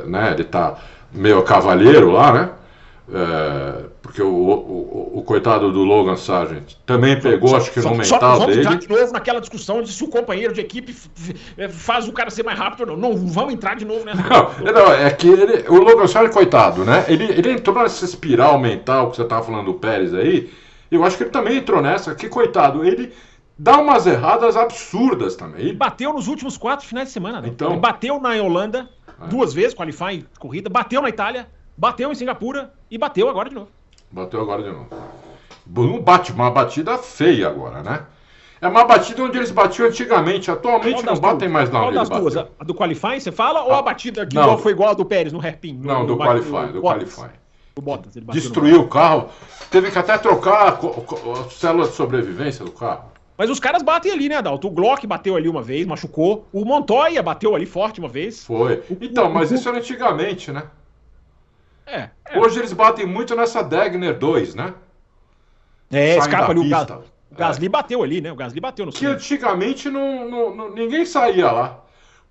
[0.07, 0.77] né, ele tá
[1.13, 2.51] meio cavalheiro lá, né?
[3.09, 7.89] É, porque o, o, o- coitado do Logan Sargent também pegou, acho que no Só-
[8.05, 8.81] só mental vamos entrar dele.
[8.83, 11.35] de novo naquela discussão de se o companheiro de equipe f-
[11.69, 13.11] faz o cara ser mais rápido ou não.
[13.15, 14.23] Não vamos entrar de novo nessa.
[14.23, 17.05] Não, não, é que ele, o Logan Sargent, coitado, né?
[17.09, 20.51] Ele, ele entrou nessa espiral mental que você tava falando do Pérez aí.
[20.91, 23.13] Eu acho que ele também entrou nessa, que coitado, ele
[23.59, 25.61] dá umas erradas absurdas também.
[25.61, 27.41] Ele- bateu nos últimos quatro finais de semana.
[27.41, 27.49] né?
[27.49, 27.71] Então.
[27.71, 28.89] Ele bateu na Holanda
[29.23, 29.29] É.
[29.29, 31.47] duas vezes, qualifying, corrida, bateu na Itália,
[31.77, 33.69] bateu em Singapura e bateu agora de novo.
[34.11, 34.89] Bateu agora de novo.
[35.77, 38.05] Um bate, uma batida feia agora, né?
[38.61, 40.51] É uma batida onde eles batiam antigamente.
[40.51, 41.53] Atualmente não batem duas?
[41.53, 42.37] mais não Qual das duas?
[42.37, 43.63] A do qualifying, você fala?
[43.63, 44.57] ou a batida que Não.
[44.57, 45.75] foi igual a do Pérez no hairpin?
[45.75, 47.31] No- Não, do no do qualifying.
[47.79, 49.29] O Bottas, ele bateu no Destruiu o carro.
[49.71, 53.11] Teve que até trocar a célula de sobrevivência do carro.
[53.37, 54.67] Mas os caras batem ali, né, Adalto?
[54.67, 56.47] O Glock bateu ali uma vez, machucou.
[56.51, 58.47] O Montoya bateu ali forte uma vez.
[58.47, 58.83] Foi.
[58.99, 60.63] Então, mas isso era antigamente, né?
[61.87, 62.11] É.
[62.25, 64.75] É, Hoje eles batem muito nessa Degner 2, né?
[65.93, 66.95] é Saem escapa da ali o pista.
[66.97, 67.05] Gas...
[67.31, 68.33] O Gasly bateu ali, né?
[68.33, 69.15] O Gasly bateu no Que centro.
[69.15, 71.81] antigamente não, não- não- ninguém saía lá.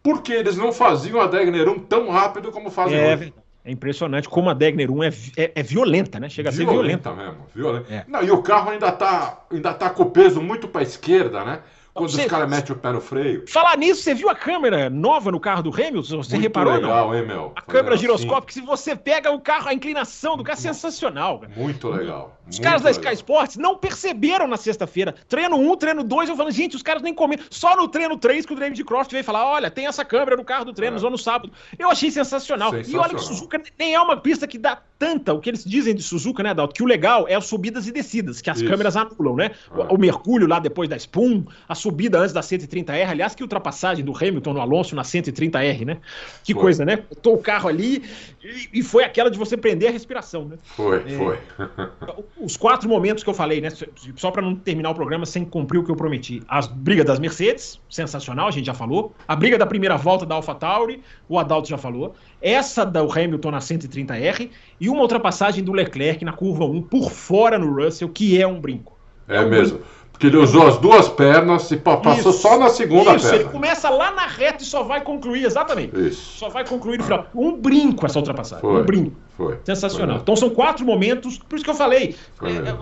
[0.01, 3.33] Porque eles não faziam a Degner 1 tão rápido como fazem É hoje.
[3.63, 6.29] É impressionante como a Degner 1 é, é, é violenta, né?
[6.29, 7.11] Chega a ser violenta.
[7.13, 7.91] mesmo, violenta.
[7.93, 8.05] É.
[8.07, 11.59] Não, e o carro ainda tá, ainda tá com o peso muito pra esquerda, né?
[11.95, 13.45] Quando Você- os caras metem o pé no freio.
[13.47, 16.01] Falar nisso, você viu a câmera nova no carro do Hamilton?
[16.21, 16.81] Você muito reparou não?
[16.81, 17.53] legal, hein, meu?
[17.55, 18.01] A Fazendo câmera assim.
[18.01, 21.39] giroscópica, se você pega o carro, a inclinação do carro é sensacional.
[21.39, 21.53] cara.
[21.55, 22.37] Muito legal.
[22.49, 23.03] Os muito caras da legal.
[23.05, 25.15] Sky Sports não perceberam na sexta-feira.
[25.27, 27.43] Treino 1, treino 2, eu falando, gente, os caras nem comeram.
[27.49, 30.43] Só no treino 3 que o David Croft veio falar: olha, tem essa câmera no
[30.43, 30.99] carro do treino, É.
[30.99, 31.49] só no sábado.
[31.79, 32.71] Eu achei sensacional.
[32.73, 33.19] E olha que Sensacional.
[33.19, 36.53] Suzuka nem é uma pista que dá tanta, o que eles dizem de Suzuka, né,
[36.53, 36.73] Dalton?
[36.73, 38.69] Que o legal é as subidas e descidas, que as Isso.
[38.69, 39.51] câmeras anulam, né?
[39.77, 39.93] É.
[39.93, 44.11] O, mergulho lá depois da Spoon, a subida antes da 130R, aliás, que ultrapassagem do
[44.15, 45.97] Hamilton no Alonso na 130R, né?
[46.43, 46.63] Que Foi.
[46.63, 46.97] coisa, né?
[46.97, 48.03] Botou o carro ali
[48.43, 50.57] e, e foi aquela de você prender a respiração, né?
[50.63, 51.09] Foi, É.
[51.17, 51.37] foi.
[52.41, 53.69] Os quatro momentos que eu falei, né?
[54.15, 56.41] Só para não terminar o programa sem cumprir o que eu prometi.
[56.47, 59.13] A briga das Mercedes, sensacional, a gente já falou.
[59.27, 62.15] A briga da primeira volta da AlphaTauri, o Adalto já falou.
[62.41, 64.49] Essa do Hamilton na 130R
[64.79, 68.59] e uma ultrapassagem do Leclerc na curva 1 por fora no Russell, que é um
[68.59, 68.95] brinco.
[69.27, 69.79] É mesmo.
[70.15, 72.41] Porque ele usou as duas pernas e pa- passou Isso.
[72.41, 73.51] só na segunda Isso, ele perna.
[73.51, 75.93] começa lá na reta e só vai concluir, exatamente.
[75.99, 76.37] Isso.
[76.37, 77.25] Só vai concluir no final.
[77.35, 78.61] Um brinco essa ultrapassagem.
[78.61, 78.81] Foi.
[78.81, 79.11] Um brinco.
[79.35, 79.57] Foi.
[79.65, 80.15] Sensacional.
[80.15, 80.21] Foi.
[80.21, 82.15] Então são quatro momentos, por isso que eu falei.
[82.41, 82.75] É, é,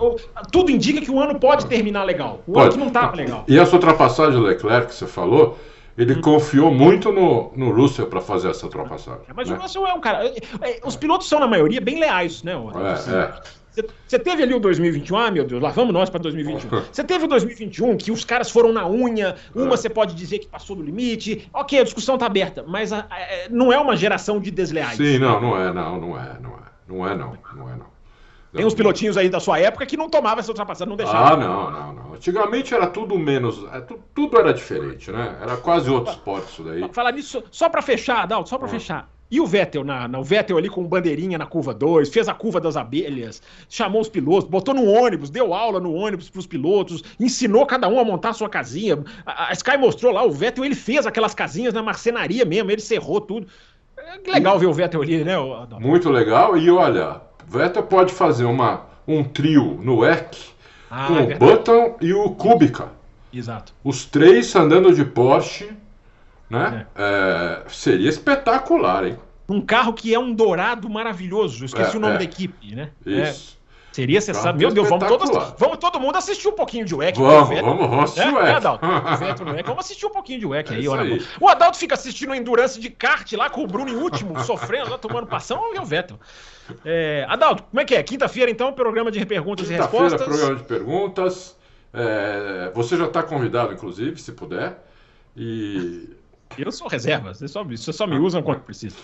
[0.52, 2.40] tudo indica que o ano pode terminar legal.
[2.46, 2.66] O Pode.
[2.66, 3.44] outro não tava legal.
[3.48, 5.58] E essa ultrapassagem do Leclerc que você falou,
[5.98, 9.22] ele confiou muito no, no Russell para fazer essa ultrapassagem.
[9.28, 9.56] É, Mas né?
[9.56, 10.24] o Russell é um cara.
[10.62, 12.52] é, Os pilotos são, na maioria, bem leais, né?
[12.52, 13.32] É, é.
[14.06, 16.68] Você- teve ali o 2021, ah, meu Deus, lá vamos nós para 2021.
[16.92, 19.68] Você teve o 2021 que os caras foram na unha, uma É.
[19.68, 23.20] você pode dizer que passou do limite, ok, a discussão tá aberta, mas a- a-
[23.20, 24.96] é, não é uma geração de desleais.
[24.96, 26.64] Sim, não, não é, não, não é, não é.
[26.86, 27.94] Não é, não, não é, não.
[28.52, 31.26] Tem uns pilotinhos aí da sua época que não tomavam essa ultrapassagem, não deixavam.
[31.32, 32.14] Ah, não, não, não.
[32.14, 33.64] Antigamente era tudo menos.
[33.72, 35.36] é, tu- tudo era diferente, né?
[35.42, 36.88] Era quase outro esporte isso daí.
[36.92, 39.08] Falar nisso, só pra fechar, Adalto, só pra fechar.
[39.30, 42.34] E o Vettel, na, na- o Vettel ali com bandeirinha na curva 2, fez a
[42.34, 47.02] curva das abelhas, chamou os pilotos, botou no ônibus, deu aula no ônibus pros pilotos,
[47.18, 49.02] ensinou cada um a montar a sua casinha.
[49.26, 52.80] A, a Sky mostrou lá, o Vettel ele fez aquelas casinhas na marcenaria mesmo, ele
[52.82, 53.46] cerrou tudo.
[54.26, 55.80] É legal ver o Vettel ali, né, o- Adalto?
[55.84, 56.56] Muito legal.
[56.56, 60.36] E olha, Vettel pode fazer uma, um trio no WEC
[60.90, 61.38] Ah, com é o.
[61.38, 62.88] Button e o Kubica.
[63.32, 63.72] Exato.
[63.82, 65.70] Os três andando de Porsche,
[66.50, 66.86] né?
[66.94, 69.18] É, seria espetacular, hein?
[69.48, 71.64] Um carro que é um dourado maravilhoso.
[71.64, 72.18] Esqueci É, o nome é.
[72.18, 72.90] da equipe, né?
[73.06, 73.58] É, Isso.
[73.92, 74.54] seria sensacional.
[74.54, 77.18] Carro Meu Deus, vamos todos, vamos todo mundo assistir um pouquinho de WEC.
[77.18, 78.56] Vamos, Vettel- vamos, vamos assistir É, o é, WEC.
[78.56, 78.86] Adalto.
[79.12, 79.66] O Vettel no WEC.
[79.66, 81.26] Vamos assistir um pouquinho de WEC É aí, aí.
[81.38, 84.90] O Adalto fica assistindo a endurance de kart lá com o Bruno em último, sofrendo,
[84.90, 86.18] lá tomando passão, e o Vettel.
[86.82, 88.02] É, Adalto, como é que é?
[88.02, 90.26] Quinta-feira, então, programa de perguntas e Quinta-feira, respostas.
[90.38, 91.56] programa de perguntas.
[91.92, 94.78] É, você já está convidado, inclusive, se puder.
[95.36, 96.08] E,
[96.58, 98.96] Eu sou reserva, vocês só, vocês só me usam quando precisa.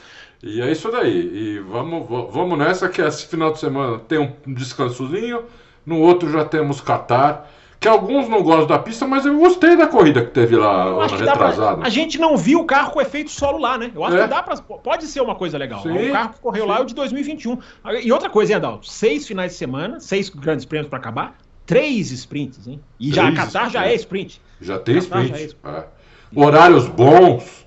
[0.43, 1.11] e é isso daí.
[1.35, 5.45] E vamos, va- vamos nessa, que esse final de semana tem um descansozinho.
[5.85, 7.47] No outro já temos Qatar.
[7.79, 11.01] Que alguns não gostam da pista, mas eu gostei da corrida que teve lá Eu
[11.01, 13.91] ano pra, a gente não viu o carro com efeito solo lá, né?
[13.95, 14.23] Eu acho É.
[14.25, 14.55] que dá pra.
[14.59, 15.81] Pode ser uma coisa legal.
[15.83, 16.69] Sim, o carro que correu sim.
[16.69, 17.59] lá é o de 2021.
[18.03, 18.87] E outra coisa, hein, Adalto?
[18.87, 22.83] Seis finais de semana, seis grandes prêmios pra acabar, três sprints, hein?
[23.01, 24.43] E já a Três Qatar já é sprint.
[24.61, 25.57] Já tem Qatar já sprint.
[25.65, 25.87] é é.
[26.35, 27.61] Horários bons.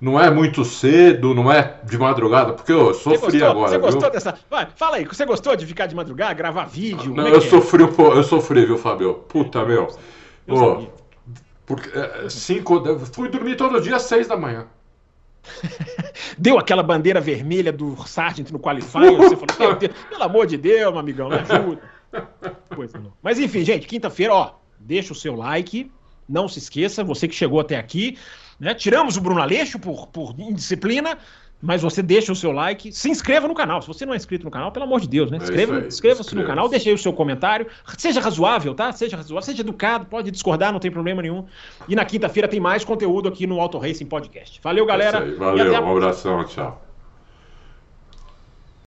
[0.00, 3.76] Não é muito cedo, não é de madrugada, porque eu Você sofri gostou, agora, você
[3.76, 3.86] viu?
[3.86, 4.38] gostou dessa.
[4.48, 7.14] Vai, fala aí, você gostou de ficar de madrugada, gravar vídeo?
[7.14, 7.40] Não, é eu é?
[7.42, 9.14] sofri, pouco- eu sofri, viu, Fabio?
[9.28, 9.88] Puta, meu.
[10.48, 10.90] Eu
[11.66, 14.66] porque, é, cinco, eu fui dormir todo dia às seis da manhã.
[16.38, 20.98] Deu aquela bandeira vermelha do Sargent no qualifying, você falou, pelo amor de Deus, meu
[20.98, 21.80] amigão, me ajuda.
[22.74, 23.12] Pois não.
[23.22, 25.92] Mas enfim, gente, quinta-feira, ó, deixa o seu like,
[26.30, 28.16] não se esqueça, você que chegou até aqui,
[28.58, 28.74] né?
[28.74, 31.18] Tiramos o Bruno Aleixo por, por indisciplina,
[31.62, 33.82] mas você deixa o seu like, se inscreva no canal.
[33.82, 35.38] Se você não é inscrito no canal, pelo amor de Deus, né?
[35.38, 37.66] É Inscreva- aí, Inscreva-se no canal, deixe aí o seu comentário.
[37.98, 38.90] Seja razoável, tá?
[38.92, 41.44] Seja razoável, seja educado, pode discordar, não tem problema nenhum.
[41.86, 44.58] E na quinta-feira tem mais conteúdo aqui no Auto Racing Podcast.
[44.62, 45.18] Valeu, galera.
[45.18, 45.30] É aí.
[45.32, 46.89] e Valeu, um abração, tchau.